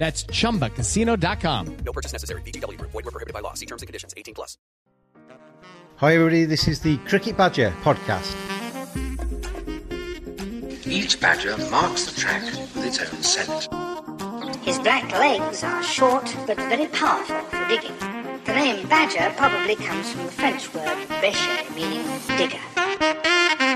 That's 0.00 0.24
chumbacasino.com. 0.24 1.76
No 1.84 1.92
purchase 1.92 2.12
necessary. 2.12 2.40
VGW 2.40 2.78
Group. 2.78 2.90
Void 2.92 3.04
were 3.04 3.10
prohibited 3.10 3.34
by 3.34 3.40
law. 3.40 3.52
See 3.52 3.66
terms 3.66 3.82
and 3.82 3.86
conditions. 3.86 4.14
18 4.16 4.32
plus. 4.32 4.56
Hi, 5.96 6.14
everybody. 6.14 6.46
This 6.46 6.66
is 6.66 6.80
the 6.80 6.96
Cricket 7.06 7.36
Badger 7.36 7.74
podcast. 7.82 8.34
Each 10.86 11.20
badger 11.20 11.54
marks 11.70 12.06
the 12.06 12.18
track 12.18 12.42
with 12.74 12.86
its 12.86 12.98
own 13.00 13.22
scent. 13.22 13.68
His 14.64 14.78
black 14.78 15.12
legs 15.12 15.62
are 15.62 15.82
short 15.82 16.34
but 16.46 16.56
very 16.56 16.86
powerful 16.86 17.42
for 17.42 17.68
digging. 17.68 17.94
The 18.46 18.54
name 18.54 18.88
badger 18.88 19.34
probably 19.36 19.76
comes 19.76 20.10
from 20.12 20.24
the 20.24 20.32
French 20.32 20.72
word 20.72 20.96
bêcher, 21.20 21.74
meaning 21.76 22.06
digger. 22.38 23.69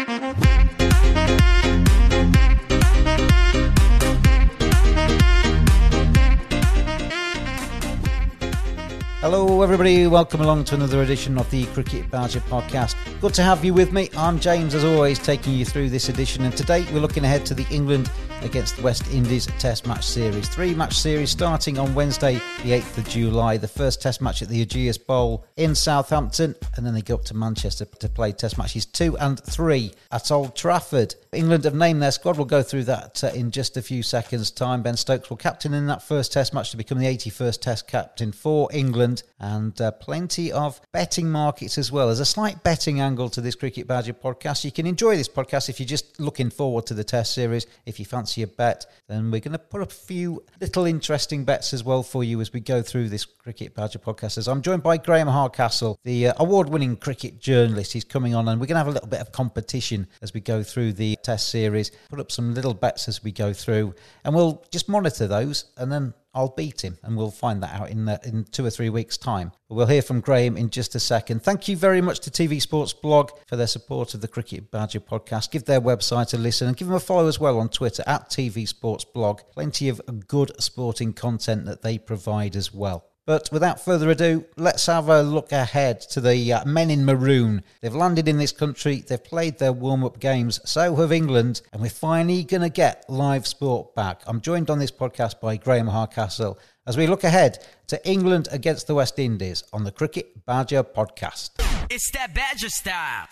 Hello, 9.25 9.63
everybody. 9.63 10.07
Welcome 10.07 10.43
along 10.43 10.65
to 10.65 10.75
another 10.75 11.01
edition 11.01 11.39
of 11.39 11.51
the 11.51 11.65
Cricket 11.69 12.11
Badger 12.11 12.41
podcast. 12.41 12.95
Good 13.23 13.33
to 13.33 13.43
have 13.43 13.65
you 13.65 13.73
with 13.73 13.91
me. 13.91 14.11
I'm 14.19 14.39
James, 14.39 14.75
as 14.75 14.85
always, 14.85 15.19
taking 15.19 15.55
you 15.55 15.65
through 15.65 15.89
this 15.89 16.11
edition. 16.11 16.45
And 16.45 16.55
today 16.55 16.85
we're 16.93 17.01
looking 17.01 17.25
ahead 17.25 17.47
to 17.47 17.55
the 17.55 17.67
England 17.71 18.11
against 18.45 18.77
the 18.77 18.83
West 18.83 19.11
Indies 19.11 19.47
Test 19.59 19.87
Match 19.87 20.05
Series. 20.05 20.49
Three 20.49 20.75
match 20.75 20.95
series 20.95 21.31
starting 21.31 21.79
on 21.79 21.95
Wednesday, 21.95 22.35
the 22.63 22.71
8th 22.71 22.99
of 22.99 23.09
July. 23.09 23.57
The 23.57 23.67
first 23.67 24.03
Test 24.03 24.21
match 24.21 24.43
at 24.43 24.49
the 24.49 24.65
Ageas 24.65 25.05
Bowl 25.05 25.45
in 25.57 25.75
Southampton, 25.75 26.55
and 26.77 26.87
then 26.87 26.95
they 26.95 27.03
go 27.03 27.15
up 27.15 27.25
to 27.25 27.35
Manchester 27.35 27.87
to 27.87 28.09
play 28.09 28.33
Test 28.33 28.59
matches 28.59 28.87
two 28.87 29.17
and 29.19 29.41
three 29.41 29.93
at 30.13 30.31
Old 30.31 30.55
Trafford. 30.55 31.15
England 31.33 31.65
have 31.65 31.75
named 31.75 32.03
their 32.03 32.13
squad. 32.13 32.37
We'll 32.37 32.47
go 32.47 32.63
through 32.63 32.85
that 32.85 33.25
uh, 33.25 33.29
in 33.29 33.51
just 33.51 33.77
a 33.77 33.83
few 33.83 34.03
seconds' 34.03 34.51
time. 34.51 34.83
Ben 34.83 34.97
Stokes 34.97 35.31
will 35.31 35.37
captain 35.37 35.75
in 35.75 35.87
that 35.87 36.03
first 36.03 36.33
Test 36.33 36.55
match 36.55 36.71
to 36.71 36.77
become 36.77 36.99
the 36.99 37.07
81st 37.07 37.61
Test 37.61 37.89
captain 37.89 38.31
for 38.31 38.69
England, 38.73 39.23
and 39.41 39.81
uh, 39.81 39.91
plenty 39.93 40.53
of 40.53 40.81
betting 40.93 41.31
markets 41.31 41.79
as 41.79 41.91
well. 41.91 42.07
There's 42.07 42.21
a 42.21 42.25
slight 42.25 42.63
betting 42.63 43.01
angle 43.01 43.29
to 43.31 43.41
this 43.41 43.55
Cricket 43.55 43.87
Badger 43.87 44.15
podcast. 44.15 44.65
You 44.65 44.73
can 44.73 44.87
enjoy 44.87 45.17
this 45.17 45.29
podcast 45.29 45.69
if 45.69 45.81
you're 45.81 45.87
just 45.87 46.21
looking 46.21 46.51
forward 46.51 46.87
to 46.87 46.95
the 46.95 47.05
Test 47.05 47.35
series. 47.35 47.67
If 47.87 47.99
you 47.99 48.05
fancy 48.05 48.34
a 48.43 48.47
bet, 48.47 48.87
then 49.09 49.31
we're 49.31 49.41
going 49.41 49.53
to 49.53 49.59
put 49.59 49.81
a 49.81 49.87
few 49.87 50.43
little 50.61 50.85
interesting 50.85 51.45
bets 51.45 51.73
as 51.73 51.85
well 51.85 52.03
for 52.03 52.25
you 52.25 52.41
as 52.41 52.53
we 52.53 52.61
go 52.61 52.83
through 52.83 53.09
this 53.09 53.25
Cricket 53.25 53.75
Badger 53.75 53.99
podcast. 53.99 54.39
As 54.39 54.49
I'm 54.49 54.63
joined 54.63 54.83
by 54.83 54.97
Graham 54.97 55.29
Hardcastle, 55.29 55.99
the 56.05 56.29
uh, 56.29 56.35
award-winning 56.39 56.97
cricket 56.97 57.41
journalist. 57.41 57.93
He's 57.93 58.05
coming 58.05 58.35
on, 58.35 58.49
and 58.49 58.61
we're 58.61 58.67
going 58.67 58.75
to 58.75 58.79
have 58.79 58.89
a 58.89 58.93
little 58.93 59.09
bit 59.09 59.21
of 59.21 59.33
competition 59.33 60.07
as 60.23 60.35
we 60.35 60.41
go 60.41 60.63
through 60.63 60.95
the 60.95 61.17
Test 61.23 61.49
series. 61.49 61.91
Put 62.11 62.21
up 62.21 62.33
some 62.33 62.55
little 62.55 62.75
bets 62.75 63.09
as 63.09 63.23
we 63.23 63.33
go 63.33 63.53
through, 63.53 63.95
and 64.25 64.35
we'll 64.35 64.65
just 64.71 64.89
monitor 64.89 65.27
those, 65.27 65.67
and 65.77 65.93
then 65.93 66.15
I'll 66.35 66.49
beat 66.49 66.83
him, 66.83 66.99
and 67.03 67.17
we'll 67.17 67.31
find 67.31 67.63
that 67.63 67.81
out 67.81 67.91
in 67.91 68.09
in 68.25 68.45
two 68.51 68.67
or 68.67 68.71
three 68.71 68.91
weeks' 68.91 69.17
time. 69.17 69.53
We'll 69.69 69.87
hear 69.87 70.03
from 70.03 70.21
Graham 70.21 70.57
in 70.57 70.71
just 70.71 70.95
a 70.95 71.01
second. 71.01 71.43
Thank 71.43 71.69
you 71.69 71.77
very 71.77 72.01
much 72.01 72.21
to 72.21 72.31
TV 72.31 72.61
Sports 72.61 72.93
Blog 72.93 73.31
for 73.47 73.57
their 73.57 73.67
support 73.67 74.15
of 74.15 74.21
the 74.21 74.29
Cricket 74.29 74.71
Badger 74.71 75.01
podcast. 75.01 75.51
Give 75.51 75.65
their 75.65 75.81
website 75.81 76.35
a 76.35 76.37
listen 76.37 76.69
and 76.69 76.77
give 76.77 76.89
them 76.89 76.97
a 76.97 77.01
follow 77.01 77.29
as 77.29 77.41
well 77.41 77.59
on 77.59 77.69
Twitter 77.69 78.03
at 78.07 78.31
TV 78.31 78.67
Sports 78.67 79.05
Blog. 79.05 79.41
Plenty 79.53 79.89
of 79.89 80.01
good 80.27 80.53
sporting 80.61 81.13
content 81.13 81.65
that 81.67 81.83
they 81.83 81.99
provide 81.99 82.57
as 82.57 82.73
well. 82.75 83.05
But 83.27 83.49
without 83.51 83.81
further 83.83 84.11
ado, 84.11 84.45
let's 84.57 84.85
have 84.87 85.09
a 85.09 85.23
look 85.23 85.51
ahead 85.51 86.03
to 86.03 86.21
the 86.21 86.53
uh, 86.53 86.65
men 86.67 86.91
in 86.91 87.07
maroon. 87.07 87.65
They've 87.81 87.95
landed 87.95 88.29
in 88.29 88.37
this 88.37 88.53
country, 88.53 89.03
they've 89.07 89.23
played 89.23 89.59
their 89.59 89.73
warm 89.73 90.05
up 90.05 90.21
games, 90.21 90.61
so 90.65 90.95
have 90.97 91.11
England, 91.11 91.63
and 91.73 91.81
we're 91.81 91.89
finally 91.89 92.45
going 92.45 92.61
to 92.63 92.69
get 92.69 93.09
live 93.09 93.47
sport 93.47 93.95
back. 93.95 94.23
I'm 94.27 94.43
joined 94.43 94.69
on 94.69 94.79
this 94.79 94.91
podcast 94.91 95.41
by 95.41 95.57
Graham 95.57 95.87
Hardcastle 95.87 96.59
as 96.87 96.99
we 96.99 97.07
look 97.07 97.25
ahead 97.25 97.65
to 97.87 98.09
England 98.09 98.49
against 98.53 98.87
the 98.87 98.95
West 98.95 99.19
Indies 99.19 99.65
on 99.73 99.85
the 99.85 99.93
Cricket 99.93 100.45
Badger 100.45 100.85
podcast. 100.85 101.51
It's 101.91 102.11
that 102.11 102.35
Badger 102.35 102.69
style. 102.69 103.27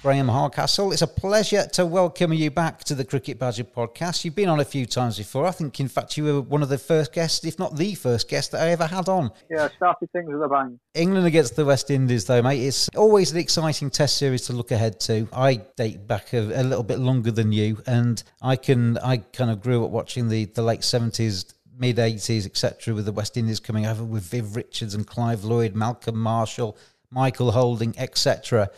Graham 0.00 0.28
Hardcastle, 0.28 0.92
it's 0.92 1.02
a 1.02 1.08
pleasure 1.08 1.66
to 1.72 1.84
welcome 1.84 2.32
you 2.32 2.52
back 2.52 2.84
to 2.84 2.94
the 2.94 3.04
Cricket 3.04 3.36
Badger 3.36 3.64
podcast. 3.64 4.24
You've 4.24 4.36
been 4.36 4.48
on 4.48 4.60
a 4.60 4.64
few 4.64 4.86
times 4.86 5.18
before. 5.18 5.44
I 5.44 5.50
think, 5.50 5.80
in 5.80 5.88
fact, 5.88 6.16
you 6.16 6.22
were 6.22 6.40
one 6.40 6.62
of 6.62 6.68
the 6.68 6.78
first 6.78 7.12
guests, 7.12 7.44
if 7.44 7.58
not 7.58 7.76
the 7.76 7.96
first 7.96 8.28
guest 8.28 8.52
that 8.52 8.62
I 8.62 8.70
ever 8.70 8.86
had 8.86 9.08
on. 9.08 9.32
Yeah, 9.50 9.68
started 9.76 10.08
things 10.12 10.28
with 10.32 10.40
a 10.40 10.48
bang. 10.48 10.78
England 10.94 11.26
against 11.26 11.56
the 11.56 11.64
West 11.64 11.90
Indies, 11.90 12.26
though, 12.26 12.40
mate, 12.42 12.64
it's 12.64 12.88
always 12.94 13.32
an 13.32 13.38
exciting 13.38 13.90
test 13.90 14.18
series 14.18 14.42
to 14.42 14.52
look 14.52 14.70
ahead 14.70 15.00
to. 15.00 15.26
I 15.32 15.62
date 15.76 16.06
back 16.06 16.32
a, 16.32 16.42
a 16.42 16.62
little 16.62 16.84
bit 16.84 17.00
longer 17.00 17.32
than 17.32 17.50
you, 17.50 17.82
and 17.84 18.22
I 18.40 18.54
can 18.54 18.98
I 18.98 19.16
kind 19.16 19.50
of 19.50 19.60
grew 19.60 19.84
up 19.84 19.90
watching 19.90 20.28
the, 20.28 20.44
the 20.44 20.62
late 20.62 20.82
70s 20.82 21.54
mid 21.76 21.96
80s, 21.96 22.46
etc., 22.46 22.94
with 22.94 23.04
the 23.04 23.12
West 23.12 23.36
Indies 23.36 23.58
coming 23.58 23.84
over 23.84 24.04
with 24.04 24.22
Viv 24.22 24.54
Richards 24.54 24.94
and 24.94 25.04
Clive 25.04 25.42
Lloyd, 25.42 25.74
Malcolm 25.74 26.20
Marshall, 26.20 26.78
Michael 27.10 27.50
Holding, 27.50 27.98
etc. 27.98 28.70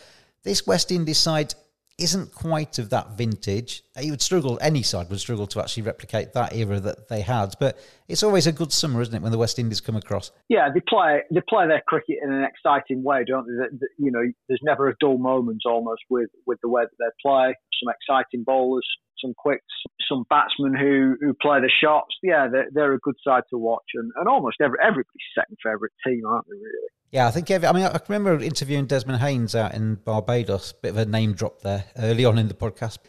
This 0.43 0.65
West 0.65 0.91
Indies 0.91 1.19
side 1.19 1.53
isn't 1.99 2.33
quite 2.33 2.79
of 2.79 2.89
that 2.89 3.15
vintage. 3.15 3.83
You 3.99 4.11
would 4.11 4.21
struggle, 4.21 4.57
any 4.61 4.81
side 4.81 5.09
would 5.09 5.19
struggle 5.19 5.45
to 5.47 5.61
actually 5.61 5.83
replicate 5.83 6.33
that 6.33 6.55
era 6.55 6.79
that 6.79 7.09
they 7.09 7.21
had. 7.21 7.53
But 7.59 7.77
it's 8.07 8.23
always 8.23 8.47
a 8.47 8.51
good 8.51 8.71
summer, 8.71 9.01
isn't 9.01 9.13
it, 9.13 9.21
when 9.21 9.31
the 9.31 9.37
West 9.37 9.59
Indies 9.59 9.81
come 9.81 9.95
across? 9.95 10.31
Yeah, 10.49 10.69
they 10.73 10.81
play 10.87 11.21
they 11.31 11.41
play 11.47 11.67
their 11.67 11.83
cricket 11.87 12.17
in 12.23 12.31
an 12.31 12.43
exciting 12.43 13.03
way, 13.03 13.23
don't 13.25 13.45
they? 13.45 13.87
You 13.99 14.11
know, 14.11 14.23
there's 14.47 14.61
never 14.63 14.89
a 14.89 14.95
dull 14.99 15.19
moment 15.19 15.61
almost 15.65 16.01
with 16.09 16.29
with 16.47 16.59
the 16.63 16.69
way 16.69 16.83
that 16.83 16.97
they 16.97 17.11
play. 17.21 17.53
Some 17.83 17.93
exciting 17.93 18.43
bowlers, 18.43 18.87
some 19.21 19.33
quicks, 19.37 19.63
some 20.09 20.25
batsmen 20.29 20.73
who, 20.73 21.15
who 21.21 21.33
play 21.41 21.59
the 21.59 21.71
shots. 21.83 22.15
Yeah, 22.23 22.47
they're, 22.51 22.67
they're 22.71 22.93
a 22.93 22.99
good 22.99 23.15
side 23.23 23.43
to 23.51 23.57
watch, 23.57 23.85
and, 23.93 24.11
and 24.15 24.27
almost 24.27 24.57
every, 24.61 24.77
everybody's 24.81 25.31
second 25.35 25.57
favourite 25.63 25.91
team, 26.05 26.23
aren't 26.25 26.45
they? 26.47 26.55
Really? 26.55 26.89
Yeah, 27.11 27.27
I 27.27 27.31
think 27.31 27.51
every, 27.51 27.67
I 27.67 27.73
mean 27.73 27.83
I 27.83 27.99
remember 28.07 28.41
interviewing 28.41 28.85
Desmond 28.85 29.19
Haynes 29.19 29.53
out 29.53 29.73
in 29.73 29.95
Barbados. 29.95 30.73
Bit 30.73 30.91
of 30.91 30.97
a 30.97 31.05
name 31.05 31.33
drop 31.33 31.61
there 31.61 31.85
early 31.97 32.25
on 32.25 32.37
in 32.37 32.47
the 32.47 32.53
podcast. 32.53 32.99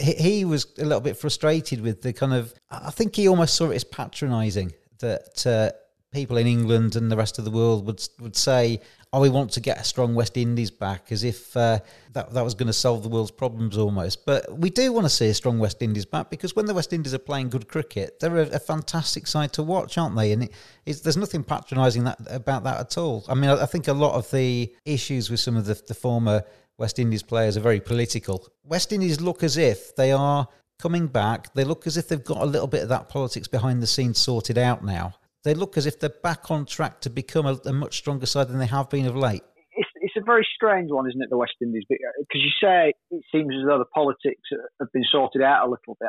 He, 0.00 0.44
was 0.44 0.66
a 0.78 0.84
little 0.84 1.00
bit 1.00 1.16
frustrated 1.16 1.80
with 1.80 2.02
the 2.02 2.12
kind 2.12 2.32
of. 2.32 2.54
I 2.70 2.90
think 2.92 3.16
he 3.16 3.26
almost 3.26 3.54
saw 3.54 3.70
it 3.70 3.74
as 3.74 3.84
patronising 3.84 4.72
that 5.00 5.44
uh, 5.44 5.72
people 6.12 6.36
in 6.36 6.46
England 6.46 6.94
and 6.94 7.10
the 7.10 7.16
rest 7.16 7.38
of 7.38 7.44
the 7.44 7.50
world 7.50 7.86
would 7.86 8.06
would 8.20 8.36
say, 8.36 8.80
"Oh, 9.12 9.20
we 9.20 9.28
want 9.28 9.50
to 9.52 9.60
get 9.60 9.80
a 9.80 9.84
strong 9.84 10.14
West 10.14 10.36
Indies 10.36 10.70
back," 10.70 11.10
as 11.10 11.24
if 11.24 11.56
uh, 11.56 11.80
that 12.12 12.32
that 12.32 12.44
was 12.44 12.54
going 12.54 12.68
to 12.68 12.72
solve 12.72 13.02
the 13.02 13.08
world's 13.08 13.30
problems 13.30 13.76
almost. 13.76 14.24
But 14.24 14.58
we 14.58 14.70
do 14.70 14.92
want 14.92 15.06
to 15.06 15.10
see 15.10 15.28
a 15.28 15.34
strong 15.34 15.58
West 15.58 15.82
Indies 15.82 16.04
back 16.04 16.30
because 16.30 16.54
when 16.54 16.66
the 16.66 16.74
West 16.74 16.92
Indies 16.92 17.14
are 17.14 17.18
playing 17.18 17.48
good 17.48 17.66
cricket, 17.66 18.20
they're 18.20 18.36
a, 18.36 18.48
a 18.50 18.58
fantastic 18.58 19.26
side 19.26 19.52
to 19.54 19.62
watch, 19.62 19.98
aren't 19.98 20.16
they? 20.16 20.32
And 20.32 20.44
it, 20.44 21.02
there's 21.02 21.16
nothing 21.16 21.42
patronising 21.42 22.04
that 22.04 22.18
about 22.28 22.64
that 22.64 22.78
at 22.78 22.98
all. 22.98 23.24
I 23.28 23.34
mean, 23.34 23.50
I, 23.50 23.62
I 23.62 23.66
think 23.66 23.88
a 23.88 23.92
lot 23.92 24.14
of 24.14 24.30
the 24.30 24.72
issues 24.84 25.30
with 25.30 25.40
some 25.40 25.56
of 25.56 25.64
the, 25.64 25.80
the 25.88 25.94
former 25.94 26.44
West 26.78 26.98
Indies 26.98 27.22
players 27.22 27.56
are 27.56 27.60
very 27.60 27.80
political. 27.80 28.46
West 28.64 28.92
Indies 28.92 29.20
look 29.20 29.42
as 29.42 29.56
if 29.56 29.94
they 29.96 30.12
are 30.12 30.48
coming 30.78 31.06
back. 31.06 31.54
They 31.54 31.64
look 31.64 31.86
as 31.86 31.96
if 31.96 32.08
they've 32.08 32.22
got 32.22 32.38
a 32.38 32.46
little 32.46 32.66
bit 32.66 32.82
of 32.82 32.88
that 32.88 33.08
politics 33.08 33.48
behind 33.48 33.82
the 33.82 33.86
scenes 33.86 34.18
sorted 34.18 34.58
out 34.58 34.84
now. 34.84 35.14
They 35.44 35.54
look 35.54 35.76
as 35.76 35.86
if 35.86 35.98
they're 35.98 36.10
back 36.22 36.50
on 36.50 36.66
track 36.66 37.00
to 37.00 37.10
become 37.10 37.46
a, 37.46 37.58
a 37.66 37.72
much 37.72 37.98
stronger 37.98 38.26
side 38.26 38.48
than 38.48 38.58
they 38.58 38.66
have 38.66 38.88
been 38.88 39.06
of 39.06 39.16
late. 39.16 39.42
It's, 39.74 39.88
it's 39.96 40.14
a 40.16 40.24
very 40.24 40.46
strange 40.54 40.90
one, 40.90 41.08
isn't 41.08 41.20
it, 41.20 41.30
the 41.30 41.36
West 41.36 41.54
Indies? 41.60 41.82
Because 41.88 41.98
uh, 42.00 42.38
you 42.38 42.50
say 42.60 42.92
it 43.10 43.24
seems 43.32 43.54
as 43.58 43.66
though 43.66 43.78
the 43.78 43.86
politics 43.86 44.42
have 44.78 44.92
been 44.92 45.02
sorted 45.10 45.42
out 45.42 45.66
a 45.66 45.70
little 45.70 45.96
bit. 45.98 46.08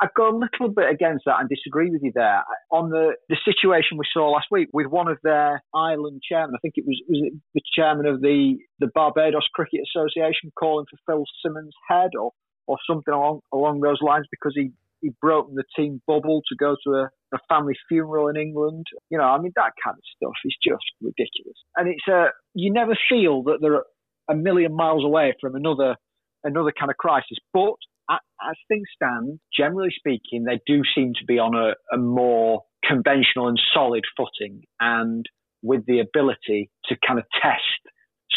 I, 0.00 0.06
I 0.06 0.08
go 0.16 0.28
a 0.28 0.34
little 0.34 0.74
bit 0.74 0.90
against 0.90 1.24
that 1.26 1.38
and 1.38 1.48
disagree 1.48 1.90
with 1.90 2.02
you 2.02 2.12
there. 2.14 2.42
On 2.72 2.90
the, 2.90 3.12
the 3.28 3.36
situation 3.44 3.98
we 3.98 4.06
saw 4.12 4.30
last 4.30 4.46
week 4.50 4.70
with 4.72 4.86
one 4.86 5.08
of 5.08 5.18
their 5.22 5.62
island 5.74 6.22
chairmen, 6.28 6.56
I 6.56 6.60
think 6.60 6.74
it 6.76 6.84
was, 6.86 7.00
was 7.08 7.20
it 7.30 7.34
the 7.54 7.60
chairman 7.76 8.06
of 8.06 8.22
the, 8.22 8.56
the 8.80 8.88
Barbados 8.92 9.46
Cricket 9.54 9.82
Association 9.94 10.50
calling 10.58 10.86
for 10.90 10.98
Phil 11.06 11.24
Simmons' 11.42 11.74
head 11.88 12.10
or 12.18 12.32
or 12.66 12.78
something 12.88 13.12
along 13.12 13.40
along 13.52 13.80
those 13.80 13.98
lines 14.00 14.26
because 14.30 14.52
he 14.56 14.72
he 15.00 15.10
broke 15.20 15.48
the 15.54 15.64
team 15.76 16.00
bubble 16.06 16.42
to 16.48 16.56
go 16.58 16.76
to 16.86 16.90
a, 16.92 17.08
a 17.34 17.38
family 17.48 17.74
funeral 17.88 18.28
in 18.28 18.36
England. 18.36 18.86
You 19.10 19.18
know, 19.18 19.24
I 19.24 19.38
mean 19.38 19.52
that 19.56 19.72
kind 19.82 19.96
of 19.96 20.02
stuff 20.16 20.34
is 20.44 20.56
just 20.62 20.84
ridiculous. 21.00 21.58
And 21.76 21.88
it's 21.88 22.08
a 22.08 22.28
you 22.54 22.72
never 22.72 22.96
feel 23.08 23.42
that 23.44 23.58
they're 23.60 23.84
a 24.28 24.34
million 24.34 24.74
miles 24.74 25.04
away 25.04 25.34
from 25.40 25.54
another 25.54 25.96
another 26.44 26.72
kind 26.78 26.90
of 26.90 26.96
crisis. 26.96 27.38
But 27.52 27.74
as 28.10 28.56
things 28.68 28.86
stand, 28.94 29.38
generally 29.56 29.90
speaking, 29.96 30.44
they 30.44 30.60
do 30.66 30.82
seem 30.94 31.12
to 31.14 31.24
be 31.26 31.38
on 31.38 31.54
a, 31.54 31.74
a 31.94 31.98
more 31.98 32.62
conventional 32.86 33.48
and 33.48 33.58
solid 33.72 34.04
footing, 34.16 34.62
and 34.80 35.24
with 35.62 35.86
the 35.86 36.00
ability 36.00 36.70
to 36.86 36.96
kind 37.06 37.18
of 37.18 37.24
test 37.42 37.62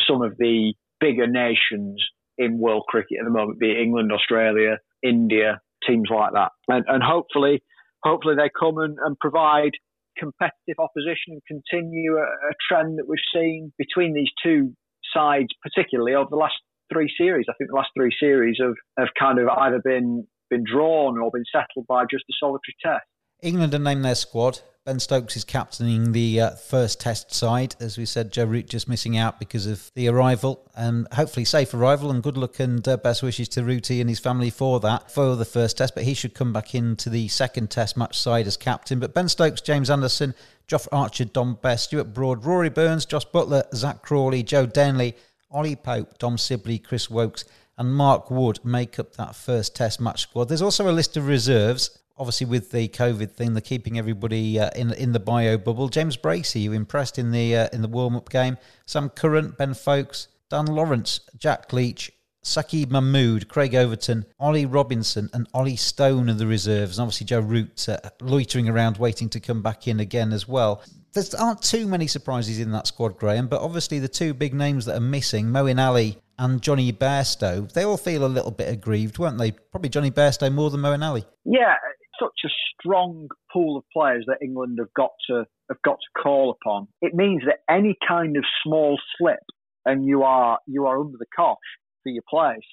some 0.07 0.21
of 0.21 0.37
the 0.37 0.73
bigger 1.01 1.27
nations 1.27 2.01
in 2.37 2.59
world 2.59 2.83
cricket 2.87 3.17
at 3.19 3.25
the 3.25 3.31
moment, 3.31 3.59
be 3.59 3.71
it 3.71 3.81
England, 3.81 4.11
Australia, 4.11 4.77
India, 5.03 5.59
teams 5.87 6.09
like 6.13 6.33
that. 6.33 6.51
And, 6.67 6.85
and 6.87 7.03
hopefully, 7.03 7.63
hopefully 8.03 8.35
they 8.35 8.49
come 8.59 8.77
and, 8.77 8.97
and 9.05 9.17
provide 9.19 9.71
competitive 10.17 10.79
opposition 10.79 11.37
and 11.37 11.41
continue 11.47 12.17
a, 12.17 12.23
a, 12.23 12.53
trend 12.67 12.97
that 12.97 13.07
we've 13.07 13.19
seen 13.33 13.71
between 13.77 14.13
these 14.13 14.29
two 14.43 14.73
sides, 15.13 15.47
particularly 15.61 16.13
over 16.15 16.27
the 16.29 16.35
last 16.35 16.55
three 16.91 17.11
series. 17.17 17.45
I 17.49 17.53
think 17.57 17.69
the 17.69 17.75
last 17.75 17.89
three 17.95 18.11
series 18.19 18.57
have, 18.59 18.73
have 18.97 19.09
kind 19.19 19.39
of 19.39 19.47
either 19.47 19.79
been 19.83 20.25
been 20.49 20.63
drawn 20.63 21.19
or 21.19 21.29
been 21.31 21.43
settled 21.51 21.85
by 21.87 22.03
just 22.09 22.23
a 22.29 22.33
solitary 22.39 22.75
test. 22.81 23.05
England 23.43 23.73
have 23.73 23.81
named 23.81 24.05
their 24.05 24.15
squad. 24.15 24.61
Ben 24.87 25.01
Stokes 25.01 25.35
is 25.35 25.43
captaining 25.43 26.13
the 26.13 26.39
uh, 26.39 26.51
first 26.51 27.01
test 27.01 27.33
side. 27.33 27.75
As 27.81 27.97
we 27.97 28.05
said, 28.05 28.31
Joe 28.31 28.45
Root 28.45 28.69
just 28.69 28.87
missing 28.87 29.17
out 29.17 29.37
because 29.37 29.67
of 29.67 29.91
the 29.95 30.07
arrival. 30.07 30.61
And 30.77 31.09
hopefully, 31.11 31.43
safe 31.43 31.73
arrival 31.73 32.09
and 32.09 32.23
good 32.23 32.37
luck 32.37 32.61
and 32.61 32.87
uh, 32.87 32.95
best 32.95 33.21
wishes 33.21 33.49
to 33.49 33.65
Rooty 33.65 33.99
and 33.99 34.09
his 34.09 34.19
family 34.19 34.49
for 34.49 34.79
that, 34.79 35.11
for 35.11 35.35
the 35.35 35.43
first 35.43 35.77
test. 35.77 35.93
But 35.93 36.05
he 36.05 36.13
should 36.13 36.33
come 36.33 36.53
back 36.53 36.73
into 36.73 37.09
the 37.09 37.27
second 37.27 37.69
test 37.69 37.97
match 37.97 38.17
side 38.17 38.47
as 38.47 38.55
captain. 38.55 38.97
But 39.01 39.13
Ben 39.13 39.27
Stokes, 39.27 39.59
James 39.59 39.89
Anderson, 39.89 40.33
Jofra 40.69 40.87
Archer, 40.93 41.25
Dom 41.25 41.57
Bess, 41.61 41.83
Stuart 41.83 42.13
Broad, 42.13 42.45
Rory 42.45 42.69
Burns, 42.69 43.05
Josh 43.05 43.27
Buttler, 43.27 43.63
Zak 43.75 44.01
Crawley, 44.03 44.41
Joe 44.41 44.65
Denley, 44.65 45.17
Ollie 45.51 45.75
Pope, 45.75 46.17
Dom 46.17 46.37
Sibley, 46.37 46.79
Chris 46.79 47.09
Woakes, 47.09 47.43
and 47.77 47.93
Mark 47.93 48.31
Wood 48.31 48.61
make 48.63 48.99
up 48.99 49.17
that 49.17 49.35
first 49.35 49.75
test 49.75 49.99
match 49.99 50.21
squad. 50.21 50.45
There's 50.45 50.61
also 50.61 50.89
a 50.89 50.95
list 50.95 51.17
of 51.17 51.27
reserves 51.27 51.99
obviously 52.17 52.47
with 52.47 52.71
the 52.71 52.87
COVID 52.87 53.31
thing, 53.31 53.53
they're 53.53 53.61
keeping 53.61 53.97
everybody 53.97 54.59
uh, 54.59 54.69
in 54.75 54.93
in 54.93 55.11
the 55.11 55.19
bio 55.19 55.57
bubble. 55.57 55.89
James 55.89 56.17
Bracey, 56.17 56.61
you 56.61 56.73
impressed 56.73 57.17
in 57.17 57.31
the 57.31 57.55
uh, 57.55 57.69
in 57.73 57.81
the 57.81 57.87
warm 57.87 58.15
up 58.15 58.29
game. 58.29 58.57
Sam 58.85 59.09
Curran, 59.09 59.55
Ben 59.57 59.73
Foakes, 59.73 60.27
Dan 60.49 60.65
Lawrence, 60.65 61.21
Jack 61.37 61.73
Leach, 61.73 62.11
Saqib 62.43 62.89
Mahmood, 62.89 63.49
Craig 63.49 63.75
Overton, 63.75 64.25
Ollie 64.39 64.65
Robinson, 64.65 65.29
and 65.33 65.47
Ollie 65.53 65.75
Stone 65.75 66.29
are 66.29 66.33
the 66.33 66.47
reserves. 66.47 66.97
And 66.97 67.03
obviously 67.03 67.25
Joe 67.25 67.41
Root 67.41 67.89
uh, 67.89 67.97
loitering 68.21 68.69
around 68.69 68.97
waiting 68.97 69.29
to 69.29 69.39
come 69.39 69.61
back 69.61 69.87
in 69.87 69.99
again 69.99 70.31
as 70.31 70.47
well. 70.47 70.81
There 71.13 71.23
aren't 71.39 71.61
too 71.61 71.87
many 71.87 72.07
surprises 72.07 72.59
in 72.59 72.71
that 72.71 72.87
squad, 72.87 73.17
Graham, 73.17 73.47
but 73.47 73.61
obviously 73.61 73.99
the 73.99 74.07
two 74.07 74.33
big 74.33 74.53
names 74.53 74.85
that 74.85 74.95
are 74.95 75.01
missing, 75.01 75.47
Moeen 75.47 75.83
Ali 75.83 76.17
and 76.39 76.61
Jonny 76.61 76.93
Bairstow, 76.93 77.71
they 77.73 77.83
all 77.83 77.97
feel 77.97 78.23
a 78.23 78.27
little 78.27 78.51
bit 78.51 78.69
aggrieved, 78.71 79.17
weren't 79.17 79.37
they? 79.37 79.51
Probably 79.51 79.89
Jonny 79.89 80.11
Bairstow 80.11 80.53
more 80.53 80.69
than 80.69 80.81
Moeen 80.81 81.03
Ali. 81.03 81.25
Yeah, 81.45 81.75
such 82.19 82.39
a 82.45 82.49
strong 82.73 83.27
pool 83.51 83.77
of 83.77 83.83
players 83.93 84.25
that 84.27 84.39
England 84.41 84.77
have 84.79 84.93
got 84.95 85.11
to 85.29 85.45
have 85.69 85.81
got 85.83 85.97
to 85.97 86.21
call 86.21 86.55
upon. 86.61 86.87
It 87.01 87.13
means 87.13 87.43
that 87.45 87.59
any 87.73 87.95
kind 88.07 88.37
of 88.37 88.43
small 88.63 88.97
slip 89.17 89.39
and 89.85 90.05
you 90.05 90.23
are 90.23 90.59
you 90.67 90.85
are 90.85 90.99
under 90.99 91.17
the 91.17 91.25
cosh 91.35 91.57
for 92.03 92.09
your 92.09 92.23
place. 92.29 92.67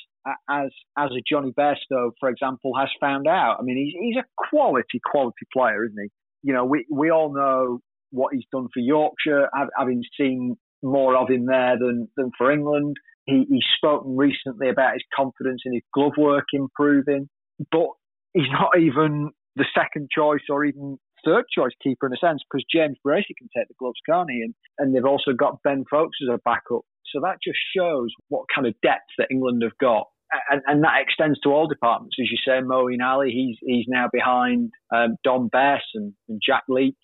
As 0.49 0.71
as 0.99 1.11
a 1.11 1.23
Jonny 1.29 1.53
Bairstow, 1.53 2.13
for 2.19 2.29
example, 2.29 2.73
has 2.79 2.89
found 3.01 3.27
out. 3.27 3.57
I 3.61 3.63
mean, 3.63 3.77
he's 3.77 3.95
he's 4.01 4.17
a 4.17 4.27
quality 4.51 5.01
quality 5.05 5.47
player, 5.53 5.85
isn't 5.85 5.99
he? 5.99 6.09
You 6.43 6.55
know, 6.55 6.65
we 6.65 6.87
we 6.91 7.11
all 7.11 7.33
know 7.33 7.81
what 8.11 8.33
he's 8.33 8.47
done 8.53 8.69
for 8.73 8.81
Yorkshire, 8.81 9.49
having 9.79 10.03
seen 10.19 10.57
more 10.83 11.17
of 11.17 11.29
him 11.29 11.47
there 11.47 11.77
than 11.79 12.09
than 12.17 12.31
for 12.39 12.51
England. 12.51 12.97
He, 13.27 13.45
he's 13.49 13.65
spoken 13.77 14.17
recently 14.17 14.69
about 14.69 14.95
his 14.95 15.03
confidence 15.15 15.63
in 15.65 15.73
his 15.73 15.83
glove 15.95 16.13
work 16.19 16.45
improving, 16.53 17.29
but 17.71 17.89
he's 18.35 18.51
not 18.51 18.79
even 18.79 19.31
the 19.57 19.67
second 19.75 20.09
choice 20.15 20.43
or 20.51 20.65
even 20.65 20.99
third 21.25 21.45
choice 21.55 21.73
keeper 21.83 22.07
in 22.07 22.13
a 22.13 22.17
sense 22.17 22.43
because 22.51 22.65
James 22.71 22.99
Bracey 23.07 23.35
can 23.39 23.49
take 23.57 23.69
the 23.69 23.75
gloves, 23.79 23.99
can't 24.07 24.31
he? 24.31 24.43
And, 24.43 24.55
and 24.79 24.95
they've 24.95 25.05
also 25.05 25.33
got 25.33 25.63
Ben 25.63 25.85
Foakes 25.91 26.19
as 26.23 26.35
a 26.35 26.41
backup. 26.45 26.83
So 27.13 27.21
that 27.21 27.39
just 27.43 27.59
shows 27.75 28.11
what 28.29 28.47
kind 28.55 28.67
of 28.67 28.75
depth 28.83 29.09
that 29.19 29.29
England 29.31 29.63
have 29.63 29.79
got. 29.81 30.09
And, 30.51 30.63
and 30.67 30.83
that 30.83 31.01
extends 31.01 31.39
to 31.41 31.51
all 31.51 31.69
departments. 31.69 32.17
As 32.21 32.27
you 32.31 32.39
say, 32.45 32.61
Moeen 32.61 33.05
Ali, 33.05 33.31
he's, 33.31 33.57
he's 33.63 33.87
now 33.89 34.09
behind 34.13 34.73
um, 34.95 35.17
Dom 35.23 35.49
Bess 35.49 35.83
and, 35.95 36.13
and 36.29 36.41
Jack 36.45 36.65
Leach. 36.69 36.97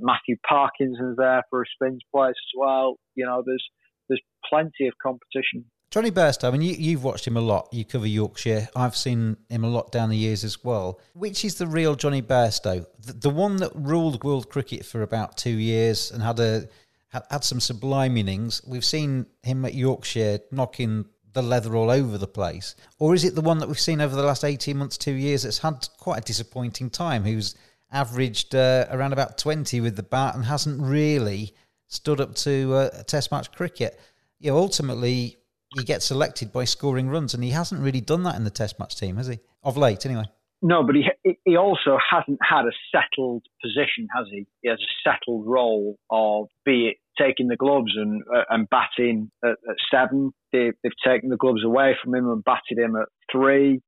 Matthew 0.00 0.36
Parkinson's 0.48 1.16
there 1.18 1.42
for 1.50 1.62
a 1.62 1.64
spins 1.74 2.02
place 2.14 2.30
as 2.30 2.52
well. 2.56 2.96
You 3.14 3.26
know, 3.26 3.42
there's 3.44 3.64
there's 4.08 4.22
plenty 4.48 4.86
of 4.86 4.94
competition 5.02 5.64
Jonny 5.90 6.10
Bairstow, 6.10 6.48
I 6.48 6.50
mean, 6.50 6.62
you, 6.62 6.74
you've 6.74 7.02
watched 7.02 7.26
him 7.26 7.38
a 7.38 7.40
lot. 7.40 7.68
You 7.72 7.84
cover 7.84 8.06
Yorkshire. 8.06 8.68
I've 8.76 8.96
seen 8.96 9.38
him 9.48 9.64
a 9.64 9.68
lot 9.68 9.90
down 9.90 10.10
the 10.10 10.16
years 10.16 10.44
as 10.44 10.62
well. 10.62 11.00
Which 11.14 11.46
is 11.46 11.54
the 11.54 11.66
real 11.66 11.94
Jonny 11.94 12.20
Bairstow? 12.20 12.84
The, 13.06 13.14
the 13.14 13.30
one 13.30 13.56
that 13.56 13.72
ruled 13.74 14.22
world 14.22 14.50
cricket 14.50 14.84
for 14.84 15.00
about 15.02 15.38
two 15.38 15.56
years 15.56 16.10
and 16.10 16.22
had 16.22 16.40
a 16.40 16.68
had, 17.08 17.22
had 17.30 17.44
some 17.44 17.60
sublime 17.60 18.16
innings. 18.16 18.62
We've 18.66 18.84
seen 18.84 19.26
him 19.42 19.64
at 19.64 19.74
Yorkshire 19.74 20.40
knocking 20.50 21.06
the 21.32 21.42
leather 21.42 21.74
all 21.74 21.90
over 21.90 22.18
the 22.18 22.28
place. 22.28 22.74
Or 22.98 23.14
is 23.14 23.24
it 23.24 23.34
the 23.34 23.40
one 23.40 23.58
that 23.58 23.68
we've 23.68 23.80
seen 23.80 24.00
over 24.00 24.14
the 24.14 24.22
last 24.22 24.44
18 24.44 24.76
months, 24.76 24.98
two 24.98 25.12
years 25.12 25.42
that's 25.42 25.58
had 25.58 25.88
quite 25.98 26.18
a 26.18 26.24
disappointing 26.24 26.90
time, 26.90 27.24
who's 27.24 27.54
averaged 27.90 28.54
uh, 28.54 28.86
around 28.90 29.14
about 29.14 29.38
20 29.38 29.80
with 29.80 29.96
the 29.96 30.02
bat 30.02 30.34
and 30.34 30.44
hasn't 30.44 30.82
really 30.82 31.54
stood 31.86 32.20
up 32.20 32.34
to 32.34 32.74
uh, 32.74 33.02
test 33.04 33.32
match 33.32 33.52
cricket? 33.52 33.98
You 34.38 34.50
know, 34.50 34.58
ultimately, 34.58 35.37
he 35.76 35.84
gets 35.84 36.06
selected 36.06 36.52
by 36.52 36.64
scoring 36.64 37.08
runs, 37.08 37.34
and 37.34 37.44
he 37.44 37.50
hasn't 37.50 37.80
really 37.80 38.00
done 38.00 38.22
that 38.22 38.36
in 38.36 38.44
the 38.44 38.50
Test 38.50 38.78
match 38.78 38.96
team, 38.96 39.16
has 39.16 39.26
he? 39.26 39.38
Of 39.62 39.76
late, 39.76 40.06
anyway. 40.06 40.24
No, 40.60 40.82
but 40.82 40.96
he 40.96 41.38
he 41.44 41.56
also 41.56 41.98
hasn't 42.10 42.38
had 42.42 42.64
a 42.64 42.72
settled 42.90 43.44
position, 43.62 44.08
has 44.16 44.26
he? 44.30 44.46
He 44.62 44.68
has 44.68 44.80
a 44.80 45.08
settled 45.08 45.46
role 45.46 45.96
of 46.10 46.48
be 46.64 46.88
it 46.88 46.96
taking 47.16 47.46
the 47.48 47.56
gloves 47.56 47.92
and 47.96 48.22
uh, 48.34 48.42
and 48.50 48.68
batting 48.68 49.30
at, 49.44 49.50
at 49.50 49.76
seven. 49.90 50.32
They, 50.52 50.72
they've 50.82 50.92
taken 51.06 51.28
the 51.28 51.36
gloves 51.36 51.64
away 51.64 51.96
from 52.02 52.14
him 52.14 52.28
and 52.28 52.42
batted 52.42 52.78
him 52.78 52.96
at 52.96 53.08
three. 53.30 53.80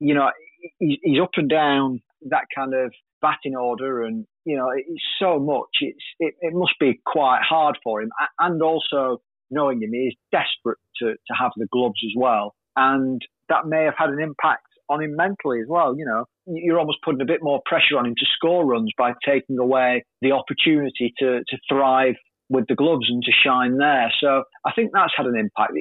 You 0.00 0.14
know, 0.14 0.30
he's, 0.78 0.98
he's 1.02 1.20
up 1.20 1.32
and 1.36 1.50
down 1.50 2.00
that 2.30 2.44
kind 2.54 2.72
of 2.74 2.92
batting 3.20 3.54
order, 3.54 4.02
and 4.02 4.24
you 4.46 4.56
know, 4.56 4.70
it's 4.74 5.02
so 5.18 5.38
much. 5.38 5.68
It's 5.82 6.04
it, 6.18 6.34
it 6.40 6.54
must 6.54 6.78
be 6.80 7.00
quite 7.04 7.40
hard 7.46 7.76
for 7.84 8.00
him, 8.00 8.10
and 8.38 8.62
also 8.62 9.20
knowing 9.52 9.82
him, 9.82 9.92
he 9.92 10.08
is 10.08 10.14
desperate 10.32 10.78
to, 10.98 11.12
to 11.12 11.34
have 11.38 11.52
the 11.56 11.66
gloves 11.70 12.00
as 12.04 12.12
well. 12.16 12.54
And 12.74 13.20
that 13.48 13.66
may 13.66 13.84
have 13.84 13.94
had 13.96 14.10
an 14.10 14.20
impact 14.20 14.66
on 14.88 15.02
him 15.02 15.14
mentally 15.16 15.60
as 15.60 15.66
well. 15.68 15.96
You 15.96 16.04
know, 16.04 16.24
you're 16.46 16.78
almost 16.78 16.98
putting 17.04 17.20
a 17.20 17.26
bit 17.26 17.40
more 17.42 17.60
pressure 17.66 17.98
on 17.98 18.06
him 18.06 18.14
to 18.16 18.26
score 18.34 18.64
runs 18.64 18.90
by 18.96 19.12
taking 19.24 19.58
away 19.58 20.04
the 20.20 20.32
opportunity 20.32 21.12
to, 21.18 21.40
to 21.46 21.56
thrive 21.68 22.14
with 22.48 22.66
the 22.68 22.74
gloves 22.74 23.06
and 23.08 23.22
to 23.22 23.32
shine 23.44 23.78
there. 23.78 24.12
So 24.20 24.44
I 24.64 24.72
think 24.72 24.90
that's 24.92 25.12
had 25.16 25.26
an 25.26 25.36
impact. 25.36 25.72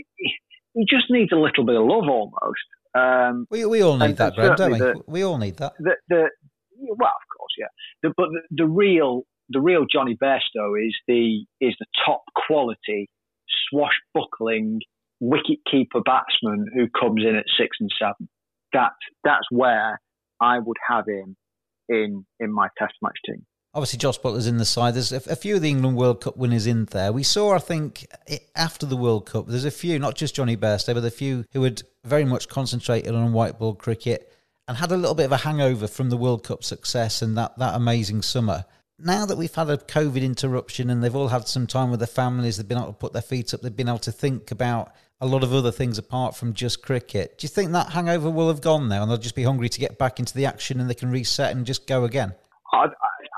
He 0.74 0.86
just 0.88 1.06
needs 1.10 1.32
a 1.32 1.36
little 1.36 1.66
bit 1.66 1.76
of 1.76 1.84
love 1.84 2.08
almost. 2.10 2.68
Um, 2.94 3.48
we, 3.50 3.66
we 3.66 3.82
all 3.82 3.98
need 3.98 4.18
that, 4.18 4.36
Graham, 4.36 4.56
don't 4.56 4.72
we? 4.72 4.80
The, 4.80 5.02
we 5.08 5.24
all 5.24 5.38
need 5.38 5.58
that. 5.58 5.74
The, 5.80 5.96
the, 6.10 6.30
well, 6.78 7.10
of 7.10 7.38
course, 7.38 7.54
yeah. 7.58 7.68
The, 8.04 8.14
but 8.16 8.28
the, 8.30 8.42
the 8.52 8.66
real 8.66 9.24
the 9.50 9.60
real 9.60 9.86
Jonny 9.92 10.18
Bairstow 10.22 10.76
is 10.86 10.96
the 11.08 11.46
is 11.60 11.76
the 11.80 11.86
top 12.06 12.24
quality 12.48 13.10
swashbuckling 13.70 14.82
wicket 15.20 15.60
keeper 15.70 16.02
batsman 16.04 16.66
who 16.74 16.88
comes 16.90 17.24
in 17.28 17.36
at 17.36 17.46
six 17.58 17.78
and 17.80 17.92
seven. 18.00 18.28
That 18.74 18.92
that's 19.24 19.46
where 19.52 20.00
I 20.42 20.60
would 20.60 20.78
have 20.90 21.06
him 21.08 21.36
in 21.88 22.26
in 22.40 22.52
my 22.52 22.68
Test 22.78 22.94
match 23.02 23.18
team. 23.26 23.46
Obviously, 23.74 24.00
Josh 24.00 24.18
Buttler's 24.20 24.48
in 24.48 24.58
the 24.58 24.66
side. 24.66 24.96
There's 24.96 25.14
a, 25.14 25.36
few 25.36 25.56
of 25.56 25.62
the 25.62 25.70
England 25.70 25.96
World 25.96 26.20
Cup 26.20 26.36
winners 26.36 26.68
in 26.68 26.86
there. 26.86 27.14
We 27.14 27.24
saw, 27.24 27.54
I 27.54 27.60
think, 27.60 28.06
after 28.54 28.86
the 28.86 28.98
World 28.98 29.26
Cup, 29.26 29.48
there's 29.48 29.64
a 29.64 29.72
few, 29.72 29.98
not 29.98 30.16
just 30.16 30.36
Jonny 30.36 30.58
Bairstow, 30.58 30.94
but 30.94 31.06
a 31.06 31.10
few 31.10 31.46
who 31.54 31.64
had 31.64 31.82
very 32.04 32.26
much 32.26 32.50
concentrated 32.50 33.16
on 33.16 33.32
white 33.32 33.58
ball 33.58 33.74
cricket 33.74 34.30
and 34.68 34.76
had 34.76 34.92
a 34.92 34.98
little 34.98 35.16
bit 35.16 35.26
of 35.26 35.32
a 35.32 35.38
hangover 35.38 35.88
from 35.88 36.10
the 36.10 36.18
World 36.18 36.44
Cup 36.44 36.66
success 36.66 37.22
and 37.22 37.38
that, 37.38 37.58
that 37.60 37.76
amazing 37.76 38.24
summer. 38.24 38.66
Now 39.04 39.26
that 39.26 39.38
we've 39.38 39.54
had 39.54 39.70
a 39.70 39.78
COVID 39.78 40.22
interruption 40.22 40.90
and 40.90 41.04
they've 41.04 41.16
all 41.16 41.30
had 41.30 41.48
some 41.48 41.66
time 41.66 41.90
with 41.90 42.00
their 42.00 42.08
families, 42.08 42.58
they've 42.58 42.68
been 42.68 42.78
able 42.78 42.88
to 42.88 42.94
put 42.94 43.14
their 43.14 43.22
feet 43.22 43.54
up, 43.54 43.62
they've 43.62 43.76
been 43.76 43.90
able 43.90 44.00
to 44.00 44.12
think 44.12 44.52
about 44.52 44.92
a 45.20 45.26
lot 45.26 45.44
of 45.44 45.54
other 45.54 45.72
things 45.72 45.98
apart 45.98 46.36
from 46.36 46.54
just 46.54 46.84
cricket. 46.84 47.38
Do 47.38 47.46
you 47.46 47.50
think 47.50 47.72
that 47.72 47.92
hangover 47.92 48.30
will 48.30 48.48
have 48.48 48.62
gone 48.62 48.90
now 48.90 49.02
and 49.02 49.10
they'll 49.10 49.18
just 49.18 49.36
be 49.36 49.44
hungry 49.44 49.70
to 49.70 49.80
get 49.80 49.98
back 49.98 50.20
into 50.20 50.36
the 50.36 50.46
action 50.46 50.80
and 50.80 50.90
they 50.90 50.94
can 50.96 51.10
reset 51.10 51.56
and 51.56 51.66
just 51.66 51.88
go 51.88 52.04
again? 52.04 52.34
I, 52.74 52.88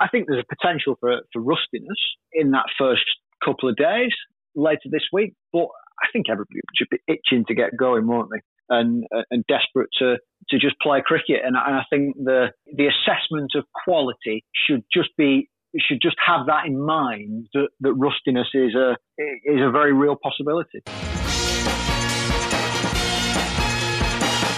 I 0.02 0.08
think 0.10 0.28
there's 0.28 0.44
a 0.44 0.56
potential 0.56 0.98
for, 1.00 1.22
for 1.32 1.42
rustiness 1.42 1.98
in 2.34 2.52
that 2.52 2.66
first 2.78 3.04
couple 3.44 3.70
of 3.70 3.76
days 3.76 4.12
later 4.56 4.90
this 4.90 5.04
week, 5.12 5.34
but 5.52 5.68
I 6.02 6.08
think 6.12 6.26
everybody 6.30 6.60
should 6.76 6.90
be 6.90 7.00
itching 7.08 7.46
to 7.48 7.56
get 7.56 7.78
going, 7.78 8.08
won't 8.08 8.30
they? 8.32 8.42
And 8.70 9.06
and 9.30 9.44
desperate 9.48 9.90
to 10.00 10.18
to 10.50 10.60
just 10.60 10.76
play 10.82 11.02
cricket. 11.06 11.42
And 11.44 11.58
I, 11.58 11.68
and 11.68 11.76
I 11.76 11.84
think 11.90 12.16
the 12.16 12.48
the 12.66 12.88
assessment 12.88 13.52
of 13.56 13.66
quality 13.84 14.46
should 14.68 14.84
just 14.92 15.10
be 15.18 15.50
should 15.82 16.02
just 16.02 16.18
have 16.26 16.46
that 16.48 16.66
in 16.66 16.80
mind 16.80 17.48
that, 17.54 17.70
that 17.82 17.94
rustiness 17.94 18.48
is 18.54 18.76
a 18.76 18.96
is 19.18 19.62
a 19.62 19.72
very 19.72 19.94
real 19.94 20.16
possibility. 20.16 20.82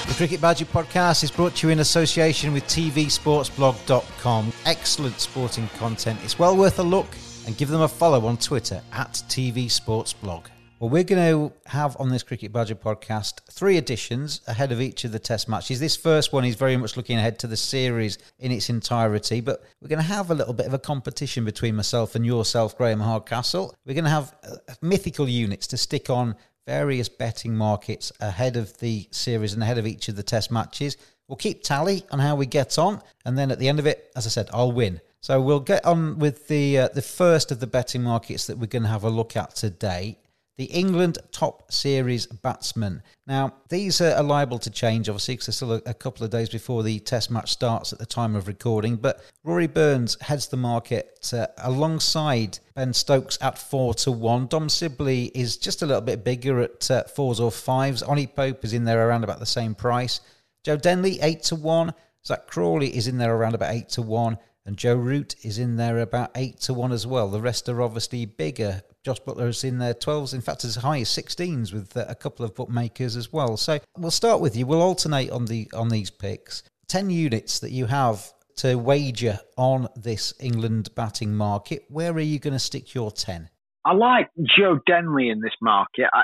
The 0.07 0.13
Cricket 0.17 0.41
Badger 0.41 0.65
podcast 0.65 1.24
is 1.24 1.31
brought 1.31 1.55
to 1.55 1.67
you 1.67 1.74
in 1.74 1.79
association 1.79 2.53
with 2.53 2.63
TVSportsBlog.com. 2.65 4.53
Excellent 4.65 5.19
sporting 5.19 5.67
content. 5.77 6.19
It's 6.24 6.39
well 6.39 6.55
worth 6.55 6.79
a 6.79 6.84
look 6.84 7.07
and 7.45 7.57
give 7.57 7.69
them 7.69 7.81
a 7.81 7.88
follow 7.88 8.25
on 8.25 8.38
Twitter 8.38 8.81
at 8.93 9.12
TVSportsBlog. 9.27 10.45
Well, 10.77 10.89
we're 10.89 11.05
going 11.05 11.39
to 11.39 11.70
have 11.70 11.96
on 12.01 12.10
this 12.10 12.22
Cricket 12.22 12.51
Badger 12.51 12.75
podcast 12.75 13.39
three 13.50 13.77
editions 13.77 14.41
ahead 14.46 14.74
of 14.74 14.82
each 14.82 15.05
of 15.05 15.13
the 15.13 15.20
test 15.20 15.48
matches. 15.48 15.79
This 15.79 15.96
first 15.96 16.34
one 16.34 16.44
is 16.44 16.55
very 16.55 16.75
much 16.75 16.98
looking 16.98 17.17
ahead 17.17 17.39
to 17.39 17.48
the 17.48 17.55
series 17.55 18.17
in 18.39 18.51
its 18.51 18.70
entirety, 18.70 19.39
but 19.39 19.63
we're 19.79 19.88
going 19.88 20.01
to 20.01 20.05
have 20.05 20.32
a 20.32 20.36
little 20.36 20.53
bit 20.53 20.65
of 20.65 20.74
a 20.74 20.79
competition 20.79 21.46
between 21.46 21.77
myself 21.77 22.13
and 22.15 22.25
yourself, 22.25 22.77
Graham 22.77 23.00
Hardcastle. 23.00 23.74
We're 23.86 23.94
going 23.94 24.03
to 24.03 24.10
have 24.10 24.36
uh, 24.44 24.74
mythical 24.82 25.29
units 25.29 25.65
to 25.67 25.77
stick 25.77 26.10
on 26.10 26.36
various 26.67 27.08
betting 27.08 27.55
markets 27.55 28.12
ahead 28.20 28.58
of 28.58 28.77
the 28.79 29.08
series 29.12 29.53
and 29.53 29.63
ahead 29.63 29.77
of 29.77 29.88
each 29.88 30.10
of 30.10 30.17
the 30.17 30.24
test 30.24 30.51
matches. 30.51 30.98
We'll 31.29 31.38
keep 31.38 31.63
tally 31.63 32.03
on 32.12 32.20
how 32.20 32.36
we 32.36 32.48
get 32.48 32.77
on, 32.77 33.01
and 33.24 33.38
then 33.38 33.50
at 33.50 33.60
the 33.60 33.70
end 33.70 33.79
of 33.79 33.88
it, 33.88 34.12
as 34.17 34.25
I 34.25 34.29
said, 34.29 34.50
I'll 34.51 34.74
win. 34.74 35.00
So 35.22 35.39
we'll 35.39 35.62
get 35.62 35.86
on 35.86 36.20
with 36.20 36.50
the 36.50 36.79
uh, 36.79 36.88
the 36.89 37.01
first 37.01 37.51
of 37.51 37.62
the 37.62 37.65
betting 37.65 38.03
markets 38.03 38.46
that 38.48 38.58
we're 38.58 38.67
going 38.67 38.84
to 38.84 38.89
have 38.89 39.05
a 39.05 39.10
look 39.10 39.38
at 39.38 39.55
today 39.55 40.20
the 40.57 40.65
England 40.65 41.17
top 41.31 41.71
series 41.71 42.27
batsmen. 42.27 43.03
Now, 43.27 43.55
these 43.69 44.00
are 44.00 44.24
liable 44.24 44.59
to 44.59 44.69
change, 44.69 45.09
obviously, 45.09 45.33
because 45.33 45.47
there's 45.47 45.55
still 45.57 45.74
a, 45.74 45.81
a, 45.85 45.93
couple 45.93 46.24
of 46.24 46.31
days 46.31 46.50
before 46.50 46.81
the 46.81 47.00
test 47.00 47.29
match 47.29 47.51
starts 47.51 47.91
at 47.91 48.00
the 48.00 48.05
time 48.05 48.35
of 48.35 48.47
recording. 48.47 48.95
But 48.95 49.21
Rory 49.43 49.67
Burns 49.67 50.17
heads 50.21 50.47
the 50.47 50.57
market 50.57 51.29
uh, 51.33 51.47
alongside 51.57 52.59
Ben 52.74 52.93
Stokes 52.93 53.38
at 53.41 53.57
four 53.57 53.93
to 53.95 54.12
one. 54.12 54.47
Dom 54.47 54.69
Sibley 54.69 55.25
is 55.35 55.57
just 55.57 55.81
a 55.81 55.85
little 55.85 56.01
bit 56.01 56.24
bigger 56.24 56.62
at 56.62 56.89
uh, 56.89 57.03
fours 57.03 57.39
or 57.39 57.51
fives. 57.51 58.01
Ollie 58.01 58.27
Pope 58.27 58.63
is 58.63 58.74
in 58.74 58.85
there 58.85 59.07
around 59.07 59.24
about 59.24 59.39
the 59.39 59.45
same 59.45 59.75
price. 59.75 60.21
Joe 60.63 60.77
Denley, 60.77 61.19
eight 61.21 61.43
to 61.43 61.55
one. 61.55 61.93
Zak 62.25 62.47
Crawley 62.47 62.95
is 62.95 63.07
in 63.07 63.17
there 63.17 63.35
around 63.35 63.55
about 63.55 63.74
eight 63.74 63.89
to 63.89 64.01
one. 64.01 64.38
And 64.65 64.77
Joe 64.77 64.95
Root 64.95 65.35
is 65.43 65.59
in 65.59 65.75
there 65.75 66.00
about 66.00 66.31
eight 66.35 66.59
to 66.62 66.74
one 66.74 66.91
as 66.91 67.05
well. 67.05 67.29
The 67.29 67.41
rest 67.41 67.69
are 67.69 67.81
obviously 67.81 68.25
bigger. 68.25 68.81
Jos 69.05 69.19
Buttler 69.19 69.50
is 69.50 69.63
in 69.63 69.77
there 69.77 69.93
12s, 69.93 70.33
in 70.33 70.41
fact, 70.41 70.63
as 70.63 70.77
high 70.77 71.00
as 71.01 71.09
16s 71.09 71.71
with 71.71 71.95
uh, 71.95 72.05
a 72.09 72.15
couple 72.15 72.43
of 72.43 72.55
bookmakers 72.55 73.15
as 73.15 73.31
well. 73.31 73.55
So 73.55 73.79
we'll 73.95 74.09
start 74.09 74.41
with 74.41 74.55
you. 74.55 74.65
We'll 74.65 74.81
alternate 74.81 75.29
on 75.29 75.45
the 75.45 75.69
on 75.75 75.89
these 75.89 76.09
picks. 76.09 76.63
10 76.88 77.12
units 77.12 77.59
that 77.59 77.69
you 77.69 77.85
have 77.85 78.33
to 78.57 78.75
wager 78.75 79.39
on 79.57 79.88
this 79.95 80.33
England 80.39 80.89
batting 80.95 81.35
market. 81.35 81.85
Where 81.88 82.13
are 82.13 82.19
you 82.19 82.39
going 82.39 82.53
to 82.53 82.59
stick 82.59 82.95
your 82.95 83.12
10? 83.12 83.50
I 83.85 83.93
like 83.93 84.29
Joe 84.57 84.79
Denley 84.88 85.29
in 85.29 85.39
this 85.39 85.53
market 85.62 86.07
I, 86.12 86.24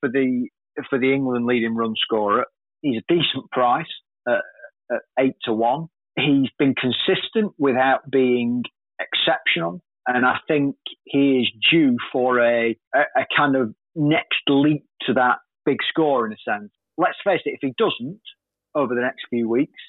for 0.00 0.08
the 0.08 0.48
for 0.88 0.98
the 0.98 1.12
England 1.12 1.44
leading 1.44 1.74
run 1.74 1.94
scorer. 2.00 2.46
He's 2.80 2.96
a 2.96 3.12
decent 3.12 3.50
price 3.50 3.84
at, 4.26 4.40
at 4.90 5.02
8 5.18 5.34
to 5.44 5.52
1. 5.52 5.88
He's 6.16 6.48
been 6.58 6.74
consistent 6.74 7.52
without 7.58 8.10
being 8.10 8.62
exceptional 8.98 9.82
and 10.06 10.24
I 10.24 10.36
think 10.46 10.76
he 11.04 11.40
is 11.40 11.50
due 11.70 11.96
for 12.12 12.40
a, 12.40 12.76
a, 12.94 12.98
a 12.98 13.26
kind 13.36 13.56
of 13.56 13.74
next 13.94 14.42
leap 14.48 14.84
to 15.06 15.14
that 15.14 15.38
big 15.64 15.78
score 15.88 16.26
in 16.26 16.32
a 16.32 16.36
sense. 16.50 16.70
Let's 16.98 17.18
face 17.24 17.40
it, 17.44 17.54
if 17.54 17.60
he 17.62 17.74
doesn't 17.78 18.20
over 18.74 18.94
the 18.94 19.00
next 19.00 19.22
few 19.30 19.48
weeks, 19.48 19.80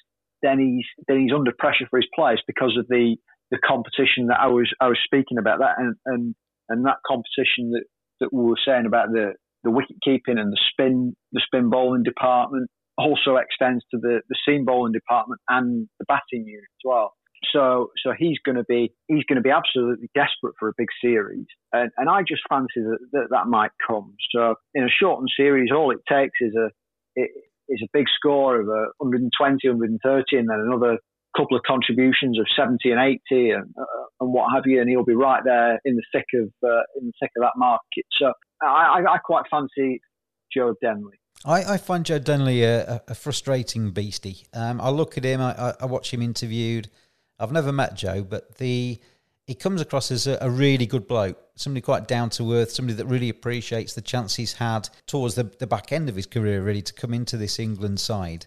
then 0.42 0.58
he's 0.58 0.86
then 1.08 1.20
he's 1.20 1.32
under 1.34 1.52
pressure 1.58 1.86
for 1.90 1.98
his 1.98 2.08
place 2.14 2.38
because 2.46 2.76
of 2.78 2.86
the 2.88 3.16
the 3.50 3.58
competition 3.58 4.26
that 4.28 4.40
I 4.40 4.48
was 4.48 4.70
I 4.80 4.88
was 4.88 4.98
speaking 5.04 5.38
about 5.38 5.60
that 5.60 5.76
and 5.78 5.94
and, 6.06 6.34
and 6.68 6.86
that 6.86 6.98
competition 7.06 7.70
that, 7.70 7.84
that 8.20 8.32
we 8.32 8.44
were 8.44 8.60
saying 8.66 8.86
about 8.86 9.08
the 9.10 9.34
the 9.64 9.70
wicket 9.70 9.96
keeping 10.04 10.38
and 10.38 10.52
the 10.52 10.60
spin 10.70 11.14
the 11.32 11.42
spin 11.44 11.70
bowling 11.70 12.02
department 12.02 12.70
also 12.98 13.36
extends 13.36 13.84
to 13.90 13.98
the 13.98 14.20
the 14.28 14.36
seam 14.46 14.64
bowling 14.64 14.92
department 14.92 15.40
and 15.48 15.88
the 15.98 16.06
batting 16.06 16.46
unit 16.46 16.64
as 16.64 16.84
well. 16.84 17.12
So, 17.52 17.90
so 18.04 18.12
he's 18.16 18.38
going 18.44 18.56
to 18.56 18.64
be 18.64 18.92
he's 19.08 19.24
going 19.24 19.36
to 19.36 19.42
be 19.42 19.50
absolutely 19.50 20.08
desperate 20.14 20.54
for 20.58 20.68
a 20.68 20.72
big 20.76 20.88
series, 21.02 21.46
and, 21.72 21.90
and 21.96 22.08
I 22.08 22.22
just 22.22 22.42
fancy 22.48 22.68
that, 22.76 22.98
that 23.12 23.26
that 23.30 23.46
might 23.46 23.70
come. 23.86 24.14
So, 24.34 24.54
in 24.74 24.84
a 24.84 24.88
shortened 24.88 25.30
series, 25.36 25.70
all 25.72 25.90
it 25.90 26.00
takes 26.08 26.38
is 26.40 26.54
a 26.54 26.70
is 27.68 27.82
a 27.82 27.88
big 27.92 28.06
score 28.14 28.60
of 28.60 28.68
a 28.68 28.92
120, 28.98 29.68
130, 29.68 30.36
and 30.36 30.48
then 30.48 30.60
another 30.60 30.98
couple 31.36 31.56
of 31.56 31.62
contributions 31.66 32.38
of 32.38 32.46
70 32.56 32.78
and 32.90 33.18
80 33.30 33.50
and, 33.50 33.74
uh, 33.78 34.04
and 34.20 34.32
what 34.32 34.54
have 34.54 34.62
you, 34.64 34.80
and 34.80 34.88
he'll 34.88 35.04
be 35.04 35.14
right 35.14 35.42
there 35.44 35.78
in 35.84 35.96
the 35.96 36.04
thick 36.12 36.26
of 36.34 36.48
uh, 36.64 36.82
in 36.98 37.06
the 37.06 37.12
thick 37.20 37.30
of 37.36 37.42
that 37.42 37.56
market. 37.56 38.04
So, 38.18 38.32
I, 38.62 39.00
I, 39.00 39.14
I 39.14 39.18
quite 39.18 39.44
fancy 39.50 40.00
Joe 40.52 40.74
Denley. 40.82 41.18
I, 41.44 41.74
I 41.74 41.76
find 41.76 42.04
Joe 42.04 42.18
Denley 42.18 42.62
a, 42.62 43.02
a 43.08 43.14
frustrating 43.14 43.90
beastie. 43.90 44.46
Um, 44.54 44.80
I 44.80 44.88
look 44.90 45.18
at 45.18 45.24
him, 45.24 45.40
I, 45.40 45.74
I 45.78 45.86
watch 45.86 46.12
him 46.12 46.22
interviewed. 46.22 46.88
I've 47.38 47.52
never 47.52 47.72
met 47.72 47.94
Joe, 47.94 48.22
but 48.22 48.56
the 48.56 48.98
he 49.46 49.54
comes 49.54 49.80
across 49.80 50.10
as 50.10 50.26
a, 50.26 50.38
a 50.40 50.50
really 50.50 50.86
good 50.86 51.06
bloke, 51.06 51.38
somebody 51.54 51.80
quite 51.80 52.08
down 52.08 52.30
to 52.30 52.52
earth, 52.54 52.72
somebody 52.72 52.96
that 52.96 53.06
really 53.06 53.28
appreciates 53.28 53.94
the 53.94 54.00
chance 54.00 54.34
he's 54.34 54.54
had 54.54 54.88
towards 55.06 55.36
the, 55.36 55.44
the 55.44 55.68
back 55.68 55.92
end 55.92 56.08
of 56.08 56.16
his 56.16 56.26
career, 56.26 56.62
really, 56.62 56.82
to 56.82 56.92
come 56.92 57.14
into 57.14 57.36
this 57.36 57.60
England 57.60 58.00
side. 58.00 58.46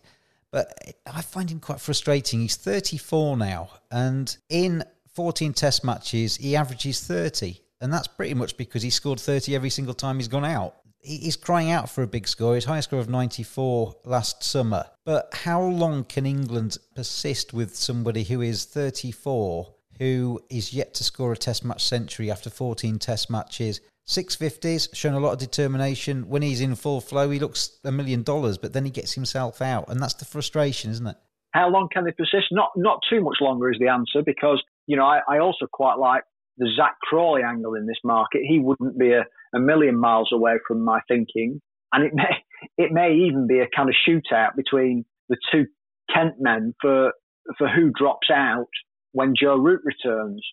But 0.52 0.74
I 1.06 1.22
find 1.22 1.50
him 1.50 1.62
quite 1.62 1.80
frustrating. 1.80 2.42
He's 2.42 2.58
34 2.58 3.38
now, 3.38 3.70
and 3.92 4.36
in 4.50 4.84
14 5.14 5.54
test 5.54 5.86
matches, 5.86 6.36
he 6.36 6.56
averages 6.56 7.02
30. 7.02 7.62
And 7.82 7.94
that's 7.94 8.08
pretty 8.08 8.34
much 8.34 8.58
because 8.58 8.84
he 8.84 8.90
scored 8.90 9.22
30 9.22 9.56
every 9.56 9.70
single 9.70 9.94
time 9.94 10.18
he's 10.18 10.28
gone 10.28 10.44
out 10.44 10.76
he's 11.02 11.36
crying 11.36 11.72
out 11.72 11.90
for 11.90 12.04
a 12.04 12.08
big 12.08 12.28
score. 12.28 12.56
His 12.56 12.66
highest 12.66 12.90
score 12.90 13.00
of 13.00 13.10
94 13.10 13.96
last 14.06 14.44
summer. 14.44 14.86
But 15.06 15.34
how 15.34 15.62
long 15.62 16.04
can 16.04 16.26
England 16.26 16.78
persist 16.96 17.54
with 17.54 17.76
somebody 17.76 18.24
who 18.24 18.42
is 18.42 18.66
34, 18.66 19.74
who 19.98 20.42
is 20.50 20.74
yet 20.74 20.94
to 20.96 21.04
score 21.04 21.32
a 21.32 21.38
Test 21.38 21.66
match 21.66 21.84
century 21.84 22.30
after 22.30 22.50
14 22.50 23.00
Test 23.00 23.30
matches? 23.30 23.82
650s, 24.08 24.96
shown 24.96 25.14
a 25.14 25.20
lot 25.20 25.34
of 25.34 25.40
determination. 25.40 26.28
When 26.30 26.42
he's 26.42 26.62
in 26.62 26.76
full 26.76 27.00
flow, 27.00 27.30
he 27.30 27.40
looks 27.40 27.80
a 27.84 27.92
million 27.92 28.24
dollars, 28.24 28.58
but 28.58 28.74
then 28.74 28.84
he 28.84 28.92
gets 28.92 29.14
himself 29.14 29.62
out. 29.62 29.88
And 29.90 30.02
that's 30.02 30.16
the 30.16 30.26
frustration, 30.26 30.90
isn't 30.92 31.06
it? 31.06 31.16
How 31.52 31.70
long 31.70 31.90
can 31.92 32.06
they 32.06 32.12
persist? 32.12 32.48
Not 32.52 32.72
not 32.76 33.00
too 33.10 33.22
much 33.22 33.38
longer 33.42 33.72
is 33.72 33.78
the 33.80 33.88
answer 33.88 34.22
because, 34.24 34.62
you 34.88 34.98
know, 34.98 35.06
I, 35.06 35.22
I 35.28 35.40
also 35.40 35.66
quite 35.72 35.98
like 35.98 36.24
the 36.58 36.70
Zak 36.76 36.96
Crawley 37.02 37.42
angle 37.44 37.76
in 37.76 37.88
this 37.88 37.98
market. 38.04 38.42
He 38.48 38.60
wouldn't 38.60 39.00
be 39.00 39.14
a, 39.14 39.26
a 39.54 39.60
million 39.60 39.98
miles 39.98 40.30
away 40.34 40.56
from 40.68 40.84
my 40.84 41.00
thinking. 41.08 41.62
And 41.94 42.06
it 42.06 42.14
may, 42.14 42.44
it 42.78 42.92
may 42.92 43.14
even 43.14 43.48
be 43.48 43.60
a 43.60 43.68
kind 43.76 43.90
of 43.90 43.96
shootout 44.08 44.56
between 44.56 45.06
the 45.30 45.38
two 45.52 45.66
Kent 46.14 46.36
men 46.40 46.74
for, 46.82 47.14
for 47.58 47.68
who 47.68 47.92
drops 47.92 48.30
out 48.34 48.70
when 49.12 49.34
Joe 49.40 49.58
Root 49.58 49.82
returns. 49.84 50.44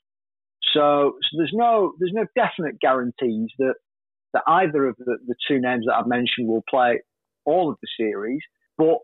So, 0.75 1.15
so 1.23 1.39
there's 1.39 1.55
no, 1.55 1.93
there's 1.99 2.13
no 2.15 2.27
definite 2.35 2.79
guarantees 2.81 3.49
that, 3.59 3.75
that 4.35 4.43
either 4.47 4.87
of 4.87 4.97
the, 4.99 5.17
the 5.27 5.35
two 5.49 5.61
names 5.61 5.87
that 5.87 5.95
I've 5.95 6.07
mentioned 6.07 6.49
will 6.49 6.65
play 6.69 7.01
all 7.47 7.71
of 7.71 7.77
the 7.81 7.89
series. 7.99 8.41
But 8.77 8.99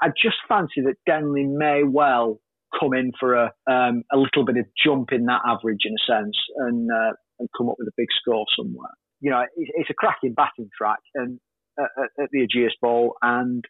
I 0.00 0.08
just 0.08 0.36
fancy 0.48 0.80
that 0.84 0.96
Denley 1.06 1.44
may 1.44 1.82
well 1.84 2.40
come 2.78 2.94
in 2.94 3.12
for 3.20 3.34
a 3.34 3.52
um, 3.70 4.02
a 4.12 4.16
little 4.16 4.44
bit 4.44 4.56
of 4.56 4.66
jump 4.84 5.12
in 5.12 5.26
that 5.26 5.42
average 5.46 5.82
in 5.84 5.92
a 5.92 6.12
sense 6.12 6.36
and 6.56 6.90
uh, 6.90 7.12
and 7.38 7.48
come 7.56 7.68
up 7.68 7.76
with 7.78 7.88
a 7.88 7.96
big 7.96 8.08
score 8.20 8.44
somewhere. 8.56 8.90
You 9.22 9.30
know, 9.30 9.42
it's, 9.56 9.88
a 9.88 9.94
cracking 9.94 10.34
batting 10.34 10.68
track 10.76 10.98
and 11.14 11.40
uh, 11.80 11.84
at 12.22 12.28
the 12.32 12.40
Ageas 12.40 12.72
Bowl, 12.82 13.14
and 13.22 13.64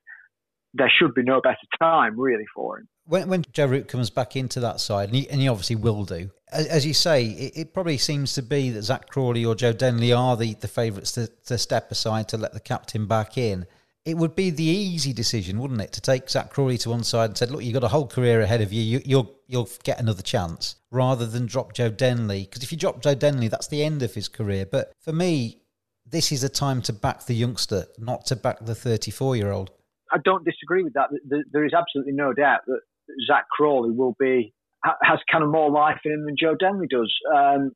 there 0.74 0.90
should 0.98 1.14
be 1.14 1.22
no 1.22 1.40
better 1.40 1.56
time 1.80 2.18
really 2.18 2.46
for 2.54 2.78
him. 2.78 2.88
When, 3.04 3.28
when 3.28 3.44
Root 3.56 3.88
comes 3.88 4.10
back 4.10 4.34
into 4.34 4.60
that 4.60 4.80
side, 4.80 5.10
and 5.10 5.16
he, 5.16 5.28
and 5.28 5.40
he 5.40 5.48
obviously 5.48 5.76
will 5.76 6.04
do, 6.04 6.30
as, 6.50 6.66
as 6.66 6.86
you 6.86 6.94
say, 6.94 7.26
it, 7.26 7.52
it, 7.56 7.74
probably 7.74 7.98
seems 7.98 8.32
to 8.34 8.42
be 8.42 8.70
that 8.70 8.82
Zak 8.82 9.08
Crawley 9.08 9.44
or 9.44 9.54
Joe 9.54 9.72
Denley 9.72 10.12
are 10.12 10.36
the, 10.36 10.54
the 10.54 10.68
favourites 10.68 11.12
to, 11.12 11.28
to 11.46 11.58
step 11.58 11.90
aside 11.90 12.28
to 12.28 12.36
let 12.38 12.54
the 12.54 12.60
captain 12.60 13.06
back 13.06 13.36
in 13.36 13.66
it 14.04 14.16
would 14.16 14.34
be 14.34 14.50
the 14.50 14.64
easy 14.64 15.12
decision, 15.12 15.60
wouldn't 15.60 15.80
it, 15.80 15.92
to 15.92 16.00
take 16.00 16.28
Zak 16.28 16.50
Crawley 16.50 16.76
to 16.78 16.90
one 16.90 17.04
side 17.04 17.30
and 17.30 17.38
said, 17.38 17.50
"Look, 17.50 17.62
you've 17.62 17.74
got 17.74 17.84
a 17.84 17.88
whole 17.88 18.06
career 18.06 18.40
ahead 18.40 18.60
of 18.60 18.72
you. 18.72 18.82
you 18.82 18.98
will 18.98 19.04
you'll, 19.06 19.34
you'll 19.46 19.68
get 19.84 20.00
another 20.00 20.22
chance," 20.22 20.76
rather 20.90 21.26
than 21.26 21.46
drop 21.46 21.72
Joe 21.72 21.90
Denley. 21.90 22.42
Because 22.44 22.62
if 22.62 22.72
you 22.72 22.78
drop 22.78 23.00
Joe 23.02 23.14
Denley, 23.14 23.48
that's 23.48 23.68
the 23.68 23.84
end 23.84 24.02
of 24.02 24.14
his 24.14 24.28
career. 24.28 24.66
But 24.66 24.92
for 25.00 25.12
me, 25.12 25.62
this 26.04 26.32
is 26.32 26.42
a 26.42 26.48
time 26.48 26.82
to 26.82 26.92
back 26.92 27.26
the 27.26 27.34
youngster, 27.34 27.86
not 27.98 28.26
to 28.26 28.36
back 28.36 28.58
the 28.60 28.74
34 28.74 29.36
year 29.36 29.52
old. 29.52 29.70
I 30.12 30.18
don't 30.24 30.44
disagree 30.44 30.82
with 30.82 30.94
that. 30.94 31.08
There 31.52 31.64
is 31.64 31.72
absolutely 31.72 32.12
no 32.12 32.32
doubt 32.32 32.60
that 32.66 32.80
Zak 33.26 33.48
Crawley 33.50 33.90
will 33.90 34.16
be 34.18 34.52
has 34.84 35.20
kind 35.30 35.44
of 35.44 35.50
more 35.50 35.70
life 35.70 36.00
in 36.04 36.12
him 36.12 36.24
than 36.26 36.36
Joe 36.38 36.56
Denley 36.58 36.88
does. 36.90 37.12
Um, 37.32 37.70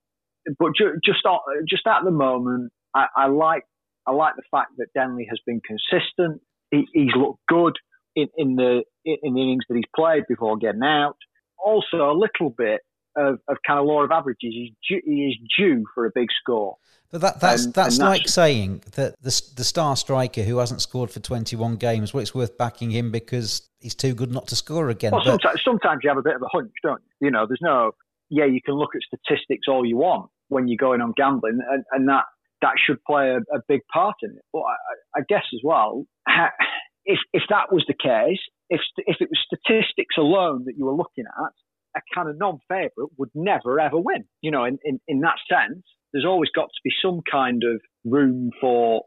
but 0.59 0.73
just 0.77 1.23
just 1.69 1.87
at 1.87 2.05
the 2.05 2.11
moment, 2.11 2.73
I, 2.95 3.07
I 3.17 3.27
like 3.29 3.65
I 4.07 4.13
like 4.13 4.37
the 4.37 4.43
fact 4.51 4.73
that 4.79 4.93
Denley 4.95 5.27
has 5.29 5.39
been 5.47 5.61
consistent. 5.61 6.41
He, 6.71 6.87
he's 6.93 7.15
looked 7.17 7.41
good 7.49 7.75
in, 8.15 8.29
in 8.37 8.57
the 8.57 8.83
in 9.05 9.35
the 9.35 9.43
innings 9.43 9.65
that 9.69 9.75
he's 9.77 9.85
played 9.95 10.25
before 10.29 10.57
getting 10.57 10.83
out. 10.83 11.17
Also, 11.65 11.99
a 11.99 12.13
little 12.13 12.55
bit 12.57 12.81
of, 13.17 13.39
of 13.49 13.57
kind 13.67 13.81
of 13.81 13.87
law 13.87 14.03
of 14.03 14.11
averages. 14.11 14.53
He's 14.53 14.73
due, 14.89 15.01
he 15.05 15.27
is 15.27 15.37
due 15.59 15.85
for 15.95 16.07
a 16.07 16.11
big 16.15 16.29
score. 16.41 16.77
But 17.11 17.21
that, 17.21 17.41
that's 17.41 17.67
that's 17.67 17.99
and 17.99 18.09
like 18.09 18.29
saying 18.29 18.83
that 18.93 19.15
the 19.23 19.43
the 19.57 19.65
star 19.65 19.97
striker 19.97 20.43
who 20.43 20.59
hasn't 20.59 20.83
scored 20.83 21.11
for 21.11 21.21
21 21.21 21.77
games, 21.77 22.13
well, 22.13 22.21
it's 22.21 22.35
worth 22.35 22.59
backing 22.59 22.91
him 22.91 23.13
because 23.13 23.69
he's 23.81 23.95
too 23.95 24.13
good 24.15 24.33
not 24.33 24.49
to 24.49 24.57
score 24.57 24.89
again. 24.89 25.13
Well, 25.13 25.23
but, 25.25 25.31
sometimes, 25.31 25.63
sometimes 25.65 26.01
you 26.03 26.11
have 26.11 26.19
a 26.19 26.23
bit 26.23 26.35
of 26.35 26.43
a 26.43 26.49
hunch, 26.53 26.73
don't 26.83 27.01
you? 27.21 27.27
You 27.27 27.31
know, 27.31 27.47
there's 27.47 27.61
no 27.63 27.93
yeah. 28.29 28.45
You 28.45 28.61
can 28.61 28.75
look 28.75 28.91
at 28.97 29.03
statistics 29.03 29.69
all 29.69 29.87
you 29.87 29.97
want 29.97 30.31
when 30.49 30.67
you're 30.69 30.77
going 30.77 31.01
on 31.01 31.13
gambling, 31.17 31.61
and, 31.71 31.85
and 31.93 32.09
that 32.09 32.25
that 32.63 32.75
should 32.85 33.03
play 33.05 33.31
a, 33.31 33.39
a 33.57 33.61
big 33.69 33.81
part 33.93 34.17
in 34.23 34.31
it. 34.31 34.45
But 34.53 34.61
I, 34.61 35.19
I 35.19 35.21
guess 35.29 35.45
as 35.55 35.61
well, 35.63 36.05
if 37.05 37.19
if 37.33 37.43
that 37.51 37.73
was 37.73 37.85
the 37.87 37.95
case, 37.95 38.41
if 38.69 38.81
if 38.99 39.17
it 39.21 39.29
was 39.31 39.41
statistics 39.47 40.17
alone 40.19 40.65
that 40.67 40.75
you 40.77 40.87
were 40.87 40.95
looking 40.95 41.25
at, 41.27 41.53
a 41.97 42.01
kind 42.15 42.29
of 42.29 42.39
non-favourite 42.39 43.11
would 43.19 43.31
never 43.35 43.81
ever 43.81 43.99
win. 43.99 44.25
You 44.43 44.51
know, 44.51 44.65
in, 44.65 44.79
in, 44.85 45.01
in 45.09 45.21
that 45.21 45.37
sense, 45.49 45.83
there's 46.13 46.27
always 46.27 46.51
got 46.55 46.67
to 46.67 46.81
be 46.85 46.91
some 47.03 47.21
kind 47.31 47.63
of 47.65 47.81
room 48.05 48.51
for 48.61 49.03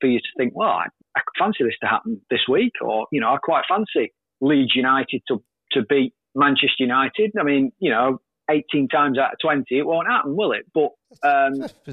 for 0.00 0.06
you 0.06 0.18
to 0.18 0.28
think, 0.38 0.54
well, 0.56 0.70
I, 0.70 0.86
I 1.16 1.20
fancy 1.38 1.64
this 1.64 1.74
to 1.82 1.88
happen 1.88 2.20
this 2.30 2.40
week, 2.50 2.72
or 2.80 3.06
you 3.12 3.20
know, 3.20 3.28
I 3.28 3.36
quite 3.42 3.64
fancy 3.68 4.12
Leeds 4.40 4.72
United 4.74 5.22
to 5.28 5.42
to 5.72 5.82
beat 5.88 6.14
Manchester 6.34 6.80
United. 6.80 7.32
I 7.38 7.44
mean, 7.44 7.72
you 7.78 7.90
know, 7.90 8.18
18 8.50 8.88
times 8.88 9.18
out 9.18 9.32
of 9.32 9.38
20, 9.40 9.64
it 9.70 9.86
won't 9.86 10.08
happen, 10.08 10.36
will 10.36 10.52
it? 10.52 10.66
But 10.74 10.90
um, 11.26 11.68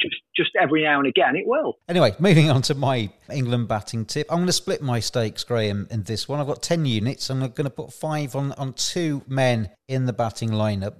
just 0.00 0.16
just 0.36 0.50
every 0.60 0.82
now 0.82 0.98
and 0.98 1.06
again 1.06 1.36
it 1.36 1.46
will. 1.46 1.74
Anyway, 1.88 2.14
moving 2.18 2.50
on 2.50 2.62
to 2.62 2.74
my 2.74 3.10
England 3.32 3.68
batting 3.68 4.04
tip. 4.04 4.26
I'm 4.30 4.38
going 4.38 4.46
to 4.46 4.52
split 4.52 4.82
my 4.82 5.00
stakes, 5.00 5.44
Graham, 5.44 5.86
in 5.90 6.02
this 6.02 6.28
one. 6.28 6.40
I've 6.40 6.46
got 6.46 6.62
10 6.62 6.84
units 6.84 7.30
I'm 7.30 7.40
going 7.40 7.64
to 7.64 7.70
put 7.70 7.92
five 7.92 8.36
on, 8.36 8.52
on 8.52 8.72
two 8.74 9.22
men 9.26 9.70
in 9.88 10.06
the 10.06 10.12
batting 10.12 10.50
lineup. 10.50 10.94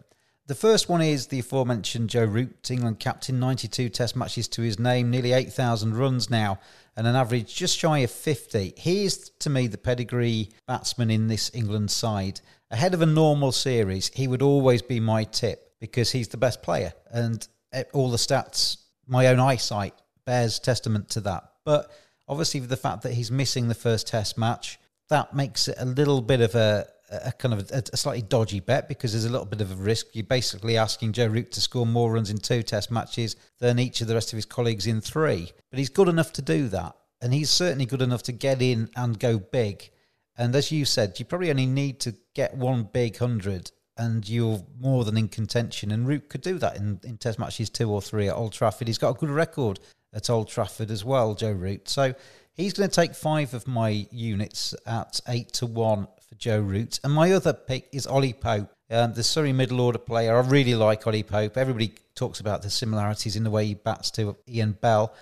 The 0.47 0.55
first 0.55 0.89
one 0.89 1.03
is 1.03 1.27
the 1.27 1.41
aforementioned 1.41 2.09
Joe 2.09 2.25
Root, 2.25 2.71
England 2.71 3.01
captain, 3.01 3.41
92 3.41 3.89
test 3.89 4.15
matches 4.15 4.47
to 4.49 4.63
his 4.63 4.79
name, 4.79 5.11
nearly 5.11 5.33
8,000 5.33 5.97
runs 5.97 6.31
now, 6.31 6.61
and 6.97 7.05
an 7.05 7.17
average 7.17 7.53
just 7.53 7.77
shy 7.77 7.99
of 7.99 8.13
50. 8.13 8.75
He 8.77 9.05
is, 9.05 9.31
to 9.41 9.51
me, 9.51 9.67
the 9.67 9.77
pedigree 9.77 10.51
batsman 10.69 11.11
in 11.11 11.27
this 11.27 11.51
England 11.53 11.91
side. 11.91 12.41
Ahead 12.71 12.95
of 12.95 13.03
a 13.03 13.07
normal 13.07 13.51
series, 13.51 14.13
he 14.15 14.29
would 14.29 14.41
always 14.41 14.83
be 14.83 15.01
my 15.01 15.25
tip 15.25 15.73
because 15.81 16.13
he's 16.13 16.29
the 16.29 16.37
best 16.37 16.63
player. 16.63 16.93
And 17.11 17.47
eh, 17.73 17.83
all 17.93 18.13
the 18.13 18.17
stats 18.17 18.77
my 19.07 19.29
own 19.29 19.41
eyesight 19.41 19.95
bears 20.25 20.59
testament 20.59 21.09
to 21.11 21.21
that. 21.23 21.45
But 21.65 21.91
obviously, 22.29 22.61
the 22.61 22.77
fact 22.77 23.03
that 23.03 23.15
he's 23.15 23.31
missing 23.31 23.69
the 23.69 23.75
first 23.75 24.07
Test 24.09 24.37
match, 24.37 24.79
that 25.09 25.35
makes 25.35 25.69
it 25.69 25.77
a 25.79 25.85
little 25.85 26.21
bit 26.21 26.41
of 26.41 26.55
a, 26.55 26.87
a 27.11 27.33
kind 27.33 27.55
of 27.55 27.71
a, 27.71 27.83
a, 27.93 27.97
slightly 27.97 28.23
dodgy 28.23 28.61
bet 28.61 28.89
because 28.89 29.13
there's 29.13 29.25
a 29.25 29.31
little 29.31 29.47
bit 29.47 29.61
of 29.61 29.73
a 29.73 29.77
risk. 29.77 30.07
You're 30.13 30.25
basically 30.25 30.77
asking 30.77 31.13
Joe 31.13 31.27
Root 31.27 31.53
to 31.53 31.61
score 31.61 31.87
more 31.87 32.13
runs 32.13 32.31
in 32.31 32.39
two 32.39 32.63
Test 32.63 32.91
matches 32.91 33.37
than 33.59 33.79
each 33.79 34.01
of 34.01 34.09
the 34.09 34.15
rest 34.15 34.33
of 34.33 34.37
his 34.37 34.47
colleagues 34.47 34.87
in 34.87 35.01
three. 35.01 35.51
But 35.71 35.79
he's 35.79 35.89
good 35.89 36.09
enough 36.09 36.33
to 36.35 36.43
do 36.43 36.69
that, 36.69 36.97
and 37.21 37.33
he's 37.33 37.51
certainly 37.51 37.87
good 37.87 38.03
enough 38.03 38.25
to 38.25 38.33
get 38.33 38.61
in 38.61 38.91
and 38.97 39.19
go 39.19 39.39
big. 39.39 39.91
And 40.37 40.55
as 40.55 40.71
you 40.71 40.85
said, 40.85 41.19
you 41.19 41.25
probably 41.25 41.51
only 41.51 41.67
need 41.67 42.01
to 42.01 42.15
get 42.35 42.57
one 42.57 42.89
big 42.93 43.17
hundred 43.17 43.71
and 43.99 44.29
you're 44.29 44.63
more 44.81 45.05
than 45.05 45.17
in 45.17 45.29
contention. 45.29 45.91
And 45.91 46.07
Root 46.07 46.29
could 46.29 46.43
do 46.43 46.59
that 46.59 46.77
in, 46.77 47.01
in 47.05 47.17
Test 47.17 47.39
matches 47.39 47.71
two 47.71 47.91
or 47.91 48.03
three 48.03 48.29
at 48.29 48.35
Old 48.35 48.53
Trafford. 48.53 48.89
He's 48.89 48.99
got 48.99 49.17
a 49.17 49.19
good 49.19 49.31
record 49.31 49.81
at 50.13 50.31
Old 50.31 50.49
Trafford 50.49 50.91
as 50.91 51.05
well, 51.05 51.35
Joe 51.35 51.53
Root. 51.53 51.89
So 51.89 52.15
he's 52.55 52.73
going 52.73 52.89
to 52.89 52.95
take 52.95 53.15
five 53.15 53.55
of 53.55 53.67
my 53.67 54.07
units 54.11 54.75
at 54.87 55.21
eight 55.29 55.53
to 55.55 55.67
one 55.67 56.09
for 56.29 56.35
Joe 56.37 56.61
Root. 56.61 57.01
And 57.05 57.13
my 57.13 57.33
other 57.33 57.53
pick 57.53 57.89
is 57.93 58.07
Ollie 58.07 58.33
Pope, 58.33 58.71
um, 58.91 59.15
the 59.15 59.23
Surrey 59.23 59.53
middle 59.53 59.81
order 59.81 59.99
player. 59.99 60.37
I 60.37 60.41
really 60.41 60.75
like 60.75 61.07
Ollie 61.07 61.23
Pope. 61.23 61.57
Everybody 61.57 61.95
talks 62.15 62.41
about 62.41 62.63
the 62.63 62.71
similarities 62.71 63.37
in 63.37 63.45
the 63.45 63.51
way 63.51 63.67
he 63.67 63.75
bats 63.75 64.11
to 64.13 64.37
Ian 64.49 64.73
Bell. 64.73 65.15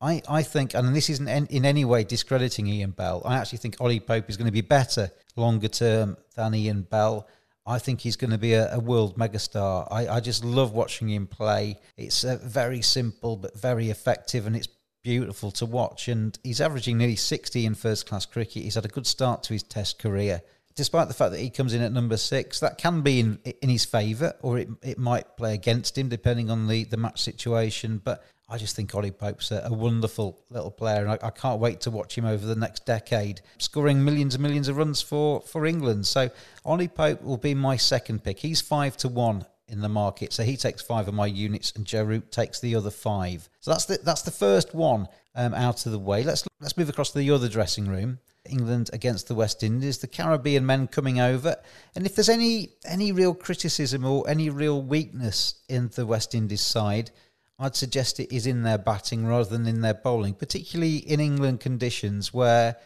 I, 0.00 0.22
I 0.28 0.42
think, 0.42 0.74
and 0.74 0.94
this 0.94 1.08
isn't 1.08 1.28
in 1.28 1.64
any 1.64 1.84
way 1.84 2.04
discrediting 2.04 2.66
Ian 2.66 2.90
Bell, 2.90 3.22
I 3.24 3.36
actually 3.36 3.58
think 3.58 3.76
Ollie 3.80 4.00
Pope 4.00 4.28
is 4.28 4.36
going 4.36 4.46
to 4.46 4.52
be 4.52 4.60
better 4.60 5.10
longer 5.36 5.68
term 5.68 6.16
than 6.34 6.54
Ian 6.54 6.82
Bell. 6.82 7.26
I 7.66 7.78
think 7.78 8.00
he's 8.00 8.16
going 8.16 8.30
to 8.30 8.38
be 8.38 8.52
a, 8.54 8.74
a 8.74 8.78
world 8.78 9.18
megastar. 9.18 9.88
I, 9.90 10.08
I, 10.08 10.20
just 10.20 10.44
love 10.44 10.72
watching 10.72 11.08
him 11.08 11.26
play. 11.26 11.78
It's 11.96 12.22
uh, 12.22 12.38
very 12.42 12.80
simple 12.80 13.36
but 13.36 13.58
very 13.58 13.90
effective, 13.90 14.46
and 14.46 14.54
it's 14.54 14.68
beautiful 15.02 15.50
to 15.52 15.66
watch. 15.66 16.08
And 16.08 16.38
he's 16.44 16.60
averaging 16.60 16.98
nearly 16.98 17.16
60 17.16 17.66
in 17.66 17.74
first 17.74 18.06
class 18.06 18.24
cricket. 18.24 18.62
He's 18.62 18.76
had 18.76 18.84
a 18.84 18.88
good 18.88 19.06
start 19.06 19.42
to 19.44 19.52
his 19.52 19.62
Test 19.64 19.98
career. 19.98 20.42
Despite 20.76 21.08
the 21.08 21.14
fact 21.14 21.32
that 21.32 21.40
he 21.40 21.48
comes 21.48 21.72
in 21.72 21.80
at 21.80 21.90
number 21.90 22.18
six, 22.18 22.60
that 22.60 22.76
can 22.78 23.00
be 23.00 23.18
in 23.18 23.38
in 23.62 23.70
his 23.70 23.84
favour, 23.84 24.34
or 24.42 24.58
it 24.58 24.68
it 24.82 24.98
might 24.98 25.36
play 25.36 25.54
against 25.54 25.96
him 25.96 26.08
depending 26.08 26.50
on 26.50 26.68
the, 26.68 26.84
the 26.84 26.98
match 26.98 27.22
situation. 27.22 28.00
But 28.04 28.22
I 28.48 28.58
just 28.58 28.76
think 28.76 28.94
Ollie 28.94 29.10
Pope's 29.10 29.50
a, 29.50 29.62
a 29.64 29.72
wonderful 29.72 30.38
little 30.50 30.70
player, 30.70 31.00
and 31.00 31.10
I, 31.10 31.18
I, 31.20 31.30
can't 31.30 31.60
wait 31.60 31.80
to 31.80 31.90
watch 31.90 32.16
him 32.16 32.24
over 32.24 32.46
the 32.46 32.54
next 32.54 32.86
decade, 32.86 33.40
scoring 33.58 34.04
millions 34.04 34.34
and 34.34 34.42
millions 34.42 34.68
of 34.68 34.76
runs 34.76 35.02
for, 35.02 35.40
for 35.40 35.66
England. 35.66 36.06
So 36.06 36.30
Ollie 36.64 36.86
Pope 36.86 37.22
will 37.22 37.38
be 37.38 37.54
my 37.54 37.76
second 37.76 38.22
pick. 38.22 38.38
He's 38.38 38.60
five 38.60 38.96
to 38.98 39.08
one 39.08 39.46
in 39.66 39.80
the 39.80 39.88
market, 39.88 40.32
so 40.32 40.44
he 40.44 40.56
takes 40.56 40.80
five 40.80 41.08
of 41.08 41.14
my 41.14 41.26
units, 41.26 41.72
and 41.74 41.84
Joe 41.84 42.04
Root 42.04 42.30
takes 42.30 42.60
the 42.60 42.76
other 42.76 42.90
five. 42.90 43.48
So 43.60 43.72
that's 43.72 43.86
the 43.86 43.98
that's 44.04 44.22
the 44.22 44.30
first 44.30 44.74
one 44.74 45.08
um, 45.36 45.54
out 45.54 45.86
of 45.86 45.92
the 45.92 45.98
way. 45.98 46.24
Let's 46.24 46.44
let's 46.60 46.76
move 46.76 46.88
across 46.88 47.12
to 47.12 47.18
the 47.18 47.30
other 47.30 47.48
dressing 47.48 47.86
room. 47.86 48.18
England 48.44 48.90
against 48.92 49.26
the 49.26 49.34
West 49.34 49.62
Indies, 49.62 49.98
the 49.98 50.06
Caribbean 50.06 50.64
men 50.64 50.86
coming 50.86 51.20
over, 51.20 51.56
and 51.94 52.06
if 52.06 52.14
there's 52.14 52.28
any 52.28 52.70
any 52.84 53.12
real 53.12 53.34
criticism 53.34 54.04
or 54.04 54.28
any 54.28 54.50
real 54.50 54.80
weakness 54.82 55.56
in 55.68 55.90
the 55.94 56.06
West 56.06 56.34
Indies 56.34 56.60
side 56.60 57.10
I'd 57.58 57.76
suggest 57.76 58.20
it 58.20 58.34
is 58.34 58.46
in 58.46 58.62
their 58.62 58.78
batting 58.78 59.26
rather 59.26 59.48
than 59.48 59.66
in 59.66 59.80
their 59.80 59.94
bowling, 59.94 60.34
particularly 60.34 60.96
in 60.96 61.20
England 61.20 61.60
conditions 61.60 62.32
where 62.32 62.76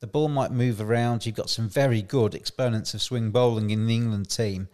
the 0.00 0.06
ball 0.06 0.28
might 0.28 0.50
move 0.50 0.80
around. 0.80 1.24
You've 1.24 1.34
got 1.34 1.48
some 1.48 1.68
very 1.68 2.02
good 2.02 2.34
exponents 2.34 2.92
of 2.92 3.00
swing 3.00 3.30
bowling 3.30 3.70
in 3.70 3.86
the 3.86 3.94
England 3.94 4.28
team, 4.28 4.68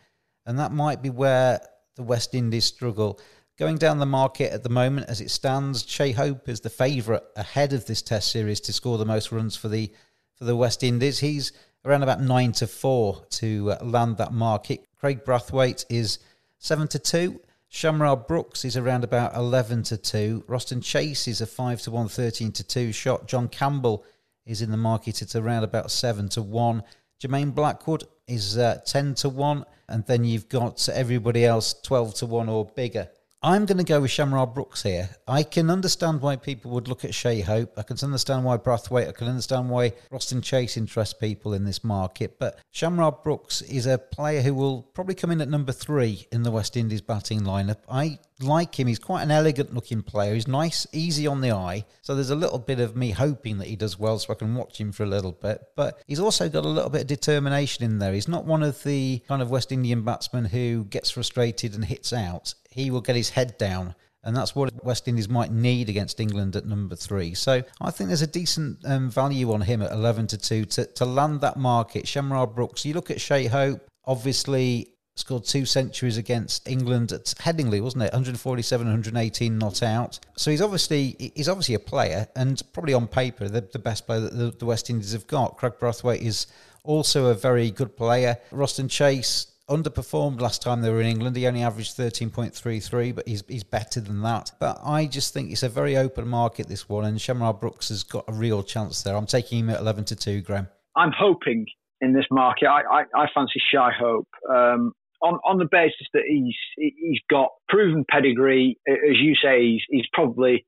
and 0.44 0.59
that 0.59 0.73
might 0.73 1.03
be 1.03 1.11
where 1.11 1.61
the 1.94 2.03
West 2.03 2.35
Indies 2.35 2.64
struggle. 2.64 3.20
Going 3.57 3.79
down 3.79 4.01
the 4.01 4.07
market 4.07 4.53
at 4.53 4.64
the 4.64 4.69
moment 4.69 5.09
as 5.09 5.21
it 5.21 5.31
stands, 5.31 5.88
Shai 5.88 6.11
Hope 6.11 6.49
is 6.49 6.61
the 6.61 6.71
favourite 6.71 7.23
ahead 7.37 7.73
of 7.73 7.87
this 7.87 8.03
Test 8.03 8.33
series 8.33 8.59
to 8.62 8.73
score 8.73 8.99
the 8.99 9.05
most 9.05 9.31
runs 9.31 9.55
for 9.55 9.69
the 9.69 9.93
for 10.35 10.45
the 10.45 10.57
West 10.57 10.83
Indies. 10.83 11.21
He's 11.21 11.53
around 11.85 12.03
about 12.03 12.21
nine 12.21 12.51
to 12.55 12.67
four 12.67 13.25
to 13.31 13.71
uh, 13.71 13.85
land 13.85 14.17
that 14.17 14.33
market. 14.33 14.85
Kraigg 15.01 15.25
Brathwaite 15.25 15.85
is 15.88 16.19
seven 16.59 16.88
to 16.88 16.99
two. 16.99 17.40
Shamarh 17.71 18.27
Brooks 18.27 18.64
is 18.64 18.77
around 18.77 19.05
about 19.05 19.37
11 19.37 19.85
to 19.85 19.97
2. 19.97 20.45
Roston 20.49 20.81
Chase 20.81 21.27
is 21.27 21.40
a 21.40 21.47
5 21.47 21.83
to 21.83 21.90
1, 21.90 22.09
13 22.09 22.53
to 22.53 22.62
2 22.62 22.93
shot. 22.93 23.27
John 23.27 23.49
Campbell 23.49 24.05
is 24.47 24.62
in 24.62 24.71
the 24.71 24.77
market 24.77 25.23
at 25.23 25.35
around 25.35 25.64
about 25.64 25.90
7 25.90 26.29
to 26.31 26.43
1. 26.43 26.85
Jermaine 27.21 27.53
Blackwood 27.53 28.05
is 28.29 28.59
uh, 28.59 28.79
10 28.87 29.17
to 29.17 29.29
1. 29.29 29.64
And 29.88 30.07
then 30.07 30.23
you've 30.23 30.49
got 30.49 30.88
everybody 30.88 31.45
else 31.45 31.75
12 31.83 32.14
to 32.14 32.27
1 32.27 32.49
or 32.49 32.64
bigger. 32.64 33.09
I'm 33.46 33.66
going 33.66 33.76
to 33.76 33.85
go 33.85 34.00
with 34.00 34.11
Shamarh 34.11 34.54
Brooks 34.54 34.83
here. 34.83 35.11
I 35.28 35.42
can 35.42 35.68
understand 35.68 36.22
why 36.22 36.37
people 36.37 36.70
would 36.70 36.88
look 36.88 37.04
at 37.04 37.14
Shai 37.14 37.40
Hope. 37.40 37.74
I 37.78 37.83
can 37.83 37.98
understand 38.02 38.42
why 38.42 38.57
Brathwaite. 38.57 39.07
I 39.07 39.12
can 39.12 39.28
understand 39.28 39.68
why 39.68 39.92
Roston 40.11 40.42
Chase 40.42 40.78
interests 40.78 41.12
people 41.12 41.52
in 41.52 41.66
this 41.66 41.85
market. 41.85 42.38
But 42.38 42.59
Shamarh 42.72 43.22
Brooks 43.22 43.61
is 43.61 43.85
a 43.85 43.98
player 43.98 44.40
who 44.40 44.54
will 44.54 44.80
probably 44.80 45.14
come 45.14 45.30
in 45.30 45.42
at 45.42 45.50
number 45.50 45.72
three 45.72 46.26
in 46.33 46.42
the 46.42 46.50
West 46.50 46.74
Indies 46.74 47.02
batting 47.02 47.42
lineup. 47.42 47.80
I 47.87 48.18
like 48.40 48.80
him. 48.80 48.87
He's 48.87 48.98
quite 48.98 49.22
an 49.22 49.30
elegant 49.30 49.74
looking 49.74 50.02
player. 50.02 50.33
He's 50.33 50.48
nice, 50.48 50.87
easy 50.94 51.26
on 51.26 51.42
the 51.42 51.52
eye. 51.52 51.85
So 52.00 52.14
there's 52.14 52.30
a 52.30 52.35
little 52.35 52.59
bit 52.59 52.80
of 52.80 52.96
me 52.96 53.11
hoping 53.11 53.59
that 53.59 53.68
he 53.68 53.76
does 53.76 53.98
well 53.98 54.18
so 54.18 54.33
I 54.33 54.37
can 54.37 54.54
watch 54.54 54.80
him 54.80 54.90
for 54.90 55.02
a 55.02 55.09
little 55.09 55.33
bit. 55.33 55.61
But 55.76 56.00
he's 56.07 56.18
also 56.18 56.48
got 56.48 56.64
a 56.64 56.68
little 56.68 56.88
bit 56.88 57.02
of 57.02 57.07
determination 57.09 57.85
in 57.85 57.98
there. 57.98 58.14
He's 58.14 58.26
not 58.26 58.46
one 58.46 58.62
of 58.62 58.83
the 58.85 59.22
kind 59.28 59.42
of 59.42 59.50
West 59.50 59.70
Indian 59.70 60.00
batsmen 60.00 60.46
who 60.46 60.85
gets 60.85 61.11
frustrated 61.11 61.74
and 61.74 61.85
hits 61.85 62.14
out 62.14 62.54
he 62.74 62.90
will 62.90 63.00
get 63.00 63.14
his 63.14 63.30
head 63.35 63.59
down. 63.59 63.94
And 64.27 64.35
that's 64.35 64.55
what 64.55 64.83
West 64.83 65.07
Indies 65.07 65.29
might 65.29 65.53
need 65.53 65.90
against 65.90 66.18
England 66.18 66.57
at 66.57 66.64
number 66.64 66.97
three. 66.97 67.35
So 67.35 67.62
I 67.81 67.90
think 67.90 68.09
there's 68.09 68.23
a 68.23 68.27
decent 68.27 68.79
um, 68.87 69.11
value 69.11 69.53
on 69.53 69.61
him 69.61 69.83
at 69.83 69.92
11 69.92 70.29
to 70.29 70.38
2 70.38 70.64
to, 70.64 70.87
to 70.87 71.05
land 71.05 71.42
that 71.42 71.59
market. 71.59 72.07
Shamarh 72.07 72.55
Brooks, 72.55 72.87
you 72.87 72.94
look 72.94 73.11
at 73.11 73.20
Shai 73.20 73.44
Hope, 73.44 73.87
obviously 74.07 74.94
scored 75.16 75.44
two 75.44 75.64
centuries 75.64 76.16
against 76.16 76.66
England 76.68 77.12
at 77.12 77.25
Headingley, 77.25 77.81
wasn't 77.81 78.03
it? 78.03 78.12
147, 78.12 78.87
118 78.87 79.59
not 79.59 79.83
out. 79.83 80.18
So 80.37 80.51
he's 80.51 80.62
obviously 80.62 81.33
he's 81.37 81.49
obviously 81.49 81.75
a 81.75 81.79
player 81.79 82.27
and 82.35 82.61
probably 82.73 82.94
on 82.94 83.07
paper 83.07 83.49
the, 83.49 83.61
the 83.61 83.79
best 83.79 84.07
player 84.07 84.20
that 84.20 84.37
the, 84.37 84.51
the 84.51 84.66
West 84.66 84.90
Indies 84.90 85.12
have 85.12 85.27
got. 85.27 85.57
Kraigg 85.57 85.79
Brathwaite 85.79 86.23
is 86.23 86.47
also 86.83 87.27
a 87.27 87.35
very 87.35 87.70
good 87.70 87.97
player. 87.97 88.38
Roston 88.51 88.90
Chase 88.90 89.47
underperformed 89.68 90.40
last 90.40 90.62
time 90.62 90.83
they 90.83 90.90
were 90.90 91.00
in 91.00 91.07
England. 91.07 91.37
He 91.37 91.46
only 91.46 91.62
averaged 91.62 91.96
13.33, 91.96 93.14
but 93.14 93.27
he's, 93.27 93.42
he's 93.48 93.64
better 93.64 94.00
than 94.00 94.22
that. 94.22 94.53
But 94.61 94.79
I 94.85 95.07
just 95.07 95.33
think 95.33 95.50
it's 95.50 95.62
a 95.62 95.68
very 95.68 95.96
open 95.96 96.29
market, 96.29 96.68
this 96.68 96.88
one, 96.88 97.05
and 97.05 97.18
Shamarh 97.18 97.59
Brooks 97.59 97.88
has 97.88 98.03
got 98.03 98.24
a 98.29 98.33
real 98.33 98.62
chance 98.62 99.03
there. 99.03 99.16
I'm 99.16 99.27
taking 99.27 99.61
him 99.61 99.70
at 99.70 99.81
11 99.81 100.05
to 100.07 100.16
2, 100.16 100.42
Graham. 100.42 100.68
I'm 100.96 101.12
hoping 101.16 101.66
in 102.00 102.12
this 102.12 102.27
market, 102.31 102.66
I, 102.66 102.83
I, 102.83 103.03
I 103.14 103.27
fancy 103.35 103.61
Shai 103.72 103.90
Hope. 103.98 104.29
Um, 104.48 104.92
on, 105.22 105.38
on 105.46 105.59
the 105.59 105.68
basis 105.70 106.07
that 106.12 106.24
he's 106.29 106.55
he's 106.77 107.20
got 107.31 107.48
proven 107.70 108.05
pedigree, 108.11 108.79
as 108.87 109.16
you 109.16 109.35
say, 109.42 109.62
he's, 109.62 109.81
he's 109.88 110.07
probably 110.12 110.66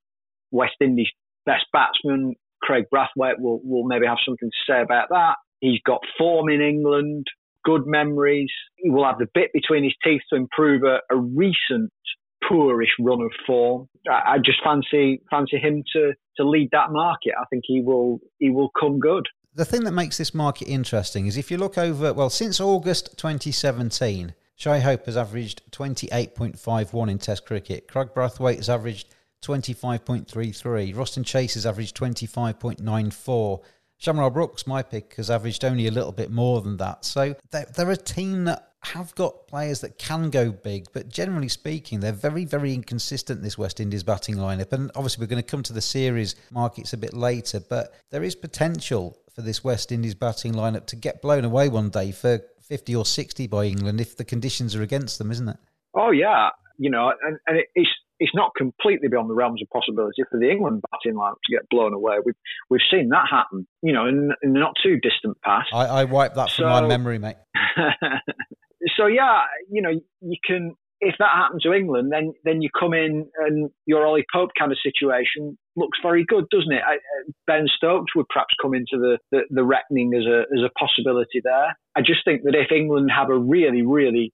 West 0.51 0.77
Indies' 0.81 1.11
best 1.45 1.67
batsman. 1.75 2.35
Kraigg 2.63 2.85
Brathwaite 2.93 3.39
will 3.39 3.61
will 3.63 3.85
maybe 3.85 4.07
have 4.07 4.17
something 4.25 4.51
to 4.51 4.73
say 4.73 4.81
about 4.81 5.11
that. 5.11 5.35
He's 5.61 5.81
got 5.85 6.01
form 6.17 6.49
in 6.49 6.63
England 6.63 7.27
good 7.67 7.87
memories. 7.87 8.51
He 8.77 8.89
will 8.89 9.05
have 9.05 9.19
the 9.19 9.27
bit 9.35 9.53
between 9.53 9.83
his 9.83 9.95
teeth 10.03 10.23
to 10.31 10.37
improve 10.37 10.85
a, 10.85 11.01
a 11.11 11.17
recent 11.17 11.91
poorish 12.49 12.91
run 13.01 13.21
of 13.21 13.33
form. 13.47 13.89
I, 14.09 14.35
I 14.35 14.39
just 14.39 14.59
fancy 14.65 15.21
fancy 15.31 15.59
him 15.59 15.83
to 15.95 16.13
to 16.37 16.49
lead 16.49 16.69
that 16.73 16.91
market. 16.91 17.33
I 17.39 17.45
think 17.51 17.65
he 17.67 17.83
will 17.83 18.21
he 18.39 18.51
will 18.51 18.71
come 18.81 19.01
good. 19.01 19.27
The 19.55 19.65
thing 19.65 19.85
that 19.85 19.93
makes 19.93 20.19
this 20.19 20.33
market 20.33 20.69
interesting 20.69 21.27
is 21.27 21.37
if 21.37 21.51
you 21.51 21.59
look 21.59 21.77
over 21.77 22.13
well 22.13 22.31
since 22.31 22.61
August 22.61 23.19
2017, 23.19 24.35
Shai 24.55 24.79
Hope 24.79 25.07
has 25.07 25.17
averaged 25.17 25.63
28.51 25.73 27.11
in 27.11 27.19
Test 27.19 27.45
cricket. 27.47 27.89
Kraigg 27.89 28.15
Brathwaite 28.15 28.57
has 28.57 28.71
averaged 28.71 29.15
25.33. 29.43 30.95
Roston 30.95 31.25
Chase 31.25 31.55
has 31.55 31.67
averaged 31.67 31.97
25.94. 31.97 33.61
Shamarh 34.01 34.33
Brooks, 34.33 34.67
my 34.67 34.83
pick, 34.83 35.15
has 35.17 35.31
averaged 35.31 35.65
only 35.65 35.87
a 35.87 35.91
little 35.91 36.13
bit 36.13 36.31
more 36.31 36.61
than 36.61 36.77
that. 36.79 37.05
So 37.05 37.35
they're, 37.51 37.67
they're 37.75 37.91
a 37.91 37.97
team 37.97 38.45
that 38.45 38.73
have 38.83 39.15
got 39.15 39.49
players 39.49 39.81
that 39.81 39.99
can 39.99 40.31
go 40.31 40.53
big, 40.53 40.87
but 40.93 41.09
generally 41.09 41.49
speaking, 41.49 42.01
they're 42.01 42.13
very, 42.13 42.45
very 42.45 42.73
inconsistent, 42.73 43.43
this 43.43 43.59
West 43.59 43.81
Indies 43.81 44.05
batting 44.05 44.37
lineup. 44.37 44.73
And 44.73 44.91
obviously, 44.95 45.23
we're 45.23 45.29
going 45.29 45.43
to 45.43 45.49
come 45.49 45.63
to 45.65 45.73
the 45.73 45.81
series 45.81 46.37
markets 46.51 46.93
a 46.93 46.97
bit 46.97 47.15
later, 47.15 47.61
but 47.61 47.95
there 48.11 48.23
is 48.23 48.37
potential 48.37 49.19
for 49.35 49.43
this 49.43 49.65
West 49.65 49.91
Indies 49.93 50.15
batting 50.15 50.55
lineup 50.55 50.87
to 50.87 50.97
get 50.97 51.21
blown 51.21 51.45
away 51.45 51.69
one 51.69 51.91
day 51.91 52.13
for 52.13 52.41
50 52.61 52.95
or 52.95 53.05
60 53.05 53.47
by 53.47 53.65
England 53.65 54.01
if 54.01 54.17
the 54.17 54.25
conditions 54.25 54.77
are 54.77 54.83
against 54.83 55.19
them, 55.19 55.31
isn't 55.31 55.49
it? 55.49 55.57
Oh, 55.95 56.11
yeah. 56.11 56.51
You 56.79 56.91
know, 56.91 57.13
and, 57.23 57.39
and 57.47 57.59
it's 57.75 57.91
it's 58.19 58.35
not 58.35 58.53
completely 58.57 59.09
beyond 59.09 59.29
the 59.29 59.35
realms 59.35 59.61
of 59.63 59.69
possibility 59.71 60.23
for 60.31 60.39
the 60.39 60.51
England 60.51 60.83
batting 60.91 61.17
lineup 61.17 61.37
to 61.45 61.53
get 61.53 61.69
blown 61.71 61.93
away. 61.93 62.17
We've 62.25 62.35
we've 62.71 62.81
seen 62.91 63.09
that 63.11 63.27
happen, 63.31 63.67
you 63.83 63.93
know, 63.93 64.07
in, 64.07 64.33
in 64.43 64.53
the 64.53 64.61
not 64.61 64.75
too 64.83 64.99
distant 65.01 65.37
past. 65.43 65.69
I, 65.73 65.87
I 65.87 66.05
wiped 66.05 66.37
that 66.37 66.51
from 66.51 66.67
my 66.67 66.87
memory, 66.87 67.19
mate. 67.19 67.37
so 68.97 69.07
yeah, 69.07 69.43
you 69.71 69.83
know, 69.83 70.01
you 70.21 70.37
can 70.45 70.75
if 71.01 71.15
that 71.19 71.31
happens 71.35 71.63
to 71.63 71.73
England, 71.73 72.11
then 72.11 72.33
then 72.45 72.63
you 72.63 72.71
come 72.79 72.95
in 72.95 73.29
and 73.39 73.71
your 73.85 74.07
Ollie 74.07 74.25
Pope 74.33 74.51
kind 74.59 74.73
of 74.73 74.79
situation 74.83 75.59
looks 75.77 75.99
very 76.03 76.25
good, 76.27 76.45
doesn't 76.51 76.73
it? 76.73 76.83
I, 76.87 76.97
ben 77.47 77.67
Stokes 77.77 78.15
would 78.17 78.29
perhaps 78.29 78.55
come 78.63 78.75
into 78.75 78.93
the, 78.93 79.19
the, 79.31 79.41
the 79.51 79.65
reckoning 79.65 80.13
as 80.15 80.25
a 80.25 80.41
as 80.57 80.65
a 80.65 80.71
possibility 80.79 81.41
there. 81.45 81.77
I 81.95 82.01
just 82.01 82.25
think 82.25 82.43
that 82.45 82.55
if 82.55 82.73
England 82.73 83.11
have 83.15 83.29
a 83.29 83.39
really 83.39 83.83
really 83.83 84.33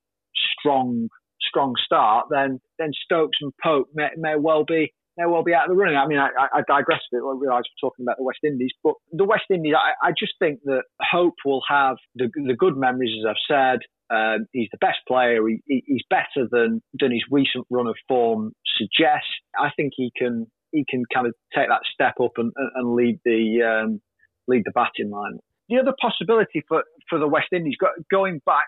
strong 0.59 1.09
strong 1.53 1.75
start, 1.85 2.27
then 2.31 2.61
then 2.79 2.91
Stokes 3.05 3.39
and 3.41 3.53
Pope 3.63 3.89
may, 3.95 4.09
may 4.17 4.35
well 4.39 4.65
be 4.65 4.93
may 5.17 5.27
well 5.27 5.45
be 5.45 5.55
out 5.55 5.69
of 5.69 5.71
the 5.71 5.77
running. 5.77 5.97
I 5.97 6.07
mean, 6.07 6.19
I, 6.19 6.29
I 6.53 6.61
digress 6.67 7.01
a 7.13 7.17
bit. 7.17 7.23
I 7.23 7.37
realise 7.39 7.65
we're 7.69 7.89
talking 7.89 8.05
about 8.05 8.17
the 8.17 8.25
West 8.25 8.41
Indies, 8.45 8.73
but 8.83 8.95
the 9.13 9.25
West 9.25 9.45
Indies, 9.51 9.75
I, 9.77 10.09
I 10.09 10.11
just 10.19 10.33
think 10.39 10.61
that 10.65 10.85
Hope 11.01 11.35
will 11.45 11.63
have 11.69 11.97
the, 12.15 12.29
the 12.35 12.57
good 12.57 12.77
memories, 12.77 13.13
as 13.21 13.29
I've 13.29 13.47
said. 13.47 13.79
Um, 14.15 14.47
he's 14.53 14.69
the 14.73 14.79
best 14.79 14.99
player. 15.09 15.41
He, 15.47 15.85
he's 15.87 16.05
better 16.09 16.49
than 16.51 16.83
than 16.99 17.13
his 17.13 17.25
recent 17.31 17.67
run 17.71 17.87
of 17.87 17.97
form 18.09 18.53
suggests. 18.77 19.29
I 19.59 19.71
think 19.77 19.93
he 19.97 20.11
can 20.17 20.47
he 20.71 20.85
can 20.89 21.05
kind 21.13 21.27
of 21.27 21.35
take 21.55 21.69
that 21.69 21.83
step 21.93 22.15
up 22.23 22.33
and, 22.37 22.53
and 22.75 22.95
lead 22.95 23.21
the 23.25 23.63
um, 23.63 24.01
lead 24.49 24.63
the 24.65 24.73
batting 24.73 25.11
line. 25.11 25.39
The 25.69 25.79
other 25.79 25.95
possibility 26.01 26.63
for, 26.69 26.85
for 27.09 27.19
the 27.19 27.29
West 27.29 27.49
Indies, 27.53 27.77
going 28.11 28.41
back 28.45 28.67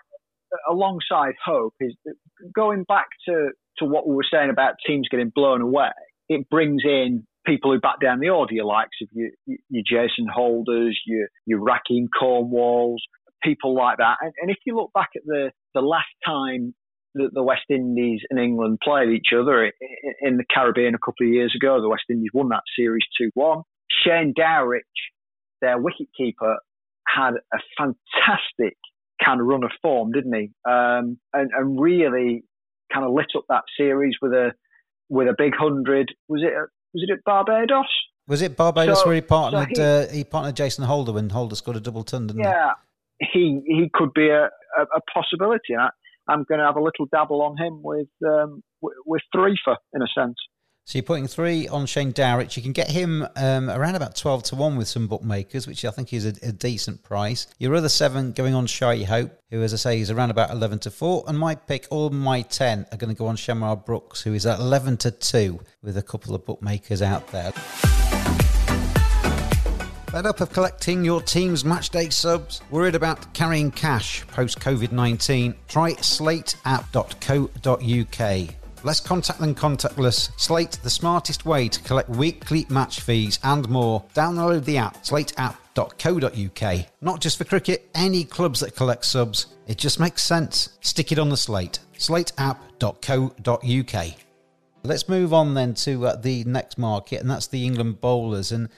alongside 0.69 1.33
hope 1.43 1.73
is 1.79 1.95
going 2.55 2.83
back 2.83 3.07
to, 3.27 3.49
to 3.77 3.85
what 3.85 4.07
we 4.07 4.15
were 4.15 4.25
saying 4.31 4.49
about 4.49 4.75
teams 4.85 5.07
getting 5.09 5.31
blown 5.33 5.61
away. 5.61 5.91
It 6.29 6.49
brings 6.49 6.81
in 6.83 7.25
people 7.45 7.71
who 7.71 7.79
back 7.79 7.99
down 8.01 8.19
the 8.19 8.29
order, 8.29 8.53
your 8.53 8.65
likes 8.65 8.97
of 9.01 9.09
your, 9.13 9.29
your 9.69 9.83
Jason 9.87 10.27
Holders, 10.33 10.99
your, 11.05 11.27
your 11.45 11.59
Rahkeem 11.59 12.07
Cornwalls, 12.17 13.01
people 13.43 13.75
like 13.75 13.97
that. 13.97 14.15
And, 14.21 14.33
and 14.41 14.51
if 14.51 14.57
you 14.65 14.75
look 14.75 14.91
back 14.93 15.09
at 15.15 15.21
the, 15.25 15.51
the 15.73 15.81
last 15.81 16.09
time 16.25 16.73
that 17.15 17.29
the 17.33 17.43
West 17.43 17.65
Indies 17.69 18.21
and 18.29 18.39
England 18.39 18.79
played 18.83 19.09
each 19.09 19.29
other 19.37 19.71
in 20.21 20.37
the 20.37 20.43
Caribbean 20.53 20.95
a 20.95 20.99
couple 20.99 21.27
of 21.27 21.33
years 21.33 21.53
ago, 21.55 21.81
the 21.81 21.89
West 21.89 22.03
Indies 22.09 22.31
won 22.33 22.49
that 22.49 22.63
series 22.77 23.03
2 23.21 23.29
1. 23.33 23.61
Shane 24.05 24.33
Dowrich, 24.37 24.81
their 25.61 25.77
wicketkeeper, 25.77 26.55
had 27.07 27.35
a 27.53 27.57
fantastic 27.77 28.77
kind 29.23 29.41
of 29.41 29.47
run 29.47 29.63
of 29.63 29.71
form, 29.81 30.11
didn't 30.11 30.33
he? 30.33 30.51
Um, 30.69 31.17
and, 31.33 31.51
and 31.55 31.79
really 31.79 32.43
kind 32.93 33.05
of 33.05 33.13
lit 33.13 33.27
up 33.35 33.45
that 33.49 33.63
series 33.77 34.15
with 34.21 34.31
a 34.33 34.51
with 35.09 35.27
a 35.27 35.35
big 35.37 35.53
hundred. 35.55 36.13
Was 36.27 36.41
it 36.43 36.53
was 36.93 37.05
it 37.07 37.11
at 37.11 37.23
Barbados? 37.23 37.85
Was 38.27 38.41
it 38.41 38.57
Barbados 38.57 39.01
so, 39.01 39.07
where 39.07 39.15
he 39.15 39.21
partnered 39.21 39.75
so 39.75 39.81
he, 39.81 40.09
uh, 40.09 40.11
he, 40.11 40.23
partnered 40.23 40.55
Jason 40.55 40.83
Holder 40.83 41.11
when 41.11 41.29
Holder 41.29 41.55
scored 41.55 41.77
a 41.77 41.79
double 41.79 42.03
ton, 42.03 42.27
didn't 42.27 42.41
yeah, 42.41 42.71
he? 43.19 43.27
he 43.31 43.61
he 43.65 43.89
could 43.93 44.13
be 44.13 44.29
a, 44.29 44.45
a, 44.45 44.81
a 44.81 45.01
possibility. 45.13 45.75
I, 45.79 45.89
I'm 46.27 46.43
going 46.43 46.59
to 46.59 46.65
have 46.65 46.75
a 46.75 46.83
little 46.83 47.05
dabble 47.11 47.41
on 47.41 47.57
him 47.57 47.81
with 47.83 48.07
um, 48.25 48.63
with 48.81 49.21
three 49.33 49.57
for 49.63 49.77
in 49.93 50.01
a 50.01 50.07
sense. 50.17 50.35
So 50.87 50.99
you're 50.99 51.03
putting 51.03 51.25
three 51.25 51.67
on 51.67 51.87
Shane 51.87 52.13
Dowrich. 52.13 52.55
You 52.55 52.61
can 52.61 52.71
get 52.71 52.91
him 52.91 53.27
um, 53.35 53.71
around 53.71 53.95
about 53.95 54.15
12 54.15 54.43
to 54.43 54.55
1 54.55 54.77
with 54.77 54.87
some 54.87 55.07
bookmakers, 55.07 55.65
which 55.65 55.83
I 55.83 55.89
think 55.89 56.13
is 56.13 56.27
a, 56.27 56.33
a 56.47 56.51
decent 56.51 57.01
price. 57.01 57.47
Your 57.57 57.73
other 57.73 57.89
seven 57.89 58.33
going 58.33 58.53
on 58.53 58.67
Shai 58.67 59.01
Hope, 59.01 59.31
who, 59.49 59.63
as 59.63 59.73
I 59.73 59.77
say, 59.77 59.99
is 59.99 60.11
around 60.11 60.29
about 60.29 60.51
11 60.51 60.77
to 60.79 60.91
4. 60.91 61.23
And 61.27 61.39
my 61.39 61.55
pick, 61.55 61.87
all 61.89 62.11
my 62.11 62.43
10 62.43 62.85
are 62.91 62.97
going 62.99 63.09
to 63.09 63.17
go 63.17 63.25
on 63.25 63.35
Shamarh 63.35 63.83
Brooks, 63.83 64.21
who 64.21 64.35
is 64.35 64.45
at 64.45 64.59
11 64.59 64.97
to 64.97 65.09
2 65.09 65.59
with 65.81 65.97
a 65.97 66.03
couple 66.03 66.35
of 66.35 66.45
bookmakers 66.45 67.01
out 67.01 67.25
there. 67.29 67.51
Fed 70.11 70.27
up 70.27 70.39
of 70.39 70.53
collecting 70.53 71.03
your 71.03 71.19
team's 71.19 71.63
matchday 71.63 72.13
subs? 72.13 72.61
Worried 72.69 72.93
about 72.93 73.33
carrying 73.33 73.71
cash 73.71 74.23
post 74.27 74.59
COVID 74.59 74.91
19? 74.91 75.55
Try 75.67 75.93
slateapp.co.uk. 75.93 78.55
Less 78.85 78.99
contact 78.99 79.39
than 79.39 79.55
contactless. 79.55 80.29
Slate, 80.39 80.77
the 80.83 80.91
smartest 80.91 81.43
way 81.43 81.67
to 81.67 81.81
collect 81.81 82.07
weekly 82.07 82.67
match 82.69 82.99
fees 82.99 83.39
and 83.43 83.67
more. 83.67 84.05
Download 84.13 84.63
the 84.63 84.77
app, 84.77 85.03
slateapp.co.uk. 85.03 86.85
Not 87.01 87.19
just 87.19 87.39
for 87.39 87.45
cricket, 87.45 87.89
any 87.95 88.23
clubs 88.23 88.59
that 88.59 88.75
collect 88.75 89.05
subs. 89.05 89.47
It 89.65 89.79
just 89.79 89.99
makes 89.99 90.21
sense. 90.21 90.77
Stick 90.81 91.11
it 91.11 91.17
on 91.17 91.29
the 91.29 91.37
slate. 91.37 91.79
slateapp.co.uk. 91.97 94.15
Let's 94.83 95.09
move 95.09 95.33
on 95.33 95.55
then 95.55 95.73
to 95.73 96.05
uh, 96.05 96.15
the 96.17 96.43
next 96.43 96.77
market, 96.77 97.21
and 97.21 97.31
that's 97.31 97.47
the 97.47 97.65
England 97.65 98.01
bowlers. 98.01 98.51
And 98.51 98.69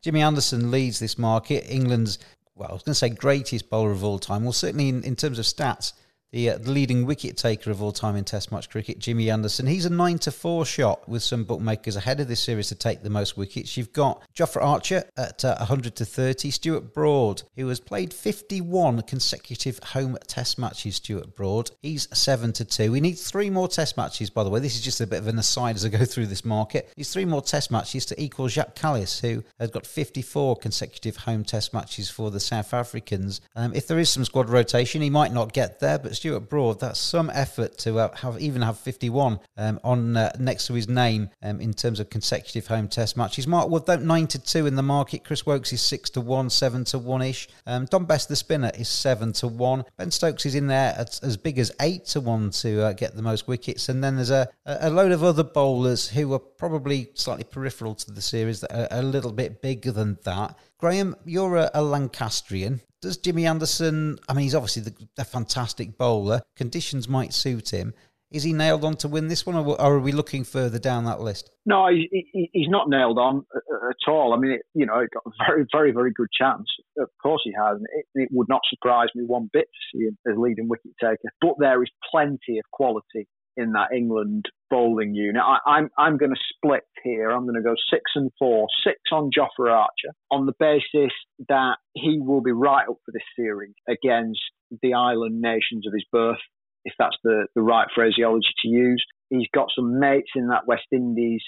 Jimmy 0.00 0.22
Anderson 0.22 0.70
leads 0.70 1.00
this 1.00 1.18
market. 1.18 1.66
England's, 1.68 2.20
well, 2.54 2.68
I 2.70 2.72
was 2.72 2.84
going 2.84 2.92
to 2.92 2.98
say 3.00 3.08
greatest 3.08 3.68
bowler 3.68 3.90
of 3.90 4.04
all 4.04 4.20
time. 4.20 4.44
Well, 4.44 4.52
certainly 4.52 4.90
in, 4.90 5.02
in 5.02 5.16
terms 5.16 5.40
of 5.40 5.44
stats, 5.44 5.92
the, 6.36 6.50
uh, 6.50 6.58
leading 6.58 7.06
wicket 7.06 7.38
taker 7.38 7.70
of 7.70 7.82
all 7.82 7.92
time 7.92 8.14
in 8.14 8.22
Test 8.22 8.52
match 8.52 8.68
cricket, 8.68 8.98
Jimmy 8.98 9.30
Anderson. 9.30 9.66
He's 9.66 9.86
a 9.86 9.90
9 9.90 10.18
to 10.18 10.30
4 10.30 10.66
shot 10.66 11.08
with 11.08 11.22
some 11.22 11.44
bookmakers 11.44 11.96
ahead 11.96 12.20
of 12.20 12.28
this 12.28 12.42
series 12.42 12.68
to 12.68 12.74
take 12.74 13.02
the 13.02 13.08
most 13.08 13.38
wickets. 13.38 13.74
You've 13.78 13.94
got 13.94 14.22
Jofra 14.34 14.62
Archer 14.62 15.04
at 15.16 15.42
uh, 15.46 15.56
100 15.56 15.96
to 15.96 16.04
30, 16.04 16.50
Stuart 16.50 16.92
Broad, 16.92 17.42
who 17.56 17.68
has 17.68 17.80
played 17.80 18.12
51 18.12 19.02
consecutive 19.02 19.78
home 19.78 20.18
Test 20.26 20.58
matches, 20.58 20.96
Stuart 20.96 21.34
Broad. 21.34 21.70
He's 21.80 22.06
7 22.12 22.52
to 22.52 22.66
2. 22.66 22.92
We 22.92 23.00
need 23.00 23.18
three 23.18 23.48
more 23.48 23.66
Test 23.66 23.96
matches, 23.96 24.28
by 24.28 24.44
the 24.44 24.50
way. 24.50 24.60
This 24.60 24.76
is 24.76 24.82
just 24.82 25.00
a 25.00 25.06
bit 25.06 25.20
of 25.20 25.28
an 25.28 25.38
aside 25.38 25.76
as 25.76 25.86
I 25.86 25.88
go 25.88 26.04
through 26.04 26.26
this 26.26 26.44
market. 26.44 26.92
He's 26.96 27.10
three 27.10 27.24
more 27.24 27.40
Test 27.40 27.70
matches 27.70 28.04
to 28.06 28.22
equal 28.22 28.48
Jacques 28.48 28.74
Kallis, 28.74 29.22
who 29.22 29.42
has 29.58 29.70
got 29.70 29.86
54 29.86 30.56
consecutive 30.56 31.16
home 31.16 31.44
Test 31.44 31.72
matches 31.72 32.10
for 32.10 32.30
the 32.30 32.40
South 32.40 32.74
Africans. 32.74 33.40
Um, 33.54 33.72
if 33.74 33.86
there 33.86 33.98
is 33.98 34.10
some 34.10 34.26
squad 34.26 34.50
rotation, 34.50 35.00
he 35.00 35.08
might 35.08 35.32
not 35.32 35.54
get 35.54 35.80
there, 35.80 35.98
but 35.98 36.14
Stuart 36.14 36.25
Broad, 36.40 36.80
that's 36.80 37.00
some 37.00 37.30
effort 37.32 37.78
to 37.78 37.98
uh, 37.98 38.16
have 38.16 38.40
even 38.40 38.62
have 38.62 38.78
51 38.78 39.40
um, 39.56 39.80
on 39.84 40.16
uh, 40.16 40.32
next 40.38 40.66
to 40.66 40.74
his 40.74 40.88
name 40.88 41.30
um, 41.42 41.60
in 41.60 41.72
terms 41.72 42.00
of 42.00 42.10
consecutive 42.10 42.66
home 42.66 42.88
Test 42.88 43.16
matches. 43.16 43.46
Mark 43.46 43.68
Wood, 43.68 43.86
though, 43.86 43.96
9 43.96 44.26
to 44.28 44.38
2 44.38 44.66
in 44.66 44.76
the 44.76 44.82
market. 44.82 45.24
Chris 45.24 45.46
Woakes 45.46 45.72
is 45.72 45.82
6 45.82 46.10
to 46.10 46.20
1, 46.20 46.50
7 46.50 46.84
to 46.84 46.98
1 46.98 47.22
ish. 47.22 47.48
Um, 47.66 47.86
Dom 47.86 48.04
Bess, 48.04 48.26
the 48.26 48.36
spinner, 48.36 48.70
is 48.76 48.88
7 48.88 49.32
to 49.34 49.48
1. 49.48 49.84
Ben 49.96 50.10
Stokes 50.10 50.46
is 50.46 50.54
in 50.54 50.66
there 50.66 50.94
at 50.98 51.20
as 51.22 51.36
big 51.36 51.58
as 51.58 51.72
8 51.80 52.04
to 52.06 52.20
1 52.20 52.50
to 52.50 52.82
uh, 52.82 52.92
get 52.92 53.14
the 53.14 53.22
most 53.22 53.48
wickets. 53.48 53.88
And 53.88 54.02
then 54.02 54.16
there's 54.16 54.30
a, 54.30 54.48
a 54.64 54.90
load 54.90 55.12
of 55.12 55.22
other 55.22 55.44
bowlers 55.44 56.08
who 56.08 56.32
are 56.32 56.38
probably 56.38 57.10
slightly 57.14 57.44
peripheral 57.44 57.94
to 57.94 58.10
the 58.10 58.22
series 58.22 58.60
that 58.60 58.72
are 58.72 58.98
a 58.98 59.02
little 59.02 59.32
bit 59.32 59.62
bigger 59.62 59.92
than 59.92 60.18
that. 60.24 60.56
Graham, 60.78 61.16
you're 61.24 61.56
a, 61.56 61.70
a 61.74 61.82
Lancastrian. 61.82 62.80
Does 63.06 63.18
Jimmy 63.18 63.46
Anderson, 63.46 64.18
I 64.28 64.34
mean, 64.34 64.42
he's 64.42 64.54
obviously 64.56 64.82
the, 64.82 64.92
a 65.16 65.24
fantastic 65.24 65.96
bowler. 65.96 66.42
Conditions 66.56 67.08
might 67.08 67.32
suit 67.32 67.72
him. 67.72 67.94
Is 68.32 68.42
he 68.42 68.52
nailed 68.52 68.84
on 68.84 68.96
to 68.96 69.06
win 69.06 69.28
this 69.28 69.46
one, 69.46 69.54
or 69.54 69.80
are 69.80 70.00
we 70.00 70.10
looking 70.10 70.42
further 70.42 70.80
down 70.80 71.04
that 71.04 71.20
list? 71.20 71.52
No, 71.64 71.86
he, 71.86 72.08
he, 72.32 72.50
he's 72.52 72.68
not 72.68 72.88
nailed 72.88 73.16
on 73.16 73.46
uh, 73.54 73.58
uh, 73.58 73.90
at 73.90 74.10
all. 74.10 74.34
I 74.34 74.38
mean, 74.38 74.54
it, 74.54 74.62
you 74.74 74.86
know, 74.86 75.06
got 75.14 75.22
a 75.24 75.30
very, 75.46 75.64
very, 75.70 75.92
very 75.92 76.10
good 76.10 76.26
chance. 76.36 76.66
Of 76.98 77.08
course, 77.22 77.42
he 77.44 77.52
has. 77.52 77.78
It, 77.94 78.06
it 78.16 78.28
would 78.32 78.48
not 78.48 78.62
surprise 78.68 79.06
me 79.14 79.22
one 79.22 79.48
bit 79.52 79.68
to 79.68 79.96
see 79.96 80.04
him 80.06 80.18
as 80.28 80.36
leading 80.36 80.68
wicket 80.68 80.90
taker. 81.00 81.30
But 81.40 81.54
there 81.60 81.80
is 81.84 81.90
plenty 82.10 82.58
of 82.58 82.64
quality 82.72 83.28
in 83.56 83.72
that 83.72 83.92
England 83.94 84.46
bowling 84.70 85.14
unit. 85.14 85.42
I, 85.42 85.54
am 85.54 85.60
I'm, 85.66 85.90
I'm 85.98 86.16
going 86.16 86.32
to 86.32 86.40
split 86.54 86.82
here. 87.02 87.30
I'm 87.30 87.44
going 87.44 87.56
to 87.56 87.62
go 87.62 87.74
six 87.90 88.02
and 88.14 88.30
four. 88.38 88.66
Six 88.84 88.98
on 89.12 89.30
Jofra 89.36 89.72
Archer 89.72 90.14
on 90.30 90.46
the 90.46 90.52
basis 90.58 91.12
that 91.48 91.76
he 91.94 92.18
will 92.20 92.42
be 92.42 92.52
right 92.52 92.88
up 92.88 92.96
for 93.04 93.12
this 93.12 93.22
series 93.36 93.74
against 93.88 94.40
the 94.82 94.94
island 94.94 95.40
nations 95.40 95.86
of 95.86 95.92
his 95.92 96.04
birth, 96.10 96.38
if 96.84 96.94
that's 96.98 97.16
the, 97.22 97.46
the 97.54 97.62
right 97.62 97.86
phraseology 97.94 98.48
to 98.62 98.68
use. 98.68 99.04
He's 99.30 99.48
got 99.54 99.68
some 99.74 99.98
mates 99.98 100.30
in 100.34 100.48
that 100.48 100.66
West 100.66 100.86
Indies 100.92 101.42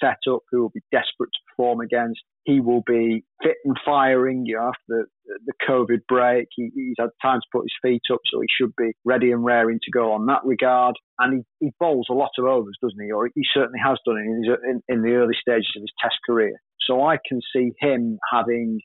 setup 0.00 0.42
who 0.50 0.62
will 0.62 0.70
be 0.70 0.82
desperate 0.90 1.30
to 1.32 1.40
perform 1.48 1.80
against. 1.80 2.20
He 2.44 2.60
will 2.60 2.82
be 2.86 3.24
fit 3.42 3.56
and 3.64 3.76
firing 3.84 4.44
you 4.46 4.56
know, 4.56 4.68
after 4.68 4.80
the, 4.88 5.04
the 5.46 5.52
COVID 5.68 6.00
break. 6.08 6.48
He, 6.54 6.70
he's 6.74 6.96
had 6.98 7.10
time 7.22 7.40
to 7.40 7.46
put 7.52 7.64
his 7.64 7.74
feet 7.82 8.02
up, 8.12 8.20
so 8.30 8.40
he 8.40 8.46
should 8.50 8.74
be 8.76 8.92
ready 9.04 9.32
and 9.32 9.44
raring 9.44 9.78
to 9.82 9.90
go 9.90 10.12
on 10.12 10.26
that 10.26 10.44
regard. 10.44 10.96
And 11.18 11.44
he, 11.60 11.66
he 11.66 11.72
bowls 11.78 12.06
a 12.10 12.14
lot 12.14 12.30
of 12.38 12.44
overs, 12.44 12.78
doesn't 12.82 13.02
he? 13.02 13.10
Or 13.12 13.28
he 13.34 13.42
certainly 13.52 13.80
has 13.84 13.98
done 14.04 14.16
it 14.18 14.22
in, 14.22 14.56
in, 14.70 14.82
in 14.88 15.02
the 15.02 15.16
early 15.16 15.34
stages 15.40 15.72
of 15.76 15.82
his 15.82 15.92
Test 16.00 16.16
career. 16.26 16.60
So 16.80 17.04
I 17.04 17.18
can 17.28 17.40
see 17.54 17.72
him 17.78 18.18
having 18.32 18.80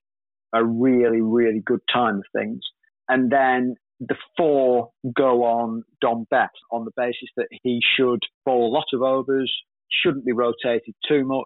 a 0.53 0.63
really, 0.63 1.21
really 1.21 1.61
good 1.65 1.81
time 1.93 2.17
of 2.17 2.23
things. 2.35 2.61
And 3.09 3.31
then 3.31 3.75
the 3.99 4.15
four 4.37 4.89
go 5.15 5.43
on 5.43 5.83
Dom 6.01 6.25
Bess 6.29 6.49
on 6.71 6.85
the 6.85 6.91
basis 6.97 7.29
that 7.37 7.47
he 7.63 7.79
should 7.97 8.19
bowl 8.45 8.67
a 8.67 8.73
lot 8.73 8.85
of 8.93 9.01
overs, 9.01 9.53
shouldn't 9.89 10.25
be 10.25 10.33
rotated 10.33 10.93
too 11.07 11.25
much, 11.25 11.45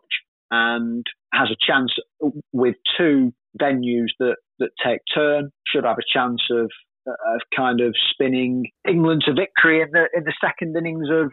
and 0.51 1.05
has 1.33 1.49
a 1.51 1.71
chance 1.71 1.91
with 2.51 2.75
two 2.97 3.31
venues 3.61 4.09
that, 4.19 4.37
that 4.59 4.69
take 4.85 5.01
turn, 5.13 5.51
should 5.67 5.85
have 5.85 5.97
a 5.97 6.13
chance 6.13 6.41
of 6.51 6.69
of 7.07 7.41
kind 7.55 7.81
of 7.81 7.93
spinning 8.11 8.65
England 8.87 9.23
to 9.25 9.33
victory 9.33 9.81
in 9.81 9.89
the 9.91 10.07
in 10.15 10.23
the 10.23 10.33
second 10.41 10.75
innings 10.75 11.07
of 11.09 11.31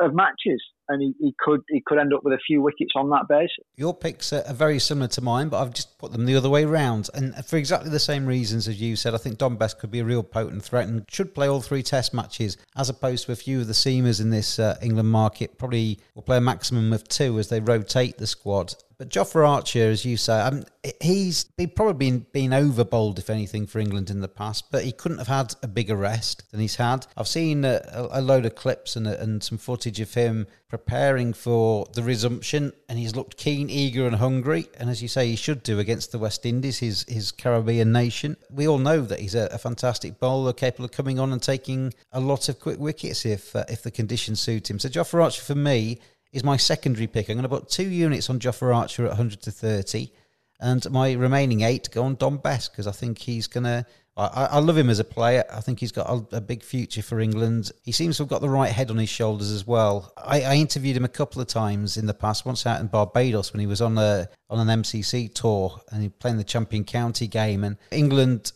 of 0.00 0.14
matches, 0.14 0.62
and 0.88 1.00
he, 1.00 1.14
he 1.18 1.34
could 1.38 1.60
he 1.68 1.82
could 1.84 1.98
end 1.98 2.12
up 2.12 2.20
with 2.24 2.34
a 2.34 2.38
few 2.46 2.60
wickets 2.62 2.92
on 2.94 3.10
that 3.10 3.26
basis. 3.28 3.64
Your 3.76 3.94
picks 3.94 4.32
are 4.32 4.52
very 4.52 4.78
similar 4.78 5.08
to 5.08 5.20
mine, 5.20 5.48
but 5.48 5.62
I've 5.62 5.72
just 5.72 5.98
put 5.98 6.12
them 6.12 6.26
the 6.26 6.36
other 6.36 6.50
way 6.50 6.64
round, 6.64 7.08
and 7.14 7.34
for 7.46 7.56
exactly 7.56 7.90
the 7.90 7.98
same 8.00 8.26
reasons 8.26 8.68
as 8.68 8.80
you 8.80 8.96
said. 8.96 9.14
I 9.14 9.18
think 9.18 9.38
Dom 9.38 9.56
Bess 9.56 9.74
could 9.74 9.90
be 9.90 10.00
a 10.00 10.04
real 10.04 10.22
potent 10.22 10.62
threat 10.62 10.88
and 10.88 11.04
should 11.10 11.34
play 11.34 11.48
all 11.48 11.60
three 11.60 11.82
Test 11.82 12.12
matches, 12.14 12.56
as 12.76 12.88
opposed 12.88 13.26
to 13.26 13.32
a 13.32 13.36
few 13.36 13.60
of 13.60 13.66
the 13.66 13.72
seamers 13.72 14.20
in 14.20 14.30
this 14.30 14.58
uh, 14.58 14.76
England 14.82 15.10
market. 15.10 15.58
Probably 15.58 15.98
will 16.14 16.22
play 16.22 16.38
a 16.38 16.42
maximum 16.42 16.92
of 16.92 17.08
two 17.08 17.38
as 17.38 17.48
they 17.48 17.60
rotate 17.60 18.18
the 18.18 18.26
squad. 18.26 18.74
But 18.96 19.08
Jofra 19.08 19.48
Archer, 19.48 19.90
as 19.90 20.04
you 20.04 20.16
say, 20.16 20.40
um, 20.40 20.64
he's 21.00 21.44
probably 21.74 21.94
been, 21.94 22.26
been 22.32 22.52
over 22.52 22.84
bowled, 22.84 23.18
if 23.18 23.28
anything, 23.28 23.66
for 23.66 23.78
England 23.78 24.10
in 24.10 24.20
the 24.20 24.28
past, 24.28 24.70
but 24.70 24.84
he 24.84 24.92
couldn't 24.92 25.18
have 25.18 25.28
had 25.28 25.54
a 25.62 25.68
bigger 25.68 25.96
rest 25.96 26.50
than 26.50 26.60
he's 26.60 26.76
had. 26.76 27.06
I've 27.16 27.28
seen 27.28 27.64
a, 27.64 27.80
a 28.10 28.20
load 28.20 28.46
of 28.46 28.54
clips 28.54 28.96
and, 28.96 29.06
and 29.06 29.42
some 29.42 29.58
footage 29.58 30.00
of 30.00 30.14
him 30.14 30.46
preparing 30.68 31.32
for 31.32 31.86
the 31.92 32.02
resumption, 32.02 32.72
and 32.88 32.98
he's 32.98 33.14
looked 33.14 33.36
keen, 33.36 33.70
eager, 33.70 34.06
and 34.06 34.16
hungry. 34.16 34.66
And 34.78 34.90
as 34.90 35.02
you 35.02 35.08
say, 35.08 35.28
he 35.28 35.36
should 35.36 35.62
do 35.62 35.78
against 35.78 36.12
the 36.12 36.18
West 36.18 36.44
Indies, 36.46 36.78
his, 36.78 37.04
his 37.08 37.32
Caribbean 37.32 37.92
nation. 37.92 38.36
We 38.50 38.68
all 38.68 38.78
know 38.78 39.00
that 39.00 39.20
he's 39.20 39.34
a, 39.34 39.46
a 39.52 39.58
fantastic 39.58 40.18
bowler, 40.18 40.52
capable 40.52 40.86
of 40.86 40.92
coming 40.92 41.18
on 41.18 41.32
and 41.32 41.42
taking 41.42 41.92
a 42.12 42.20
lot 42.20 42.48
of 42.48 42.60
quick 42.60 42.78
wickets 42.78 43.24
if, 43.24 43.54
uh, 43.54 43.64
if 43.68 43.82
the 43.82 43.90
conditions 43.90 44.40
suit 44.40 44.70
him. 44.70 44.78
So 44.78 44.88
Jofra 44.88 45.22
Archer, 45.22 45.42
for 45.42 45.54
me, 45.54 46.00
is 46.34 46.44
my 46.44 46.56
secondary 46.56 47.06
pick. 47.06 47.28
I'm 47.28 47.36
going 47.36 47.44
to 47.44 47.48
put 47.48 47.68
two 47.68 47.88
units 47.88 48.28
on 48.28 48.40
Jofra 48.40 48.74
Archer 48.74 49.04
at 49.04 49.10
100 49.10 49.40
to 49.42 49.50
30, 49.50 50.12
and 50.60 50.90
my 50.90 51.12
remaining 51.12 51.62
eight 51.62 51.88
go 51.92 52.02
on 52.02 52.16
Dom 52.16 52.38
Bess 52.38 52.68
because 52.68 52.86
I 52.86 52.92
think 52.92 53.18
he's 53.18 53.46
going 53.46 53.64
to. 53.64 53.86
I, 54.16 54.48
I, 54.52 54.58
love 54.60 54.78
him 54.78 54.90
as 54.90 55.00
a 55.00 55.04
player. 55.04 55.42
I 55.52 55.60
think 55.60 55.80
he's 55.80 55.90
got 55.90 56.08
a, 56.08 56.36
a, 56.36 56.40
big 56.40 56.62
future 56.62 57.02
for 57.02 57.18
England. 57.18 57.72
He 57.82 57.90
seems 57.90 58.16
to 58.16 58.22
have 58.22 58.30
got 58.30 58.42
the 58.42 58.48
right 58.48 58.70
head 58.70 58.90
on 58.90 58.96
his 58.96 59.08
shoulders 59.08 59.50
as 59.50 59.66
well. 59.66 60.12
I, 60.16 60.42
I, 60.42 60.54
interviewed 60.54 60.96
him 60.96 61.04
a 61.04 61.08
couple 61.08 61.42
of 61.42 61.48
times 61.48 61.96
in 61.96 62.06
the 62.06 62.14
past. 62.14 62.46
Once 62.46 62.64
out 62.64 62.80
in 62.80 62.86
Barbados 62.86 63.52
when 63.52 63.58
he 63.58 63.66
was 63.66 63.80
on 63.80 63.98
a 63.98 64.28
on 64.48 64.68
an 64.68 64.82
MCC 64.82 65.34
tour 65.34 65.80
and 65.90 66.00
he 66.00 66.10
playing 66.10 66.36
the 66.36 66.44
Champion 66.44 66.84
County 66.84 67.26
game. 67.26 67.64
And 67.64 67.76
England 67.90 68.52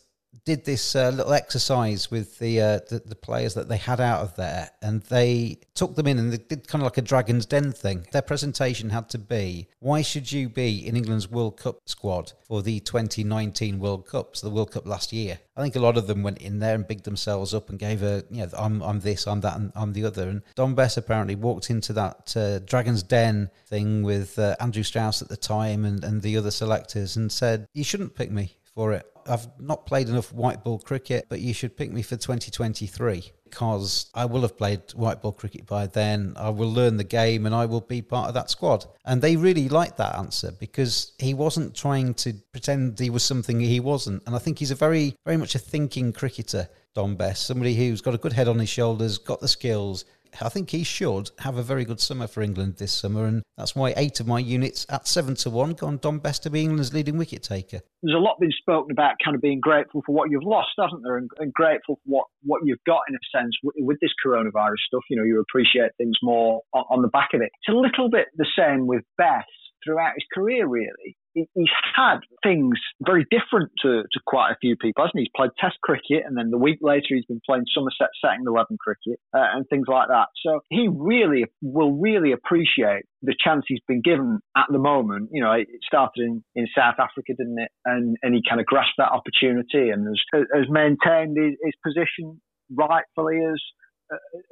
did 0.48 0.64
this 0.64 0.96
uh, 0.96 1.10
little 1.10 1.34
exercise 1.34 2.10
with 2.10 2.38
the, 2.38 2.58
uh, 2.58 2.80
the, 2.88 3.02
the 3.04 3.14
players 3.14 3.52
that 3.52 3.68
they 3.68 3.76
had 3.76 4.00
out 4.00 4.22
of 4.22 4.34
there, 4.36 4.70
and 4.80 5.02
they 5.02 5.58
took 5.74 5.94
them 5.94 6.06
in 6.06 6.18
and 6.18 6.32
they 6.32 6.38
did 6.38 6.66
kind 6.66 6.80
of 6.80 6.86
like 6.86 6.96
a 6.96 7.02
Dragon's 7.02 7.44
Den 7.44 7.70
thing. 7.70 8.06
Their 8.12 8.22
presentation 8.22 8.88
had 8.88 9.10
to 9.10 9.18
be, 9.18 9.68
"Why 9.78 10.00
should 10.00 10.32
you 10.32 10.48
be 10.48 10.86
in 10.88 10.96
England's 10.96 11.30
World 11.30 11.58
Cup 11.58 11.80
squad 11.84 12.32
for 12.46 12.62
the 12.62 12.80
2019 12.80 13.78
World 13.78 14.06
Cup, 14.06 14.36
so 14.38 14.48
the 14.48 14.54
World 14.54 14.70
Cup 14.70 14.86
last 14.86 15.12
year?" 15.12 15.38
I 15.54 15.60
think 15.60 15.76
a 15.76 15.80
lot 15.80 15.98
of 15.98 16.06
them 16.06 16.22
went 16.22 16.38
in 16.38 16.60
there 16.60 16.74
and 16.74 16.88
bigged 16.88 17.04
themselves 17.04 17.52
up 17.52 17.68
and 17.68 17.78
gave 17.78 18.02
a, 18.02 18.24
you 18.30 18.40
know, 18.40 18.48
I'm 18.56 18.82
I'm 18.82 19.00
this, 19.00 19.26
I'm 19.26 19.42
that, 19.42 19.58
and 19.58 19.70
I'm 19.76 19.92
the 19.92 20.06
other. 20.06 20.30
And 20.30 20.40
Dom 20.54 20.74
Bess 20.74 20.96
apparently 20.96 21.34
walked 21.34 21.68
into 21.68 21.92
that 21.92 22.34
uh, 22.34 22.60
Dragon's 22.60 23.02
Den 23.02 23.50
thing 23.66 24.02
with 24.02 24.38
uh, 24.38 24.56
Andrew 24.60 24.82
Strauss 24.82 25.20
at 25.20 25.28
the 25.28 25.36
time 25.36 25.84
and 25.84 26.02
and 26.02 26.22
the 26.22 26.38
other 26.38 26.50
selectors 26.50 27.16
and 27.16 27.30
said, 27.30 27.68
"You 27.74 27.84
shouldn't 27.84 28.14
pick 28.14 28.30
me." 28.30 28.54
for 28.78 28.92
it. 28.92 29.12
I've 29.28 29.46
not 29.60 29.86
played 29.86 30.08
enough 30.08 30.32
white 30.32 30.64
ball 30.64 30.78
cricket, 30.78 31.26
but 31.28 31.40
you 31.40 31.52
should 31.52 31.76
pick 31.76 31.92
me 31.92 32.02
for 32.02 32.16
2023 32.16 33.32
because 33.44 34.10
I 34.14 34.26
will 34.26 34.42
have 34.42 34.56
played 34.56 34.82
white 34.94 35.22
ball 35.22 35.32
cricket 35.32 35.66
by 35.66 35.86
then. 35.86 36.34
I 36.36 36.50
will 36.50 36.70
learn 36.70 36.96
the 36.96 37.04
game 37.04 37.46
and 37.46 37.54
I 37.54 37.66
will 37.66 37.80
be 37.80 38.02
part 38.02 38.28
of 38.28 38.34
that 38.34 38.50
squad. 38.50 38.86
And 39.04 39.22
they 39.22 39.36
really 39.36 39.68
liked 39.68 39.96
that 39.98 40.16
answer 40.16 40.52
because 40.52 41.12
he 41.18 41.34
wasn't 41.34 41.74
trying 41.74 42.14
to 42.14 42.34
pretend 42.52 42.98
he 42.98 43.10
was 43.10 43.24
something 43.24 43.60
he 43.60 43.80
wasn't. 43.80 44.22
And 44.26 44.34
I 44.34 44.38
think 44.38 44.58
he's 44.58 44.70
a 44.70 44.76
very, 44.76 45.16
very 45.24 45.36
much 45.36 45.54
a 45.54 45.58
thinking 45.58 46.12
cricketer, 46.12 46.68
Dom 46.94 47.16
Bess, 47.16 47.40
somebody 47.40 47.74
who's 47.74 48.00
got 48.00 48.14
a 48.14 48.18
good 48.18 48.32
head 48.32 48.48
on 48.48 48.58
his 48.58 48.68
shoulders, 48.68 49.18
got 49.18 49.40
the 49.40 49.48
skills, 49.48 50.04
I 50.40 50.48
think 50.48 50.70
he 50.70 50.84
should 50.84 51.30
have 51.40 51.56
a 51.56 51.62
very 51.62 51.84
good 51.84 52.00
summer 52.00 52.26
for 52.26 52.42
England 52.42 52.76
this 52.76 52.92
summer, 52.92 53.26
and 53.26 53.42
that's 53.56 53.74
why 53.74 53.94
eight 53.96 54.20
of 54.20 54.26
my 54.26 54.38
units 54.38 54.86
at 54.88 55.06
seven 55.06 55.34
to 55.36 55.50
one 55.50 55.72
gone 55.72 55.98
Dom 55.98 56.18
Bess 56.18 56.38
to 56.40 56.50
be 56.50 56.62
England's 56.62 56.94
leading 56.94 57.16
wicket 57.16 57.42
taker. 57.42 57.80
There's 58.02 58.14
a 58.14 58.18
lot 58.18 58.38
been 58.40 58.52
spoken 58.52 58.92
about, 58.92 59.14
kind 59.24 59.34
of 59.34 59.40
being 59.40 59.60
grateful 59.60 60.02
for 60.06 60.14
what 60.14 60.30
you've 60.30 60.44
lost, 60.44 60.70
hasn't 60.78 61.02
there, 61.02 61.16
and, 61.16 61.30
and 61.38 61.52
grateful 61.52 61.96
for 61.96 62.02
what, 62.04 62.26
what 62.42 62.60
you've 62.64 62.82
got 62.86 63.00
in 63.08 63.14
a 63.14 63.38
sense 63.38 63.52
with, 63.62 63.74
with, 63.78 63.98
this 64.00 64.12
coronavirus 64.24 64.78
stuff. 64.86 65.02
You 65.10 65.16
know, 65.16 65.24
you 65.24 65.40
appreciate 65.40 65.90
things 65.98 66.14
more 66.22 66.62
on, 66.72 66.84
on 66.90 67.02
the 67.02 67.08
back 67.08 67.30
of 67.34 67.40
it. 67.40 67.50
It's 67.60 67.74
a 67.74 67.76
little 67.76 68.08
bit 68.10 68.28
the 68.36 68.46
same 68.56 68.86
with 68.86 69.02
Bess 69.16 69.44
throughout 69.84 70.12
his 70.14 70.24
career, 70.32 70.66
really 70.66 71.16
he's 71.54 71.70
had 71.94 72.18
things 72.42 72.78
very 73.04 73.26
different 73.30 73.70
to, 73.82 74.02
to 74.02 74.20
quite 74.26 74.50
a 74.50 74.56
few 74.60 74.76
people, 74.76 75.04
hasn't 75.04 75.18
he? 75.18 75.22
He's 75.22 75.36
played 75.36 75.50
Test 75.58 75.76
cricket, 75.82 76.24
and 76.26 76.36
then 76.36 76.50
the 76.50 76.58
week 76.58 76.78
later 76.80 77.06
he's 77.10 77.24
been 77.26 77.40
playing 77.46 77.64
Somerset 77.74 78.08
setting 78.24 78.44
eleven 78.46 78.76
cricket 78.78 79.20
uh, 79.36 79.46
and 79.54 79.66
things 79.68 79.86
like 79.88 80.08
that. 80.08 80.28
So 80.44 80.60
he 80.70 80.88
really 80.90 81.44
will 81.62 81.92
really 81.92 82.32
appreciate 82.32 83.04
the 83.22 83.34
chance 83.42 83.64
he's 83.66 83.82
been 83.88 84.02
given 84.02 84.40
at 84.56 84.66
the 84.70 84.78
moment. 84.78 85.30
You 85.32 85.42
know, 85.42 85.52
it 85.52 85.68
started 85.86 86.22
in, 86.22 86.44
in 86.54 86.66
South 86.76 86.96
Africa, 86.98 87.34
didn't 87.36 87.58
it? 87.58 87.70
And 87.84 88.16
and 88.22 88.34
he 88.34 88.42
kind 88.48 88.60
of 88.60 88.66
grasped 88.66 88.98
that 88.98 89.12
opportunity 89.12 89.90
and 89.90 90.06
has, 90.06 90.44
has 90.54 90.66
maintained 90.68 91.36
his, 91.36 91.54
his 91.62 91.74
position 91.84 92.40
rightfully 92.70 93.38
as 93.44 93.60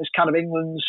as 0.01 0.09
kind 0.17 0.29
of 0.29 0.35
England's 0.35 0.85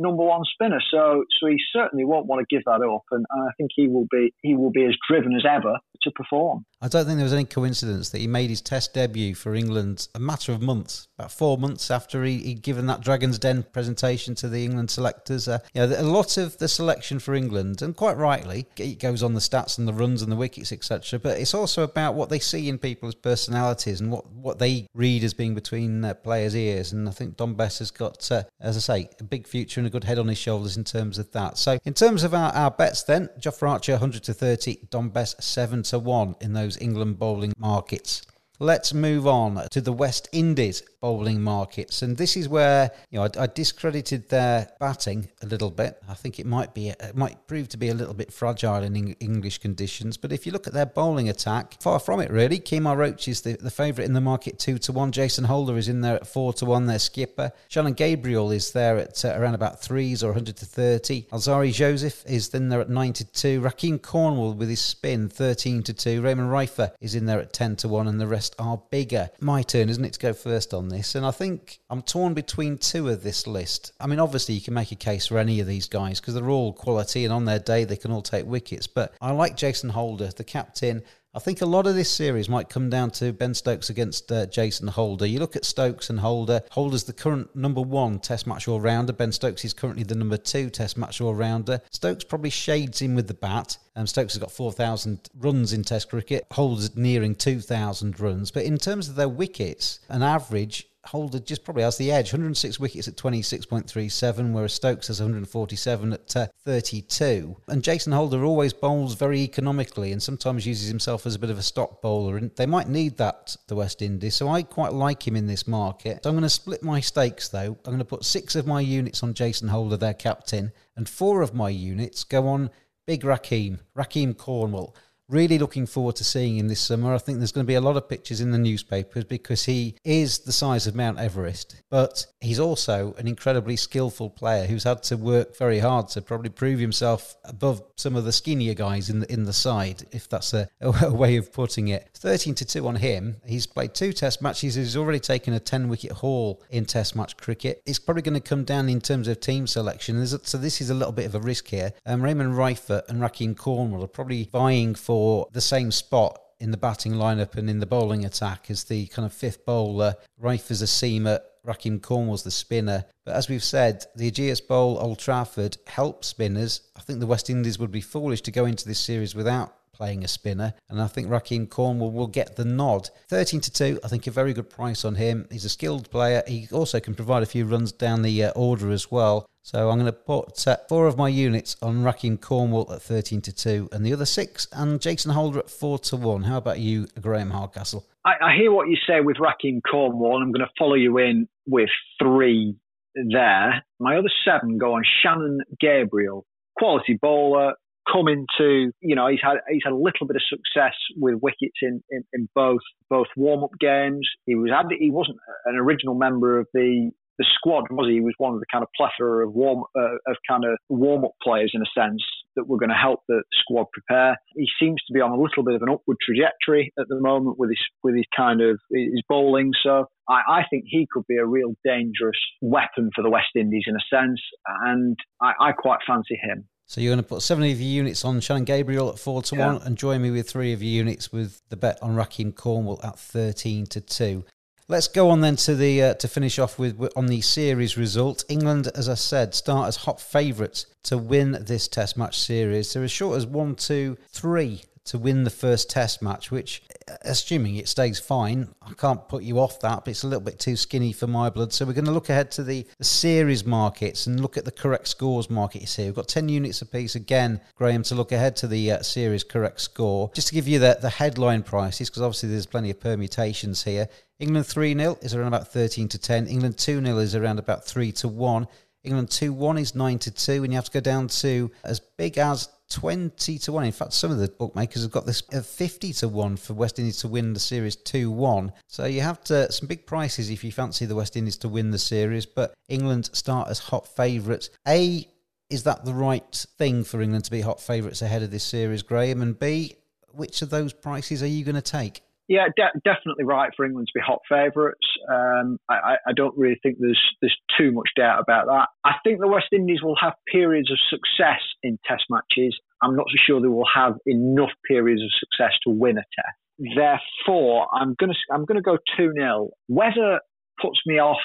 number 0.00 0.24
one 0.24 0.42
spinner. 0.52 0.80
So 0.90 1.24
so 1.38 1.46
he 1.46 1.58
certainly 1.72 2.04
won't 2.04 2.26
want 2.26 2.40
to 2.40 2.54
give 2.54 2.64
that 2.64 2.82
up, 2.82 3.04
and, 3.12 3.24
and 3.30 3.48
I 3.48 3.52
think 3.56 3.70
he 3.74 3.86
will 3.86 4.06
be 4.10 4.34
he 4.42 4.56
will 4.56 4.72
be 4.72 4.84
as 4.84 4.96
driven 5.08 5.34
as 5.34 5.44
ever 5.48 5.78
to 6.02 6.10
perform. 6.12 6.64
I 6.82 6.88
don't 6.88 7.04
think 7.04 7.16
there 7.16 7.24
was 7.24 7.34
any 7.34 7.44
coincidence 7.44 8.08
that 8.08 8.20
he 8.20 8.26
made 8.26 8.48
his 8.48 8.62
Test 8.62 8.94
debut 8.94 9.34
for 9.34 9.54
England 9.54 10.08
a 10.14 10.18
matter 10.18 10.52
of 10.52 10.62
months, 10.62 11.08
about 11.18 11.30
four 11.30 11.58
months 11.58 11.90
after 11.90 12.24
he, 12.24 12.54
would 12.54 12.62
given 12.62 12.86
that 12.86 13.02
Dragon's 13.02 13.38
Den 13.38 13.64
presentation 13.64 14.34
to 14.36 14.48
the 14.48 14.64
England 14.64 14.90
selectors. 14.90 15.46
Uh, 15.46 15.58
you 15.74 15.86
know, 15.86 16.00
a 16.00 16.02
lot 16.02 16.38
of 16.38 16.56
the 16.56 16.68
selection 16.68 17.18
for 17.18 17.34
England, 17.34 17.82
and 17.82 17.94
quite 17.94 18.16
rightly, 18.16 18.66
it 18.78 18.98
goes 18.98 19.22
on 19.22 19.34
the 19.34 19.40
stats 19.40 19.76
and 19.76 19.86
the 19.86 19.92
runs 19.92 20.22
and 20.22 20.32
the 20.32 20.36
wickets, 20.36 20.72
etc. 20.72 21.18
But 21.18 21.38
it's 21.38 21.52
also 21.52 21.82
about 21.82 22.14
what 22.14 22.30
they 22.30 22.38
see 22.38 22.70
in 22.70 22.78
people's 22.78 23.14
personalities 23.14 24.00
and 24.00 24.10
what, 24.10 24.30
what 24.32 24.58
they 24.58 24.86
read 24.94 25.22
as 25.22 25.34
being 25.34 25.54
between 25.54 26.02
uh, 26.02 26.14
players' 26.14 26.56
ears. 26.56 26.92
And 26.92 27.06
I 27.08 27.12
think 27.12 27.36
Dom 27.36 27.56
Bess 27.56 27.80
has 27.80 27.90
got, 27.90 28.30
uh, 28.32 28.44
as 28.58 28.78
I 28.78 28.80
say, 28.80 29.10
a 29.20 29.24
big 29.24 29.46
future 29.46 29.80
and 29.80 29.86
a 29.86 29.90
good 29.90 30.04
head 30.04 30.18
on 30.18 30.28
his 30.28 30.38
shoulders 30.38 30.78
in 30.78 30.84
terms 30.84 31.18
of 31.18 31.30
that. 31.32 31.58
So 31.58 31.78
in 31.84 31.92
terms 31.92 32.24
of 32.24 32.32
our, 32.32 32.52
our 32.52 32.70
bets, 32.70 33.02
then 33.02 33.28
Jofra 33.38 33.68
Archer 33.68 33.92
100 33.92 34.22
to 34.24 34.32
30, 34.32 34.78
Dom 34.88 35.10
Bess 35.10 35.36
7 35.40 35.82
to 35.82 35.98
1 35.98 36.36
in 36.40 36.54
those 36.54 36.69
England 36.78 37.18
bowling 37.18 37.52
markets. 37.58 38.22
Let's 38.58 38.92
move 38.92 39.26
on 39.26 39.68
to 39.70 39.80
the 39.80 39.92
West 39.92 40.28
Indies 40.32 40.82
bowling 41.00 41.42
markets. 41.42 42.02
And 42.02 42.16
this 42.16 42.36
is 42.36 42.48
where, 42.48 42.90
you 43.10 43.18
know, 43.18 43.24
I, 43.24 43.42
I, 43.42 43.46
discredited 43.46 44.28
their 44.28 44.68
batting 44.78 45.28
a 45.42 45.46
little 45.46 45.70
bit. 45.70 46.00
I 46.08 46.14
think 46.14 46.38
it 46.38 46.46
might 46.46 46.74
be, 46.74 46.88
it 46.88 47.16
might 47.16 47.46
prove 47.46 47.68
to 47.70 47.76
be 47.76 47.88
a 47.88 47.94
little 47.94 48.14
bit 48.14 48.32
fragile 48.32 48.82
in 48.82 48.94
English 48.96 49.58
conditions. 49.58 50.16
But 50.16 50.32
if 50.32 50.46
you 50.46 50.52
look 50.52 50.66
at 50.66 50.72
their 50.72 50.86
bowling 50.86 51.28
attack, 51.28 51.80
far 51.80 51.98
from 51.98 52.20
it 52.20 52.30
really. 52.30 52.58
Kemar 52.58 52.96
Roach 52.96 53.28
is 53.28 53.40
the, 53.40 53.56
the 53.56 53.70
favourite 53.70 54.06
in 54.06 54.12
the 54.12 54.20
market, 54.20 54.58
2 54.58 54.78
to 54.78 54.92
1. 54.92 55.12
Jason 55.12 55.44
Holder 55.44 55.76
is 55.76 55.88
in 55.88 56.00
there 56.00 56.16
at 56.16 56.26
4 56.26 56.52
to 56.54 56.64
1, 56.66 56.86
their 56.86 56.98
skipper. 56.98 57.52
Shannon 57.68 57.94
Gabriel 57.94 58.50
is 58.50 58.72
there 58.72 58.98
at 58.98 59.24
uh, 59.24 59.34
around 59.36 59.54
about 59.54 59.80
3s 59.80 60.22
or 60.22 60.28
100 60.28 60.56
to 60.56 60.66
30. 60.66 61.22
Alzarri 61.32 61.72
Joseph 61.72 62.24
is 62.26 62.50
then 62.50 62.68
there 62.68 62.80
at 62.80 62.90
9 62.90 63.12
to 63.14 63.24
2. 63.24 63.60
Rahkeem 63.60 64.00
Cornwall 64.02 64.54
with 64.54 64.68
his 64.68 64.80
spin, 64.80 65.28
13 65.28 65.82
to 65.84 65.94
2. 65.94 66.22
Raymond 66.22 66.50
Reifer 66.50 66.92
is 67.00 67.14
in 67.14 67.26
there 67.26 67.40
at 67.40 67.52
10 67.52 67.76
to 67.76 67.88
1, 67.88 68.06
and 68.06 68.20
the 68.20 68.26
rest 68.26 68.54
are 68.58 68.82
bigger. 68.90 69.30
My 69.40 69.62
turn, 69.62 69.88
isn't 69.88 70.04
it, 70.04 70.12
to 70.14 70.20
go 70.20 70.32
first 70.32 70.74
on 70.74 70.89
this, 70.90 71.14
and 71.14 71.24
I 71.24 71.30
think 71.30 71.80
I'm 71.88 72.02
torn 72.02 72.34
between 72.34 72.78
two 72.78 73.08
of 73.08 73.22
this 73.22 73.46
list. 73.46 73.92
I 73.98 74.06
mean, 74.06 74.20
obviously, 74.20 74.54
you 74.54 74.60
can 74.60 74.74
make 74.74 74.92
a 74.92 74.96
case 74.96 75.26
for 75.26 75.38
any 75.38 75.60
of 75.60 75.66
these 75.66 75.88
guys 75.88 76.20
because 76.20 76.34
they're 76.34 76.50
all 76.50 76.72
quality, 76.72 77.24
and 77.24 77.32
on 77.32 77.46
their 77.46 77.58
day, 77.58 77.84
they 77.84 77.96
can 77.96 78.12
all 78.12 78.22
take 78.22 78.46
wickets. 78.46 78.86
But 78.86 79.14
I 79.20 79.32
like 79.32 79.56
Jason 79.56 79.90
Holder, 79.90 80.28
the 80.28 80.44
captain. 80.44 81.02
I 81.32 81.38
think 81.38 81.60
a 81.60 81.66
lot 81.66 81.86
of 81.86 81.94
this 81.94 82.10
series 82.10 82.48
might 82.48 82.68
come 82.68 82.90
down 82.90 83.12
to 83.12 83.32
Ben 83.32 83.54
Stokes 83.54 83.88
against 83.88 84.32
uh, 84.32 84.46
Jason 84.46 84.88
Holder. 84.88 85.26
You 85.26 85.38
look 85.38 85.54
at 85.54 85.64
Stokes 85.64 86.10
and 86.10 86.18
Holder. 86.18 86.62
Holder's 86.72 87.04
the 87.04 87.12
current 87.12 87.54
number 87.54 87.80
one 87.80 88.18
Test 88.18 88.48
match 88.48 88.66
all 88.66 88.80
rounder. 88.80 89.12
Ben 89.12 89.30
Stokes 89.30 89.64
is 89.64 89.72
currently 89.72 90.02
the 90.02 90.16
number 90.16 90.36
two 90.36 90.70
Test 90.70 90.98
match 90.98 91.20
all 91.20 91.32
rounder. 91.32 91.80
Stokes 91.92 92.24
probably 92.24 92.50
shades 92.50 93.00
in 93.00 93.14
with 93.14 93.28
the 93.28 93.34
bat. 93.34 93.78
Um, 93.94 94.08
Stokes 94.08 94.32
has 94.32 94.40
got 94.40 94.50
4,000 94.50 95.30
runs 95.38 95.72
in 95.72 95.84
Test 95.84 96.10
cricket. 96.10 96.46
Holder's 96.50 96.96
nearing 96.96 97.36
2,000 97.36 98.18
runs. 98.18 98.50
But 98.50 98.64
in 98.64 98.76
terms 98.76 99.08
of 99.08 99.14
their 99.14 99.28
wickets, 99.28 100.00
an 100.08 100.24
average 100.24 100.88
Holder 101.06 101.40
just 101.40 101.64
probably 101.64 101.82
has 101.82 101.96
the 101.96 102.12
edge. 102.12 102.32
106 102.32 102.78
wickets 102.78 103.08
at 103.08 103.16
26.37, 103.16 104.52
whereas 104.52 104.74
Stokes 104.74 105.08
has 105.08 105.20
147 105.20 106.12
at 106.12 106.36
uh, 106.36 106.46
32. 106.64 107.56
And 107.68 107.82
Jason 107.82 108.12
Holder 108.12 108.44
always 108.44 108.72
bowls 108.72 109.14
very 109.14 109.40
economically 109.40 110.12
and 110.12 110.22
sometimes 110.22 110.66
uses 110.66 110.88
himself 110.88 111.26
as 111.26 111.34
a 111.34 111.38
bit 111.38 111.50
of 111.50 111.58
a 111.58 111.62
stock 111.62 112.02
bowler. 112.02 112.36
And 112.36 112.50
they 112.56 112.66
might 112.66 112.88
need 112.88 113.16
that, 113.16 113.56
the 113.68 113.76
West 113.76 114.02
Indies. 114.02 114.36
So 114.36 114.48
I 114.48 114.62
quite 114.62 114.92
like 114.92 115.26
him 115.26 115.36
in 115.36 115.46
this 115.46 115.66
market. 115.66 116.22
So 116.22 116.30
I'm 116.30 116.36
going 116.36 116.42
to 116.42 116.50
split 116.50 116.82
my 116.82 117.00
stakes, 117.00 117.48
though. 117.48 117.78
I'm 117.84 117.92
going 117.92 117.98
to 117.98 118.04
put 118.04 118.24
six 118.24 118.54
of 118.54 118.66
my 118.66 118.80
units 118.80 119.22
on 119.22 119.34
Jason 119.34 119.68
Holder, 119.68 119.96
their 119.96 120.14
captain, 120.14 120.72
and 120.96 121.08
four 121.08 121.40
of 121.42 121.54
my 121.54 121.70
units 121.70 122.24
go 122.24 122.46
on 122.46 122.70
Big 123.06 123.22
Rahkeem, 123.22 123.80
Rahkeem 123.96 124.36
Cornwall. 124.36 124.94
Really 125.30 125.58
looking 125.58 125.86
forward 125.86 126.16
to 126.16 126.24
seeing 126.24 126.58
him 126.58 126.66
this 126.66 126.80
summer. 126.80 127.14
I 127.14 127.18
think 127.18 127.38
there's 127.38 127.52
going 127.52 127.64
to 127.64 127.70
be 127.70 127.76
a 127.76 127.80
lot 127.80 127.96
of 127.96 128.08
pictures 128.08 128.40
in 128.40 128.50
the 128.50 128.58
newspapers 128.58 129.22
because 129.22 129.64
he 129.64 129.94
is 130.02 130.40
the 130.40 130.50
size 130.50 130.88
of 130.88 130.96
Mount 130.96 131.20
Everest, 131.20 131.80
but 131.88 132.26
he's 132.40 132.58
also 132.58 133.14
an 133.16 133.28
incredibly 133.28 133.76
skillful 133.76 134.28
player 134.28 134.66
who's 134.66 134.82
had 134.82 135.04
to 135.04 135.16
work 135.16 135.56
very 135.56 135.78
hard 135.78 136.08
to 136.08 136.20
probably 136.20 136.50
prove 136.50 136.80
himself 136.80 137.36
above 137.44 137.80
some 137.94 138.16
of 138.16 138.24
the 138.24 138.32
skinnier 138.32 138.74
guys 138.74 139.08
in 139.08 139.20
the 139.20 139.32
in 139.32 139.44
the 139.44 139.52
side, 139.52 140.02
if 140.10 140.28
that's 140.28 140.52
a, 140.52 140.68
a 140.80 141.14
way 141.14 141.36
of 141.36 141.52
putting 141.52 141.86
it. 141.86 142.09
13 142.20 142.54
to 142.56 142.64
2 142.66 142.86
on 142.86 142.96
him. 142.96 143.36
He's 143.46 143.66
played 143.66 143.94
two 143.94 144.12
test 144.12 144.42
matches. 144.42 144.74
He's 144.74 144.96
already 144.96 145.20
taken 145.20 145.54
a 145.54 145.60
10 145.60 145.88
wicket 145.88 146.12
haul 146.12 146.62
in 146.70 146.84
test 146.84 147.16
match 147.16 147.36
cricket. 147.38 147.82
It's 147.86 147.98
probably 147.98 148.22
going 148.22 148.34
to 148.34 148.40
come 148.40 148.64
down 148.64 148.90
in 148.90 149.00
terms 149.00 149.26
of 149.26 149.40
team 149.40 149.66
selection. 149.66 150.24
so 150.26 150.58
this 150.58 150.82
is 150.82 150.90
a 150.90 150.94
little 150.94 151.12
bit 151.12 151.24
of 151.24 151.34
a 151.34 151.40
risk 151.40 151.68
here. 151.68 151.92
Um, 152.04 152.22
Raymond 152.22 152.54
Reifer 152.54 153.02
and 153.08 153.22
Rahkeem 153.22 153.56
Cornwall 153.56 154.04
are 154.04 154.08
probably 154.08 154.50
vying 154.52 154.94
for 154.94 155.48
the 155.52 155.62
same 155.62 155.90
spot 155.90 156.38
in 156.58 156.70
the 156.70 156.76
batting 156.76 157.14
lineup 157.14 157.56
and 157.56 157.70
in 157.70 157.80
the 157.80 157.86
bowling 157.86 158.26
attack 158.26 158.70
as 158.70 158.84
the 158.84 159.06
kind 159.06 159.24
of 159.24 159.32
fifth 159.32 159.64
bowler. 159.64 160.14
Rafe 160.38 160.70
is 160.70 160.82
a 160.82 160.86
seamer, 160.86 161.40
Rahkeem 161.66 162.02
Cornwall's 162.02 162.42
the 162.42 162.50
spinner. 162.50 163.06
But 163.24 163.36
as 163.36 163.48
we've 163.48 163.64
said, 163.64 164.04
the 164.14 164.30
Ageas 164.30 164.66
Bowl, 164.66 164.98
Old 165.00 165.18
Trafford, 165.18 165.78
helps 165.86 166.28
spinners. 166.28 166.82
I 166.96 167.00
think 167.00 167.20
the 167.20 167.26
West 167.26 167.48
Indies 167.48 167.78
would 167.78 167.90
be 167.90 168.02
foolish 168.02 168.42
to 168.42 168.50
go 168.50 168.66
into 168.66 168.86
this 168.86 169.00
series 169.00 169.34
without 169.34 169.74
playing 170.00 170.24
a 170.24 170.28
spinner, 170.28 170.72
and 170.88 170.98
I 170.98 171.08
think 171.08 171.28
Rahkeem 171.28 171.68
Cornwall 171.68 172.10
will 172.10 172.26
get 172.26 172.56
the 172.56 172.64
nod. 172.64 173.10
13 173.28 173.60
to 173.60 173.70
2, 173.70 174.00
I 174.02 174.08
think 174.08 174.26
a 174.26 174.30
very 174.30 174.54
good 174.54 174.70
price 174.70 175.04
on 175.04 175.16
him. 175.16 175.46
He's 175.50 175.66
a 175.66 175.68
skilled 175.68 176.10
player. 176.10 176.42
He 176.46 176.66
also 176.72 177.00
can 177.00 177.14
provide 177.14 177.42
a 177.42 177.46
few 177.46 177.66
runs 177.66 177.92
down 177.92 178.22
the 178.22 178.44
uh, 178.44 178.52
order 178.52 178.90
as 178.90 179.10
well. 179.10 179.46
So 179.62 179.90
I'm 179.90 179.98
going 179.98 180.06
to 180.06 180.12
put 180.12 180.66
uh, 180.66 180.78
four 180.88 181.06
of 181.06 181.18
my 181.18 181.28
units 181.28 181.76
on 181.82 182.02
Rahkeem 182.02 182.40
Cornwall 182.40 182.90
at 182.90 183.02
13 183.02 183.42
to 183.42 183.52
2 183.52 183.90
and 183.92 184.06
the 184.06 184.14
other 184.14 184.24
six 184.24 184.66
and 184.72 185.02
Jason 185.02 185.32
Holder 185.32 185.58
at 185.58 185.68
4 185.68 185.98
to 185.98 186.16
1. 186.16 186.44
How 186.44 186.56
about 186.56 186.78
you, 186.78 187.06
Graham 187.20 187.50
Hardcastle? 187.50 188.06
I, 188.24 188.32
I 188.40 188.56
hear 188.56 188.72
what 188.72 188.88
you 188.88 188.96
say 189.06 189.20
with 189.20 189.36
Rahkeem 189.36 189.82
Cornwall 189.82 190.42
I'm 190.42 190.50
going 190.50 190.64
to 190.64 190.72
follow 190.78 190.94
you 190.94 191.18
in 191.18 191.46
with 191.66 191.90
three 192.18 192.74
there. 193.14 193.84
My 193.98 194.16
other 194.16 194.30
seven 194.46 194.78
go 194.78 194.94
on 194.94 195.02
Shannon 195.22 195.60
Gabriel, 195.78 196.46
quality 196.78 197.18
bowler, 197.20 197.74
come 198.10 198.28
into, 198.28 198.92
you 199.00 199.14
know, 199.16 199.28
he's 199.28 199.40
had 199.42 199.58
he's 199.70 199.82
had 199.84 199.92
a 199.92 199.96
little 199.96 200.26
bit 200.26 200.36
of 200.36 200.42
success 200.48 200.94
with 201.16 201.36
wickets 201.42 201.78
in, 201.82 202.02
in, 202.10 202.24
in 202.32 202.48
both 202.54 202.80
both 203.08 203.26
warm 203.36 203.64
up 203.64 203.70
games. 203.80 204.28
He 204.46 204.54
was 204.54 204.70
he 204.98 205.10
wasn't 205.10 205.38
an 205.66 205.76
original 205.76 206.14
member 206.14 206.58
of 206.58 206.66
the 206.72 207.10
the 207.38 207.46
squad, 207.54 207.84
was 207.90 208.06
he? 208.06 208.16
He 208.16 208.20
was 208.20 208.34
one 208.36 208.52
of 208.52 208.60
the 208.60 208.66
kind 208.70 208.82
of 208.82 208.88
plethora 208.94 209.46
of 209.46 209.54
warm 209.54 209.84
uh, 209.98 210.30
of 210.30 210.36
kind 210.48 210.64
of 210.64 210.76
warm 210.90 211.24
up 211.24 211.32
players 211.42 211.72
in 211.74 211.80
a 211.80 211.90
sense 211.98 212.22
that 212.56 212.68
were 212.68 212.76
going 212.76 212.90
to 212.90 212.94
help 212.94 213.20
the 213.28 213.42
squad 213.60 213.86
prepare. 213.92 214.36
He 214.54 214.66
seems 214.78 215.00
to 215.06 215.14
be 215.14 215.20
on 215.20 215.30
a 215.30 215.40
little 215.40 215.64
bit 215.64 215.74
of 215.74 215.82
an 215.82 215.88
upward 215.88 216.18
trajectory 216.20 216.92
at 216.98 217.06
the 217.08 217.18
moment 217.18 217.58
with 217.58 217.70
his 217.70 217.80
with 218.04 218.14
his 218.14 218.26
kind 218.36 218.60
of 218.60 218.78
his 218.92 219.22
bowling. 219.26 219.72
So 219.82 220.04
I, 220.28 220.60
I 220.60 220.62
think 220.68 220.84
he 220.86 221.06
could 221.10 221.24
be 221.26 221.36
a 221.36 221.46
real 221.46 221.72
dangerous 221.82 222.38
weapon 222.60 223.10
for 223.14 223.22
the 223.22 223.30
West 223.30 223.56
Indies 223.56 223.84
in 223.86 223.96
a 223.96 224.04
sense, 224.14 224.40
and 224.84 225.16
I, 225.40 225.52
I 225.60 225.72
quite 225.72 226.00
fancy 226.06 226.36
him. 226.36 226.68
So 226.90 227.00
you're 227.00 227.12
going 227.12 227.22
to 227.22 227.28
put 227.28 227.42
seven 227.42 227.62
of 227.62 227.80
your 227.80 227.88
units 227.88 228.24
on 228.24 228.40
Shannon 228.40 228.64
Gabriel 228.64 229.10
at 229.10 229.18
four 229.20 229.42
to 229.42 229.54
yeah. 229.54 229.74
one, 229.74 229.82
and 229.82 229.96
join 229.96 230.22
me 230.22 230.32
with 230.32 230.50
three 230.50 230.72
of 230.72 230.82
your 230.82 230.90
units 230.90 231.30
with 231.30 231.62
the 231.68 231.76
bet 231.76 232.02
on 232.02 232.16
Rahkeem 232.16 232.52
Cornwall 232.52 232.98
at 233.04 233.16
thirteen 233.16 233.86
to 233.86 234.00
two. 234.00 234.44
Let's 234.88 235.06
go 235.06 235.30
on 235.30 235.40
then 235.40 235.54
to 235.54 235.76
the 235.76 236.02
uh, 236.02 236.14
to 236.14 236.26
finish 236.26 236.58
off 236.58 236.80
with 236.80 237.00
on 237.14 237.28
the 237.28 237.42
series 237.42 237.96
result. 237.96 238.42
England, 238.48 238.88
as 238.96 239.08
I 239.08 239.14
said, 239.14 239.54
start 239.54 239.86
as 239.86 239.98
hot 239.98 240.20
favourites 240.20 240.86
to 241.04 241.16
win 241.16 241.58
this 241.60 241.86
Test 241.86 242.16
match 242.16 242.36
series. 242.36 242.92
They're 242.92 243.04
as 243.04 243.12
short 243.12 243.36
as 243.36 243.46
one, 243.46 243.76
two, 243.76 244.18
three 244.32 244.82
to 245.06 245.18
win 245.18 245.44
the 245.44 245.50
first 245.50 245.90
test 245.90 246.22
match, 246.22 246.50
which, 246.50 246.82
assuming 247.22 247.76
it 247.76 247.88
stays 247.88 248.18
fine, 248.18 248.68
I 248.82 248.92
can't 248.92 249.26
put 249.28 249.42
you 249.42 249.58
off 249.58 249.80
that, 249.80 250.04
but 250.04 250.08
it's 250.08 250.22
a 250.22 250.28
little 250.28 250.42
bit 250.42 250.58
too 250.58 250.76
skinny 250.76 251.12
for 251.12 251.26
my 251.26 251.50
blood. 251.50 251.72
So 251.72 251.84
we're 251.84 251.94
going 251.94 252.04
to 252.04 252.12
look 252.12 252.28
ahead 252.28 252.50
to 252.52 252.62
the, 252.62 252.86
the 252.98 253.04
series 253.04 253.64
markets 253.64 254.26
and 254.26 254.40
look 254.40 254.56
at 254.56 254.64
the 254.64 254.70
correct 254.70 255.08
scores 255.08 255.48
markets 255.48 255.96
here. 255.96 256.06
We've 256.06 256.14
got 256.14 256.28
10 256.28 256.48
units 256.48 256.82
apiece 256.82 257.14
again, 257.14 257.60
Graham, 257.74 258.02
to 258.04 258.14
look 258.14 258.32
ahead 258.32 258.56
to 258.56 258.66
the 258.66 258.92
uh, 258.92 259.02
series 259.02 259.42
correct 259.42 259.80
score. 259.80 260.30
Just 260.34 260.48
to 260.48 260.54
give 260.54 260.68
you 260.68 260.78
the, 260.78 260.98
the 261.00 261.10
headline 261.10 261.62
prices, 261.62 262.10
because 262.10 262.22
obviously 262.22 262.50
there's 262.50 262.66
plenty 262.66 262.90
of 262.90 263.00
permutations 263.00 263.82
here. 263.84 264.08
England 264.38 264.66
3 264.66 264.94
0 264.94 265.18
is 265.20 265.34
around 265.34 265.48
about 265.48 265.68
13 265.68 266.08
to 266.08 266.18
10. 266.18 266.46
England 266.46 266.78
2 266.78 267.04
0 267.04 267.18
is 267.18 267.34
around 267.34 267.58
about 267.58 267.84
3 267.84 268.12
to 268.12 268.28
1. 268.28 268.66
England 269.04 269.30
2 269.30 269.52
1 269.52 269.78
is 269.78 269.94
9 269.94 270.18
to 270.18 270.30
2. 270.30 270.64
And 270.64 270.72
you 270.72 270.76
have 270.76 270.86
to 270.86 270.90
go 270.90 271.00
down 271.00 271.28
to 271.28 271.70
as 271.84 272.00
big 272.00 272.38
as 272.38 272.68
20 272.90 273.58
to 273.58 273.72
1. 273.72 273.84
In 273.84 273.92
fact, 273.92 274.12
some 274.12 274.30
of 274.30 274.38
the 274.38 274.48
bookmakers 274.48 275.02
have 275.02 275.10
got 275.10 275.24
this 275.24 275.42
at 275.52 275.64
50 275.64 276.12
to 276.14 276.28
1 276.28 276.56
for 276.56 276.74
West 276.74 276.98
Indies 276.98 277.18
to 277.18 277.28
win 277.28 277.52
the 277.52 277.60
series 277.60 277.96
2 277.96 278.30
1. 278.30 278.72
So 278.88 279.06
you 279.06 279.22
have 279.22 279.42
to, 279.44 279.70
some 279.72 279.88
big 279.88 280.06
prices 280.06 280.50
if 280.50 280.62
you 280.62 280.72
fancy 280.72 281.06
the 281.06 281.14
West 281.14 281.36
Indies 281.36 281.56
to 281.58 281.68
win 281.68 281.90
the 281.90 281.98
series, 281.98 282.46
but 282.46 282.74
England 282.88 283.30
start 283.32 283.68
as 283.68 283.78
hot 283.78 284.06
favourites. 284.06 284.70
A, 284.86 285.26
is 285.70 285.84
that 285.84 286.04
the 286.04 286.14
right 286.14 286.66
thing 286.78 287.04
for 287.04 287.22
England 287.22 287.44
to 287.44 287.50
be 287.50 287.60
hot 287.60 287.80
favourites 287.80 288.22
ahead 288.22 288.42
of 288.42 288.50
this 288.50 288.64
series, 288.64 289.02
Graham? 289.02 289.40
And 289.40 289.58
B, 289.58 289.96
which 290.32 290.62
of 290.62 290.70
those 290.70 290.92
prices 290.92 291.42
are 291.42 291.48
you 291.48 291.64
going 291.64 291.76
to 291.76 291.82
take? 291.82 292.22
Yeah, 292.50 292.66
de- 292.76 293.00
definitely 293.04 293.44
right 293.44 293.70
for 293.76 293.86
England 293.86 294.08
to 294.08 294.18
be 294.18 294.20
hot 294.20 294.40
favourites. 294.48 295.06
Um, 295.32 295.78
I, 295.88 296.16
I, 296.26 296.32
don't 296.34 296.58
really 296.58 296.80
think 296.82 296.96
there's 296.98 297.22
there's 297.40 297.56
too 297.78 297.92
much 297.92 298.08
doubt 298.16 298.40
about 298.40 298.66
that. 298.66 298.88
I 299.04 299.12
think 299.22 299.38
the 299.38 299.46
West 299.46 299.68
Indies 299.72 300.02
will 300.02 300.16
have 300.20 300.32
periods 300.50 300.90
of 300.90 300.98
success 301.08 301.60
in 301.84 301.96
Test 302.08 302.24
matches. 302.28 302.76
I'm 303.00 303.14
not 303.14 303.26
so 303.28 303.36
sure 303.46 303.60
they 303.60 303.68
will 303.68 303.86
have 303.94 304.14
enough 304.26 304.72
periods 304.88 305.22
of 305.22 305.30
success 305.38 305.78
to 305.84 305.90
win 305.90 306.18
a 306.18 306.22
Test. 306.34 306.96
Therefore, 306.96 307.86
I'm 307.94 308.16
gonna 308.18 308.34
I'm 308.52 308.64
gonna 308.64 308.82
go 308.82 308.98
two 309.16 309.32
0 309.32 309.70
Weather 309.88 310.40
puts 310.82 310.98
me 311.06 311.20
off 311.20 311.38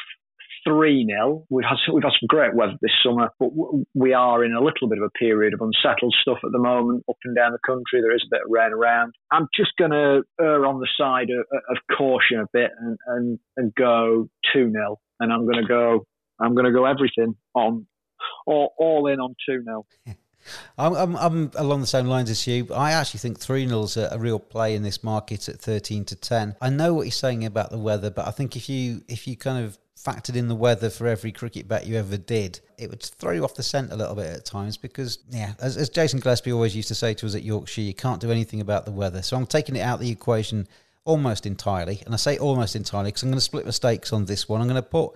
3 0.68 1.06
0. 1.06 1.46
We've 1.50 1.66
had, 1.66 1.78
we've 1.94 2.04
had 2.04 2.14
some 2.20 2.28
great 2.28 2.56
weather 2.56 2.74
this 2.82 2.92
summer, 3.04 3.30
but 3.40 3.50
we 3.94 4.14
are 4.14 4.44
in 4.44 4.54
a 4.54 4.60
little 4.60 4.90
bit 4.90 4.98
of 4.98 5.04
a 5.04 5.18
period 5.18 5.54
of 5.54 5.62
unsettled 5.62 6.16
stuff 6.22 6.40
at 6.44 6.52
the 6.52 6.60
moment 6.60 7.04
up 7.10 7.18
and 7.24 7.36
down 7.36 7.52
the 7.52 7.60
country. 7.66 8.02
There 8.02 8.16
is 8.16 8.26
a 8.26 8.36
bit 8.36 8.42
of 8.46 8.52
rain 8.52 8.74
around. 8.74 9.14
I'm 9.32 9.48
just 9.56 9.72
going 9.78 9.92
to 9.92 10.24
err 10.40 10.66
on 10.66 10.80
the 10.80 10.88
side 10.98 11.30
of, 11.30 11.46
of 11.70 11.98
caution 11.98 12.40
a 12.40 12.48
bit 12.52 12.72
and, 12.80 12.98
and, 13.08 13.40
and 13.58 13.76
go 13.76 14.28
2 14.54 14.72
0. 14.72 15.00
And 15.20 15.32
I'm 15.32 15.46
going 15.46 15.62
to 15.62 15.68
go, 15.68 16.06
I'm 16.40 16.56
going 16.56 16.66
to 16.66 16.74
go 16.74 16.86
everything 16.86 17.36
on, 17.54 17.86
all, 18.46 18.74
all 18.78 19.08
in 19.08 19.20
on 19.20 19.36
2 19.48 19.64
0. 19.64 19.86
I'm, 20.78 20.94
I'm, 20.94 21.16
I'm, 21.16 21.52
along 21.56 21.82
the 21.82 21.88
same 21.88 22.08
lines 22.08 22.30
as 22.30 22.46
you. 22.46 22.68
I 22.74 22.92
actually 22.92 23.20
think 23.20 23.40
3 23.40 23.68
0 23.68 23.84
is 23.84 23.98
a, 23.98 24.10
a, 24.12 24.20
real 24.20 24.40
play 24.40 24.76
in 24.76 24.84
this 24.84 25.04
market 25.04 25.50
at 25.50 25.60
13 25.60 26.06
to 26.06 26.16
10. 26.16 26.56
I 26.62 26.70
know 26.70 26.94
what 26.94 27.04
you're 27.04 27.12
saying 27.12 27.46
about 27.46 27.72
the 27.72 27.78
weather, 27.78 28.10
but 28.10 28.28
I 28.28 28.32
think 28.32 28.56
if 28.56 28.70
you 28.70 29.04
if 29.08 29.28
you 29.28 29.36
kind 29.36 29.64
of 29.64 29.78
factored 29.98 30.36
in 30.36 30.48
the 30.48 30.56
weather 30.56 30.90
for 30.90 31.08
every 31.08 31.32
cricket 31.32 31.68
bet 31.68 31.88
you 31.88 31.96
ever 31.96 32.18
did, 32.18 32.60
it 32.78 32.90
would 32.90 33.02
throw 33.02 33.32
you 33.32 33.44
off 33.44 33.56
the 33.56 33.64
scent 33.64 33.92
a 33.92 33.96
little 33.96 34.16
bit 34.16 34.28
at 34.28 34.46
times 34.46 34.78
because, 34.78 35.20
yeah, 35.30 35.54
as, 35.60 35.78
as 35.78 35.90
Jason 35.90 36.20
Gillespie 36.20 36.52
always 36.52 36.76
used 36.76 36.90
to 36.90 36.96
say 36.96 37.14
to 37.16 37.26
us 37.26 37.36
at 37.36 37.44
Yorkshire, 37.44 37.82
you 37.82 37.94
can't 37.94 38.22
do 38.22 38.32
anything 38.32 38.62
about 38.62 38.86
the 38.86 38.92
weather. 38.92 39.22
So 39.22 39.36
I'm 39.36 39.48
taking 39.48 39.76
it 39.76 39.80
out 39.80 39.96
of 39.96 40.02
the 40.02 40.12
equation 40.12 40.68
almost 41.06 41.46
entirely. 41.46 42.02
And 42.06 42.14
I 42.14 42.18
say 42.18 42.38
almost 42.38 42.76
entirely 42.76 43.10
because 43.10 43.24
I'm 43.24 43.30
going 43.30 43.38
to 43.38 43.42
split 43.42 43.66
mistakes 43.66 44.14
on 44.14 44.26
this 44.26 44.48
one. 44.48 44.62
I'm 44.62 44.68
going 44.68 44.76
to 44.76 44.88
put 44.88 45.14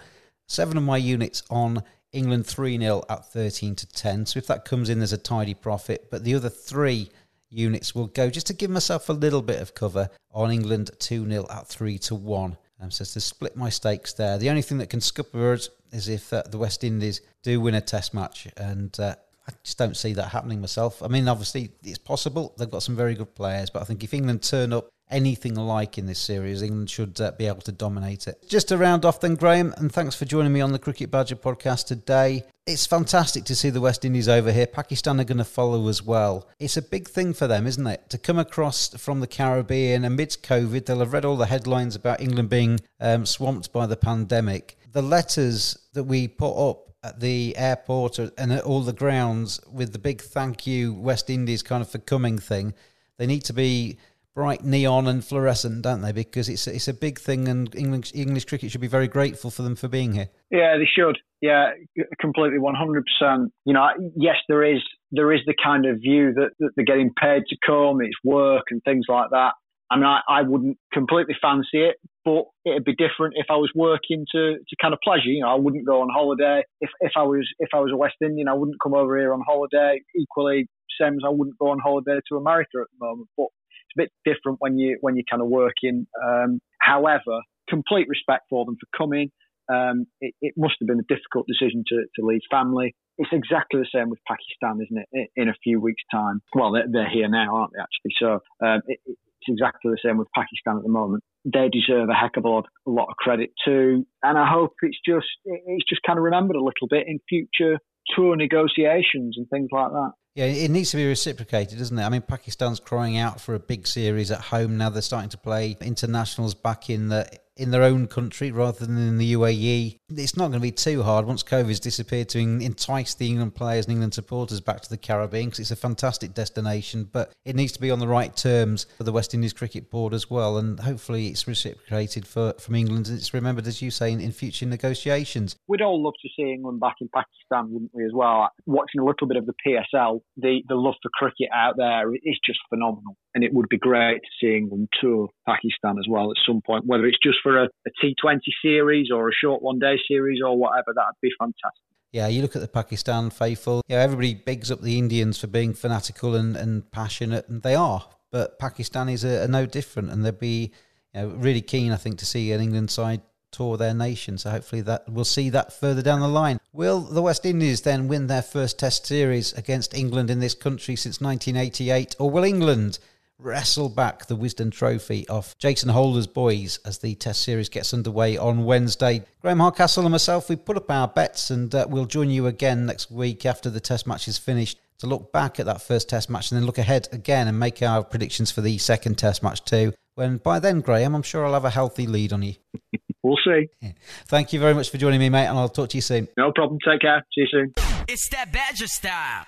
seven 0.48 0.78
of 0.78 0.84
my 0.84 0.98
units 0.98 1.44
on 1.50 1.84
England 2.12 2.46
3 2.46 2.78
0 2.78 3.04
at 3.10 3.32
13 3.32 3.76
to 3.76 3.88
10. 3.88 4.26
So 4.26 4.38
if 4.38 4.48
that 4.48 4.66
comes 4.66 4.90
in, 4.90 5.00
there's 5.00 5.14
a 5.14 5.18
tidy 5.18 5.54
profit. 5.54 6.08
But 6.10 6.24
the 6.24 6.36
other 6.36 6.50
three 6.50 7.10
units 7.50 7.96
will 7.96 8.08
go 8.08 8.30
just 8.30 8.48
to 8.48 8.54
give 8.54 8.70
myself 8.70 9.10
a 9.10 9.14
little 9.14 9.42
bit 9.42 9.62
of 9.62 9.74
cover 9.74 10.10
on 10.32 10.52
England 10.52 10.92
2 11.00 11.28
0 11.28 11.46
at 11.50 11.68
3 11.68 11.98
to 12.00 12.16
1. 12.16 12.58
Um, 12.82 12.92
so 12.92 13.04
to 13.04 13.20
split 13.20 13.58
my 13.58 13.70
stakes 13.70 14.14
there. 14.14 14.38
The 14.38 14.50
only 14.50 14.62
thing 14.62 14.78
that 14.78 14.90
can 14.90 15.02
scupper 15.02 15.54
us 15.54 15.70
is 15.92 16.08
if 16.08 16.32
uh, 16.32 16.44
the 16.50 16.58
West 16.58 16.84
Indies 16.84 17.22
do 17.44 17.60
win 17.60 17.76
a 17.76 17.82
Test 17.82 18.14
match, 18.14 18.48
and 18.56 18.98
uh, 19.00 19.16
I 19.48 19.52
just 19.64 19.78
don't 19.78 19.98
see 19.98 20.14
that 20.14 20.30
happening 20.30 20.62
myself. 20.62 21.04
I 21.04 21.08
mean, 21.08 21.28
obviously 21.28 21.72
it's 21.84 21.98
possible. 21.98 22.54
They've 22.58 22.70
got 22.70 22.84
some 22.84 22.96
very 22.96 23.16
good 23.16 23.36
players, 23.36 23.70
but 23.70 23.82
I 23.82 23.86
think 23.86 24.04
if 24.04 24.14
England 24.14 24.44
turn 24.44 24.72
up 24.72 24.90
anything 25.10 25.56
like 25.56 25.98
in 25.98 26.06
this 26.06 26.20
series, 26.20 26.62
England 26.62 26.90
should 26.90 27.20
uh, 27.20 27.32
be 27.32 27.48
able 27.48 27.62
to 27.62 27.72
dominate 27.72 28.28
it. 28.28 28.44
Just 28.48 28.68
to 28.70 28.78
round 28.78 29.06
off 29.06 29.20
then, 29.20 29.36
Graham, 29.36 29.74
and 29.78 29.92
thanks 29.92 30.16
for 30.16 30.26
joining 30.26 30.54
me 30.54 30.62
on 30.62 30.72
the 30.72 30.80
Cricket 30.80 31.12
Badger 31.12 31.36
podcast 31.36 31.88
today. 31.88 32.44
It's 32.66 32.86
fantastic 32.86 33.46
to 33.46 33.56
see 33.56 33.70
the 33.72 33.82
West 33.82 34.06
Indies 34.06 34.30
over 34.30 34.52
here. 34.52 34.68
Pakistan 34.68 35.20
are 35.20 35.24
going 35.24 35.40
to 35.40 35.44
follow 35.44 35.88
as 35.88 36.04
well. 36.04 36.48
It's 36.60 36.78
a 36.78 36.82
big 36.82 37.08
thing 37.08 37.34
for 37.34 37.48
them, 37.48 37.66
isn't 37.66 37.88
it? 37.88 38.10
To 38.10 38.18
come 38.18 38.38
across 38.38 38.90
from 38.96 39.22
the 39.22 39.28
Caribbean 39.28 40.06
amidst 40.06 40.44
COVID, 40.44 40.86
they'll 40.86 41.00
have 41.00 41.14
read 41.14 41.26
all 41.26 41.38
the 41.38 41.48
headlines 41.48 41.96
about 41.96 42.22
England 42.22 42.50
being 42.50 42.80
um, 43.00 43.26
swamped 43.26 43.74
by 43.74 43.88
the 43.88 43.98
pandemic. 43.98 44.78
The 44.92 45.02
letters 45.02 45.78
that 45.94 46.04
we 46.04 46.28
put 46.28 46.70
up 46.70 46.90
at 47.04 47.20
the 47.20 47.56
airport 47.58 48.20
and 48.20 48.52
at 48.52 48.64
all 48.64 48.82
the 48.82 48.94
grounds 48.94 49.60
with 49.72 49.94
the 49.94 50.00
big 50.00 50.22
thank 50.22 50.68
you 50.68 50.94
West 50.94 51.30
Indies 51.30 51.64
kind 51.64 51.82
of 51.82 51.90
for 51.90 51.98
coming 51.98 52.38
thing, 52.38 52.74
they 53.18 53.26
need 53.26 53.44
to 53.46 53.54
be 53.54 53.98
bright 54.36 54.64
neon 54.64 55.08
and 55.08 55.24
fluorescent, 55.24 55.82
don't 55.82 56.02
they? 56.02 56.12
Because 56.12 56.50
it's 56.50 56.68
it's 56.68 56.88
a 56.88 56.94
big 56.94 57.20
thing, 57.20 57.48
and 57.48 57.74
English 57.76 58.12
English 58.16 58.46
cricket 58.46 58.72
should 58.72 58.82
be 58.82 58.88
very 58.88 59.08
grateful 59.08 59.52
for 59.52 59.64
them 59.64 59.76
for 59.76 59.88
being 59.88 60.14
here. 60.14 60.30
Yeah, 60.52 60.78
they 60.78 60.86
should. 60.86 61.18
Yeah, 61.42 61.72
completely, 62.20 62.60
one 62.60 62.76
hundred 62.76 63.06
percent. 63.06 63.52
You 63.66 63.74
know, 63.74 63.88
yes, 64.16 64.36
there 64.48 64.64
is 64.64 64.82
there 65.12 65.34
is 65.34 65.42
the 65.46 65.56
kind 65.64 65.86
of 65.86 65.98
view 65.98 66.34
that, 66.34 66.50
that 66.60 66.72
they're 66.76 66.86
getting 66.86 67.12
paid 67.20 67.44
to 67.50 67.58
come, 67.66 68.02
it's 68.02 68.16
work 68.24 68.66
and 68.70 68.82
things 68.84 69.06
like 69.10 69.30
that. 69.32 69.54
I 69.92 69.96
mean, 69.96 70.06
I, 70.06 70.20
I 70.30 70.42
wouldn't 70.44 70.78
completely 70.94 71.36
fancy 71.42 71.82
it, 71.82 71.96
but 72.24 72.44
it'd 72.64 72.86
be 72.86 72.94
different 72.94 73.34
if 73.38 73.48
I 73.50 73.56
was 73.56 73.72
working 73.74 74.24
to, 74.34 74.58
to 74.58 74.76
kind 74.80 74.94
of 74.94 75.00
pleasure. 75.04 75.30
You 75.30 75.42
know, 75.42 75.50
I 75.50 75.56
wouldn't 75.56 75.88
go 75.88 76.02
on 76.02 76.10
holiday. 76.14 76.64
If 76.80 76.92
if 77.00 77.14
I 77.18 77.24
was 77.24 77.48
if 77.60 77.70
I 77.74 77.80
was 77.80 77.92
a 77.92 77.98
West 77.98 78.16
Indian, 78.22 78.48
I 78.48 78.54
wouldn't 78.54 78.78
come 78.84 78.94
over 78.94 79.18
here 79.18 79.34
on 79.34 79.42
holiday. 79.46 80.02
Equally, 80.16 80.68
same 81.02 81.14
as 81.14 81.24
I 81.26 81.30
wouldn't 81.30 81.58
go 81.58 81.70
on 81.70 81.80
holiday 81.80 82.20
to 82.30 82.38
America 82.38 82.82
at 82.82 82.88
the 82.92 83.06
moment. 83.06 83.30
But 83.36 83.48
it's 83.90 83.98
a 83.98 84.04
bit 84.04 84.12
different 84.26 84.58
when 84.60 84.78
you 84.78 84.98
when 85.02 85.16
you're 85.16 85.30
kind 85.30 85.42
of 85.42 85.50
working. 85.50 86.08
Um, 86.24 86.60
however, 86.82 87.42
complete 87.70 88.08
respect 88.08 88.44
for 88.50 88.66
them 88.66 88.78
for 88.80 88.98
coming. 88.98 89.32
Um, 89.72 90.06
it, 90.20 90.34
it, 90.42 90.56
must 90.58 90.76
have 90.80 90.88
been 90.88 91.00
a 91.00 91.14
difficult 91.14 91.46
decision 91.46 91.84
to, 91.90 91.98
to 92.16 92.26
leave 92.26 92.42
family. 92.50 92.96
It's 93.20 93.30
exactly 93.32 93.80
the 93.80 93.90
same 93.94 94.10
with 94.10 94.18
Pakistan, 94.28 94.82
isn't 94.82 95.06
it? 95.12 95.30
In 95.36 95.48
a 95.48 95.54
few 95.64 95.80
weeks' 95.80 96.02
time. 96.12 96.42
Well, 96.56 96.72
they're, 96.72 96.88
they're 96.92 97.10
here 97.10 97.30
now, 97.30 97.56
aren't 97.56 97.74
they? 97.74 97.82
Actually, 97.82 98.16
so 98.18 98.66
um, 98.66 98.82
it, 98.88 99.00
it's 99.06 99.48
exactly 99.48 99.92
the 99.92 100.00
same 100.04 100.18
with 100.18 100.28
Pakistan 100.36 100.78
at 100.78 100.84
the 100.84 100.90
moment. 100.90 101.24
They 101.46 101.70
deserve 101.70 102.10
a 102.10 102.14
heck 102.14 102.36
of 102.38 102.46
a 102.46 102.50
lot, 102.50 102.66
a 102.88 102.90
lot 102.90 103.10
of 103.10 103.16
credit 103.18 103.52
too, 103.64 104.06
and 104.24 104.38
I 104.38 104.50
hope 104.50 104.74
it's 104.82 104.98
just 105.08 105.28
it's 105.46 105.88
just 105.88 106.02
kind 106.02 106.18
of 106.18 106.24
remembered 106.24 106.56
a 106.56 106.64
little 106.64 106.88
bit 106.90 107.08
in 107.08 107.20
future 107.30 107.80
tour 108.16 108.36
negotiations 108.36 109.36
and 109.38 109.48
things 109.50 109.70
like 109.72 109.92
that. 109.92 110.12
Yeah, 110.36 110.46
it 110.46 110.72
needs 110.72 110.92
to 110.92 110.98
be 110.98 111.08
reciprocated, 111.08 111.80
doesn't 111.80 111.98
it? 111.98 112.04
I 112.04 112.10
mean, 112.10 112.22
Pakistan's 112.22 112.80
crying 112.80 113.18
out 113.18 113.42
for 113.42 113.56
a 113.56 113.60
big 113.60 113.88
series 113.88 114.32
at 114.32 114.40
home 114.40 114.78
now. 114.78 114.90
They're 114.90 115.02
starting 115.02 115.30
to 115.32 115.38
play 115.38 115.76
internationals 115.82 116.54
back 116.54 116.90
in 116.90 117.10
the 117.10 117.28
in 117.58 117.72
their 117.72 117.84
own 117.84 118.08
country 118.08 118.52
rather 118.52 118.86
than 118.86 118.98
in 118.98 119.18
the 119.18 119.34
UAE. 119.34 119.99
It's 120.12 120.36
not 120.36 120.50
going 120.50 120.60
to 120.60 120.60
be 120.60 120.72
too 120.72 121.04
hard 121.04 121.26
once 121.26 121.44
COVID's 121.44 121.80
disappeared 121.80 122.30
to 122.30 122.40
entice 122.40 123.14
the 123.14 123.28
England 123.28 123.56
players 123.56 123.86
and 123.86 123.94
England 123.94 124.14
supporters 124.14 124.62
back 124.62 124.82
to 124.82 124.90
the 124.90 124.98
Caribbean 124.98 125.46
because 125.46 125.60
it's 125.60 125.72
a 125.72 125.76
fantastic 125.76 126.34
destination, 126.34 127.10
but 127.12 127.32
it 127.46 127.56
needs 127.56 127.72
to 127.74 127.82
be 127.82 127.92
on 127.92 128.00
the 128.00 128.08
right 128.08 128.36
terms 128.36 128.86
for 128.98 129.04
the 129.04 129.12
West 129.12 129.34
Indies 129.34 129.54
Cricket 129.54 129.90
Board 129.90 130.14
as 130.14 130.30
well. 130.30 130.58
And 130.58 130.80
hopefully 130.80 131.28
it's 131.28 131.48
reciprocated 131.48 132.28
for, 132.28 132.54
from 132.60 132.76
England 132.76 133.08
and 133.08 133.18
it's 133.18 133.34
remembered, 133.34 133.68
as 133.68 133.82
you 133.82 133.92
say, 133.92 134.12
in, 134.12 134.20
in 134.20 134.32
future 134.32 134.66
negotiations. 134.66 135.56
We'd 135.68 135.82
all 135.82 136.04
love 136.04 136.16
to 136.22 136.30
see 136.36 136.52
England 136.52 136.80
back 136.80 136.96
in 137.02 137.10
Pakistan, 137.14 137.72
wouldn't 137.72 137.92
we, 137.94 138.06
as 138.06 138.12
well? 138.14 138.50
Watching 138.66 139.02
a 139.02 139.06
little 139.06 139.28
bit 139.28 139.38
of 139.38 139.46
the 139.46 139.54
PSL, 139.66 140.22
the, 140.38 140.62
the 140.68 140.76
love 140.76 140.96
for 141.02 141.10
cricket 141.14 141.50
out 141.54 141.76
there 141.78 142.14
is 142.14 142.40
just 142.46 142.60
phenomenal. 142.70 143.16
And 143.36 143.44
it 143.44 143.54
would 143.54 143.70
be 143.70 143.78
great 143.78 144.22
to 144.22 144.30
see 144.42 144.58
England 144.58 144.90
tour 145.00 145.30
Pakistan 145.48 145.98
as 146.00 146.08
well 146.10 146.32
at 146.32 146.38
some 146.46 146.62
point, 146.66 146.86
whether 146.86 147.06
it's 147.06 147.20
just 147.22 147.38
for 147.44 147.64
a 147.64 147.70
a 147.88 148.06
T20 148.06 148.40
series 148.62 149.10
or 149.12 149.30
a 149.30 149.34
short 149.34 149.62
one 149.62 149.80
day 149.80 149.99
series 150.08 150.40
or 150.46 150.58
whatever, 150.58 150.94
that'd 150.96 151.16
be 151.22 151.32
fantastic. 151.40 151.84
Yeah, 152.12 152.28
you 152.28 152.42
look 152.42 152.56
at 152.56 152.62
the 152.62 152.68
Pakistan 152.68 153.30
faithful. 153.30 153.82
Yeah, 153.88 154.00
everybody 154.00 154.34
bigs 154.34 154.72
up 154.72 154.82
the 154.82 154.98
Indians 154.98 155.40
for 155.40 155.48
being 155.48 155.74
fanatical 155.74 156.36
and, 156.36 156.56
and 156.56 156.90
passionate, 156.92 157.48
and 157.48 157.62
they 157.62 157.76
are. 157.76 158.08
But 158.32 158.60
Pakistanis 158.60 159.24
are, 159.24 159.44
are 159.44 159.48
no 159.48 159.66
different, 159.66 160.10
and 160.10 160.26
they'd 160.26 160.40
be 160.40 160.72
you 161.14 161.22
know, 161.22 161.28
really 161.30 161.62
keen, 161.62 161.92
I 161.92 161.98
think, 161.98 162.18
to 162.20 162.26
see 162.26 162.52
an 162.52 162.62
England 162.62 162.90
side 162.90 163.22
tour 163.52 163.78
their 163.78 163.94
nation. 163.94 164.38
So 164.38 164.50
hopefully 164.52 164.82
that 164.84 165.10
we'll 165.10 165.26
see 165.26 165.50
that 165.50 165.74
further 165.74 166.02
down 166.02 166.20
the 166.20 166.28
line. 166.28 166.60
Will 166.72 167.00
the 167.00 167.22
West 167.22 167.46
Indies 167.46 167.82
then 167.82 168.08
win 168.08 168.28
their 168.28 168.42
first 168.42 168.80
Test 168.80 169.06
series 169.06 169.54
against 169.54 169.94
England 169.94 170.30
in 170.30 170.40
this 170.40 170.54
country 170.54 170.96
since 170.96 171.22
1988, 171.22 172.16
or 172.20 172.30
will 172.30 172.44
England 172.44 173.00
wrestle 173.40 173.90
back 173.90 174.28
the 174.28 174.36
Wisden 174.36 174.72
Trophy 174.72 175.28
off 175.30 175.58
Jason 175.58 175.90
Holder's 175.90 176.28
boys 176.28 176.80
as 176.86 177.00
the 177.00 177.16
Test 177.16 177.42
Series 177.42 177.70
gets 177.70 177.94
underway 177.94 178.38
on 178.38 178.66
Wednesday. 178.66 179.24
Graham 179.42 179.60
Hardcastle 179.60 180.04
and 180.04 180.12
myself, 180.12 180.50
we 180.50 180.58
put 180.58 180.78
up 180.78 180.92
our 180.92 181.08
bets 181.08 181.50
and 181.50 181.74
uh, 181.74 181.88
we'll 181.90 182.06
join 182.06 182.30
you 182.30 182.48
again 182.48 182.86
next 182.86 183.10
week 183.10 183.46
after 183.46 183.70
the 183.70 183.80
Test 183.80 184.06
match 184.06 184.28
is 184.28 184.38
finished 184.38 184.78
to 185.00 185.08
look 185.08 185.32
back 185.32 185.60
at 185.60 185.66
that 185.66 185.82
first 185.82 186.10
Test 186.10 186.30
match 186.30 186.52
and 186.52 186.60
then 186.60 186.66
look 186.66 186.78
ahead 186.78 187.08
again 187.14 187.48
and 187.48 187.58
make 187.58 187.82
our 187.82 188.04
predictions 188.04 188.52
for 188.52 188.62
the 188.62 188.78
second 188.78 189.18
Test 189.18 189.42
match 189.42 189.64
too. 189.64 189.94
When 190.16 190.38
by 190.38 190.60
then, 190.60 190.82
Graham, 190.82 191.16
I'm 191.16 191.24
sure 191.24 191.46
I'll 191.46 191.54
have 191.54 191.66
a 191.66 191.70
healthy 191.70 192.06
lead 192.06 192.34
on 192.34 192.44
you. 192.44 192.56
We'll 193.22 193.38
see. 193.46 193.68
Thank 194.28 194.54
you 194.54 194.62
very 194.62 194.74
much 194.74 194.90
for 194.90 194.98
joining 194.98 195.20
me, 195.20 195.28
mate, 195.28 195.48
and 195.48 195.58
I'll 195.58 195.68
talk 195.68 195.90
to 195.90 195.98
you 195.98 196.02
soon. 196.02 196.30
No 196.38 196.54
problem. 196.54 196.80
Take 196.88 197.02
care. 197.02 197.22
See 197.36 197.42
you 197.42 197.48
soon. 197.52 197.74
It's 198.08 198.30
that 198.30 198.54
Badger 198.54 198.88
style. 198.88 199.44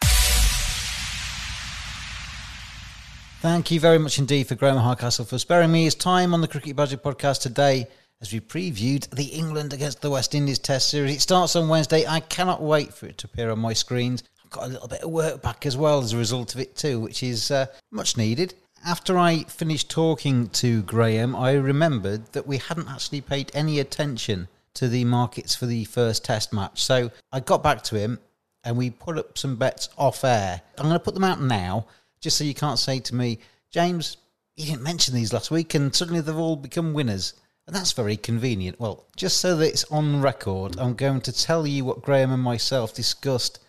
Thank 3.41 3.71
you 3.71 3.79
very 3.79 3.97
much 3.97 4.19
indeed 4.19 4.45
for 4.45 4.53
Graham 4.53 4.77
Hardcastle 4.77 5.25
for 5.25 5.39
sparing 5.39 5.71
me 5.71 5.85
his 5.85 5.95
time 5.95 6.35
on 6.35 6.41
the 6.41 6.47
Cricket 6.47 6.75
Badger 6.75 6.97
podcast 6.97 7.41
today 7.41 7.87
as 8.21 8.31
we 8.31 8.39
previewed 8.39 9.09
the 9.09 9.25
England 9.25 9.73
against 9.73 9.99
the 9.99 10.11
West 10.11 10.35
Indies 10.35 10.59
Test 10.59 10.89
series. 10.89 11.15
It 11.15 11.21
starts 11.21 11.55
on 11.55 11.67
Wednesday. 11.67 12.05
I 12.05 12.19
cannot 12.19 12.61
wait 12.61 12.93
for 12.93 13.07
it 13.07 13.17
to 13.17 13.25
appear 13.25 13.49
on 13.49 13.57
my 13.57 13.73
screens. 13.73 14.21
I've 14.45 14.51
got 14.51 14.65
a 14.65 14.67
little 14.67 14.87
bit 14.87 15.01
of 15.01 15.09
work 15.09 15.41
back 15.41 15.65
as 15.65 15.75
well 15.75 16.03
as 16.03 16.13
a 16.13 16.17
result 16.17 16.53
of 16.53 16.61
it 16.61 16.75
too, 16.75 16.99
which 16.99 17.23
is 17.23 17.49
uh, 17.49 17.65
much 17.89 18.15
needed. 18.15 18.53
After 18.85 19.17
I 19.17 19.39
finished 19.45 19.89
talking 19.89 20.49
to 20.49 20.83
Graham, 20.83 21.35
I 21.35 21.53
remembered 21.53 22.33
that 22.33 22.45
we 22.45 22.57
hadn't 22.57 22.89
actually 22.89 23.21
paid 23.21 23.49
any 23.55 23.79
attention 23.79 24.49
to 24.75 24.87
the 24.87 25.03
markets 25.05 25.55
for 25.55 25.65
the 25.65 25.85
first 25.85 26.23
Test 26.23 26.53
match. 26.53 26.83
So 26.83 27.09
I 27.31 27.39
got 27.39 27.63
back 27.63 27.81
to 27.85 27.95
him 27.95 28.19
and 28.63 28.77
we 28.77 28.91
put 28.91 29.17
up 29.17 29.39
some 29.39 29.55
bets 29.55 29.89
off 29.97 30.23
air. 30.23 30.61
I'm 30.77 30.85
going 30.85 30.93
to 30.93 30.99
put 30.99 31.15
them 31.15 31.23
out 31.23 31.41
now 31.41 31.87
just 32.21 32.37
so 32.37 32.43
you 32.43 32.53
can't 32.53 32.79
say 32.79 32.99
to 32.99 33.15
me, 33.15 33.39
James, 33.71 34.17
you 34.55 34.65
didn't 34.65 34.83
mention 34.83 35.13
these 35.13 35.33
last 35.33 35.51
week, 35.51 35.73
and 35.73 35.93
suddenly 35.93 36.21
they've 36.21 36.37
all 36.37 36.55
become 36.55 36.93
winners. 36.93 37.33
And 37.67 37.75
that's 37.75 37.91
very 37.91 38.17
convenient. 38.17 38.79
Well, 38.79 39.05
just 39.15 39.37
so 39.37 39.55
that 39.57 39.67
it's 39.67 39.83
on 39.85 40.21
record, 40.21 40.77
I'm 40.79 40.95
going 40.95 41.21
to 41.21 41.31
tell 41.31 41.67
you 41.67 41.85
what 41.85 42.01
Graham 42.01 42.31
and 42.31 42.41
myself 42.41 42.93
discussed 42.93 43.59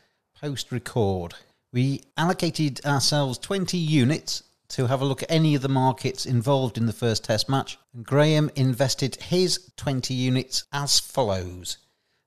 post 0.40 0.72
record. 0.72 1.34
We 1.72 2.02
allocated 2.16 2.84
ourselves 2.84 3.38
20 3.38 3.76
units 3.76 4.42
to 4.68 4.86
have 4.86 5.02
a 5.02 5.04
look 5.04 5.22
at 5.22 5.30
any 5.30 5.54
of 5.54 5.62
the 5.62 5.68
markets 5.68 6.26
involved 6.26 6.78
in 6.78 6.86
the 6.86 6.92
first 6.92 7.24
test 7.24 7.48
match, 7.48 7.78
and 7.94 8.04
Graham 8.04 8.50
invested 8.56 9.16
his 9.16 9.70
20 9.76 10.14
units 10.14 10.64
as 10.72 10.98
follows. 10.98 11.78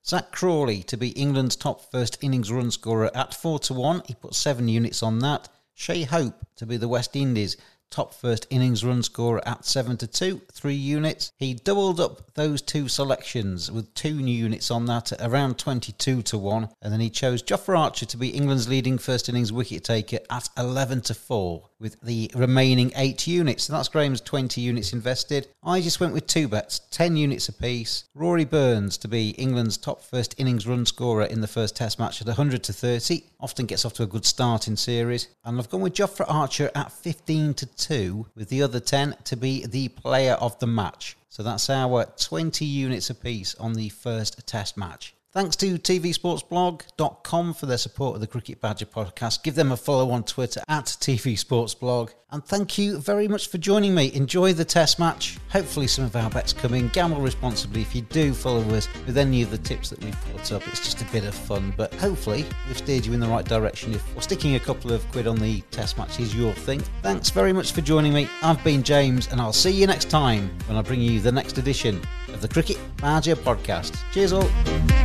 Zak 0.06 0.32
Crawley 0.32 0.84
to 0.84 0.98
be 0.98 1.10
England's 1.10 1.56
top 1.56 1.92
first 1.92 2.18
innings 2.22 2.52
run 2.52 2.70
scorer 2.70 3.10
at 3.16 3.34
4 3.34 3.58
to 3.60 3.74
1. 3.74 4.04
He 4.06 4.14
put 4.14 4.36
7 4.36 4.68
units 4.68 5.02
on 5.02 5.20
that. 5.20 5.50
Shai 5.76 6.04
Hope 6.04 6.48
to 6.56 6.66
be 6.66 6.78
the 6.78 6.88
West 6.88 7.16
Indies 7.16 7.58
top 7.92 8.14
first 8.14 8.48
innings 8.50 8.84
run 8.84 9.04
scorer 9.04 9.46
at 9.48 9.66
7 9.66 9.98
to 9.98 10.08
2, 10.08 10.42
3 10.52 10.74
units. 10.74 11.32
He 11.38 11.54
doubled 11.54 12.00
up 12.00 12.25
those 12.36 12.62
two 12.62 12.88
selections 12.88 13.72
with 13.72 13.94
two 13.94 14.14
new 14.14 14.36
units 14.36 14.70
on 14.70 14.86
that 14.86 15.12
at 15.12 15.22
around 15.22 15.58
22 15.58 16.22
to 16.22 16.38
1. 16.38 16.70
And 16.82 16.94
then 16.94 17.00
he 17.00 17.10
chose 17.10 17.42
Jofra 17.42 17.80
Archer 17.80 18.06
to 18.06 18.18
be 18.18 18.30
England's 18.30 18.68
leading 18.68 18.98
first 18.98 19.30
innings 19.30 19.52
wicket 19.52 19.84
taker 19.84 20.20
at 20.30 20.50
11 20.58 21.02
to 21.02 21.14
4 21.14 21.64
with 21.80 22.00
the 22.02 22.30
remaining 22.36 22.92
8 22.96 23.26
units. 23.26 23.70
And 23.70 23.78
that's 23.78 23.90
Graham's 23.90 24.22
20 24.22 24.60
units 24.60 24.94
invested. 24.94 25.48
I 25.64 25.82
just 25.82 26.00
went 26.00 26.14
with 26.14 26.28
two 26.28 26.48
bets, 26.48 26.80
10 26.92 27.16
units 27.18 27.50
apiece. 27.50 28.04
Rory 28.14 28.46
Burns 28.46 28.98
to 29.00 29.08
be 29.08 29.30
England's 29.32 29.78
top 29.78 30.02
first 30.02 30.36
innings 30.38 30.68
run 30.68 30.86
scorer 30.86 31.26
in 31.26 31.42
the 31.42 31.48
first 31.48 31.76
test 31.76 32.00
match 32.00 32.22
at 32.22 32.28
100 32.28 32.64
to 32.64 32.74
30. 32.74 33.24
Often 33.40 33.66
gets 33.68 33.86
off 33.86 33.94
to 33.94 34.04
a 34.04 34.08
good 34.08 34.26
start 34.26 34.68
in 34.68 34.76
series. 34.76 35.30
And 35.46 35.58
I've 35.58 35.70
gone 35.70 35.82
with 35.82 35.94
Jofra 35.94 36.26
Archer 36.28 36.70
at 36.76 36.92
15 36.92 37.54
to 37.56 37.66
2 37.66 38.28
with 38.36 38.50
the 38.50 38.62
other 38.62 38.80
10 38.80 39.16
to 39.24 39.36
be 39.38 39.66
the 39.66 39.88
player 39.90 40.34
of 40.34 40.60
the 40.60 40.68
match. 40.68 41.16
So 41.36 41.44
that's 41.44 41.70
our 41.70 42.06
20 42.06 42.64
units 42.64 43.10
apiece 43.10 43.56
on 43.56 43.74
the 43.74 43.90
first 43.90 44.48
test 44.48 44.78
match. 44.78 45.14
Thanks 45.36 45.58
to 45.58 45.78
tvsportsblog.com 45.78 47.54
for 47.56 47.66
their 47.66 47.78
support 47.78 48.16
of 48.16 48.22
the 48.22 48.28
Cricket 48.28 48.62
Badger 48.62 48.86
podcast. 48.86 49.44
Give 49.44 49.54
them 49.54 49.74
a 49.74 49.76
follow 49.76 50.12
on 50.12 50.24
Twitter 50.24 50.62
at 50.70 50.86
tvsportsblog. 50.86 52.14
And 52.32 52.44
thank 52.46 52.78
you 52.78 53.00
very 53.00 53.28
much 53.28 53.50
for 53.50 53.58
joining 53.58 53.94
me. 53.94 54.14
Enjoy 54.14 54.54
the 54.54 54.64
test 54.64 54.98
match. 54.98 55.38
Hopefully, 55.50 55.88
some 55.88 56.06
of 56.06 56.16
our 56.16 56.30
bets 56.30 56.54
come 56.54 56.74
in. 56.74 56.88
Gamble 56.88 57.20
responsibly 57.20 57.82
if 57.82 57.94
you 57.94 58.02
do 58.04 58.34
follow 58.34 58.62
us 58.76 58.88
with 59.06 59.18
any 59.18 59.42
of 59.42 59.52
the 59.52 59.58
tips 59.58 59.90
that 59.90 60.02
we've 60.02 60.18
put 60.32 60.54
up. 60.54 60.66
It's 60.70 60.80
just 60.80 61.02
a 61.02 61.06
bit 61.12 61.26
of 61.26 61.36
fun, 61.36 61.74
but 61.76 61.94
hopefully, 61.96 62.46
we've 62.68 62.78
steered 62.78 63.06
you 63.06 63.12
in 63.12 63.20
the 63.20 63.28
right 63.28 63.46
direction. 63.46 63.94
If 63.94 64.24
sticking 64.24 64.56
a 64.56 64.60
couple 64.60 64.94
of 64.94 65.06
quid 65.12 65.28
on 65.28 65.36
the 65.36 65.60
test 65.70 65.98
match 65.98 66.18
is 66.18 66.34
your 66.34 66.54
thing, 66.54 66.80
thanks 67.04 67.30
very 67.30 67.52
much 67.52 67.74
for 67.74 67.82
joining 67.82 68.14
me. 68.14 68.30
I've 68.42 68.64
been 68.64 68.84
James, 68.84 69.28
and 69.28 69.42
I'll 69.42 69.52
see 69.52 69.72
you 69.72 69.86
next 69.86 70.10
time 70.10 70.50
when 70.68 70.78
I 70.78 70.82
bring 70.82 71.02
you 71.02 71.20
the 71.20 71.32
next 71.32 71.58
edition 71.58 72.02
of 72.30 72.42
the 72.42 72.48
Cricket 72.48 72.80
Badger 72.98 73.36
podcast. 73.36 73.98
Cheers, 74.14 74.32
all. 74.32 75.05